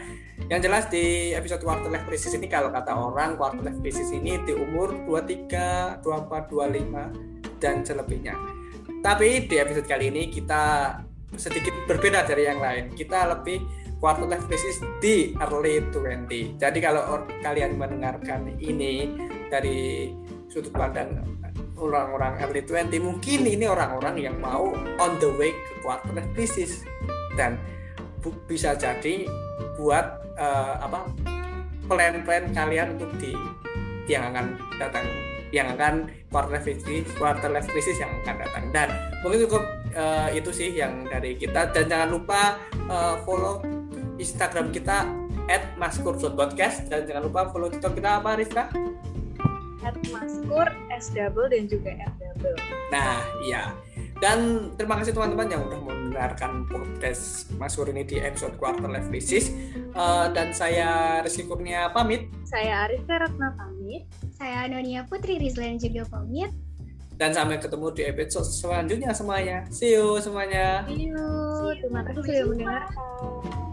Yang 0.50 0.60
jelas 0.66 0.84
di 0.92 1.32
episode 1.32 1.62
quarter 1.64 1.88
life 1.88 2.04
crisis 2.04 2.36
ini 2.36 2.52
kalau 2.52 2.74
kata 2.74 2.92
orang 2.92 3.40
quarter 3.40 3.64
life 3.64 3.80
crisis 3.80 4.12
ini 4.12 4.42
di 4.44 4.52
umur 4.58 4.92
23, 5.08 6.04
24, 6.04 6.52
25 6.52 7.39
dan 7.60 7.86
selebihnya. 7.86 8.36
Tapi 9.00 9.48
di 9.48 9.56
episode 9.56 9.88
kali 9.88 10.12
ini 10.12 10.28
kita 10.28 10.96
sedikit 11.36 11.72
berbeda 11.88 12.26
dari 12.26 12.50
yang 12.50 12.60
lain. 12.60 12.92
Kita 12.92 13.30
lebih 13.30 13.62
quarter 14.00 14.26
life 14.26 14.48
crisis 14.48 14.80
di 15.04 15.36
early 15.44 15.84
20 15.92 16.56
jadi 16.56 16.80
kalau 16.80 17.28
kalian 17.44 17.76
mendengarkan 17.76 18.48
ini 18.64 19.12
dari 19.52 20.08
sudut 20.48 20.72
pandang 20.72 21.20
orang-orang 21.76 22.40
early 22.44 22.64
20 22.64 22.96
mungkin 23.00 23.40
ini 23.44 23.68
orang-orang 23.68 24.16
yang 24.20 24.36
mau 24.40 24.72
on 24.76 25.12
the 25.20 25.30
way 25.36 25.52
ke 25.52 25.74
quarter 25.84 26.12
life 26.16 26.28
crisis. 26.36 26.84
Dan 27.36 27.56
bisa 28.48 28.76
jadi 28.76 29.28
buat 29.80 30.36
uh, 30.36 30.76
apa 30.84 31.08
plan-plan 31.88 32.52
kalian 32.52 33.00
untuk 33.00 33.16
di 33.16 33.32
yang 34.12 34.36
akan 34.36 34.60
datang 34.76 35.08
yang 35.50 35.74
akan 35.74 36.08
quarter 36.30 36.54
life 36.54 36.66
crisis 36.66 37.10
quarter 37.18 37.50
life 37.50 37.70
crisis 37.70 37.98
yang 37.98 38.12
akan 38.24 38.36
datang 38.42 38.66
dan 38.70 38.88
mungkin 39.26 39.46
cukup 39.50 39.64
uh, 39.98 40.30
itu 40.30 40.50
sih 40.54 40.70
yang 40.74 41.06
dari 41.10 41.34
kita 41.38 41.74
dan 41.74 41.90
jangan 41.90 42.10
lupa 42.14 42.58
uh, 42.88 43.18
follow 43.26 43.62
Instagram 44.20 44.70
kita 44.70 45.08
at 45.50 45.74
maskur.podcast 45.82 46.86
dan 46.92 47.10
jangan 47.10 47.26
lupa 47.26 47.50
follow 47.50 47.72
TikTok 47.72 47.98
kita 47.98 48.22
apa 48.22 48.38
Rizka? 48.38 48.70
at 49.84 49.96
maskur 50.12 50.68
S 50.92 51.10
double 51.16 51.48
dan 51.48 51.66
juga 51.72 51.96
R 51.96 52.14
double. 52.20 52.56
Nah, 52.92 53.24
iya. 53.44 53.74
Dan 54.20 54.72
terima 54.76 55.00
kasih 55.00 55.16
teman-teman 55.16 55.48
yang 55.48 55.64
udah 55.64 55.80
mendengarkan 56.10 56.66
podcast 56.66 57.54
Maskur 57.62 57.86
ini 57.94 58.02
di 58.02 58.18
episode 58.18 58.58
Quarter 58.58 58.90
Life 58.90 59.14
Crisis. 59.14 59.54
Uh, 59.94 60.26
dan 60.34 60.50
saya 60.58 61.22
Rizky 61.22 61.46
Kurnia 61.46 61.94
pamit. 61.94 62.26
Saya 62.50 62.90
Arif 62.90 63.06
Ratna 63.06 63.54
pamit. 63.54 64.10
Saya 64.34 64.66
Nonia 64.66 65.06
Putri 65.06 65.38
Rizlan 65.38 65.78
juga 65.78 66.10
pamit. 66.10 66.50
Dan 67.14 67.30
sampai 67.38 67.62
ketemu 67.62 67.94
di 67.94 68.04
episode 68.10 68.50
selanjutnya 68.50 69.14
semuanya. 69.14 69.70
See 69.70 69.94
you 69.94 70.18
semuanya. 70.18 70.82
See 70.90 71.14
you. 71.14 71.22
Terima 71.78 72.02
kasih 72.02 72.26
sudah 72.26 72.46
mendengarkan. 72.50 73.69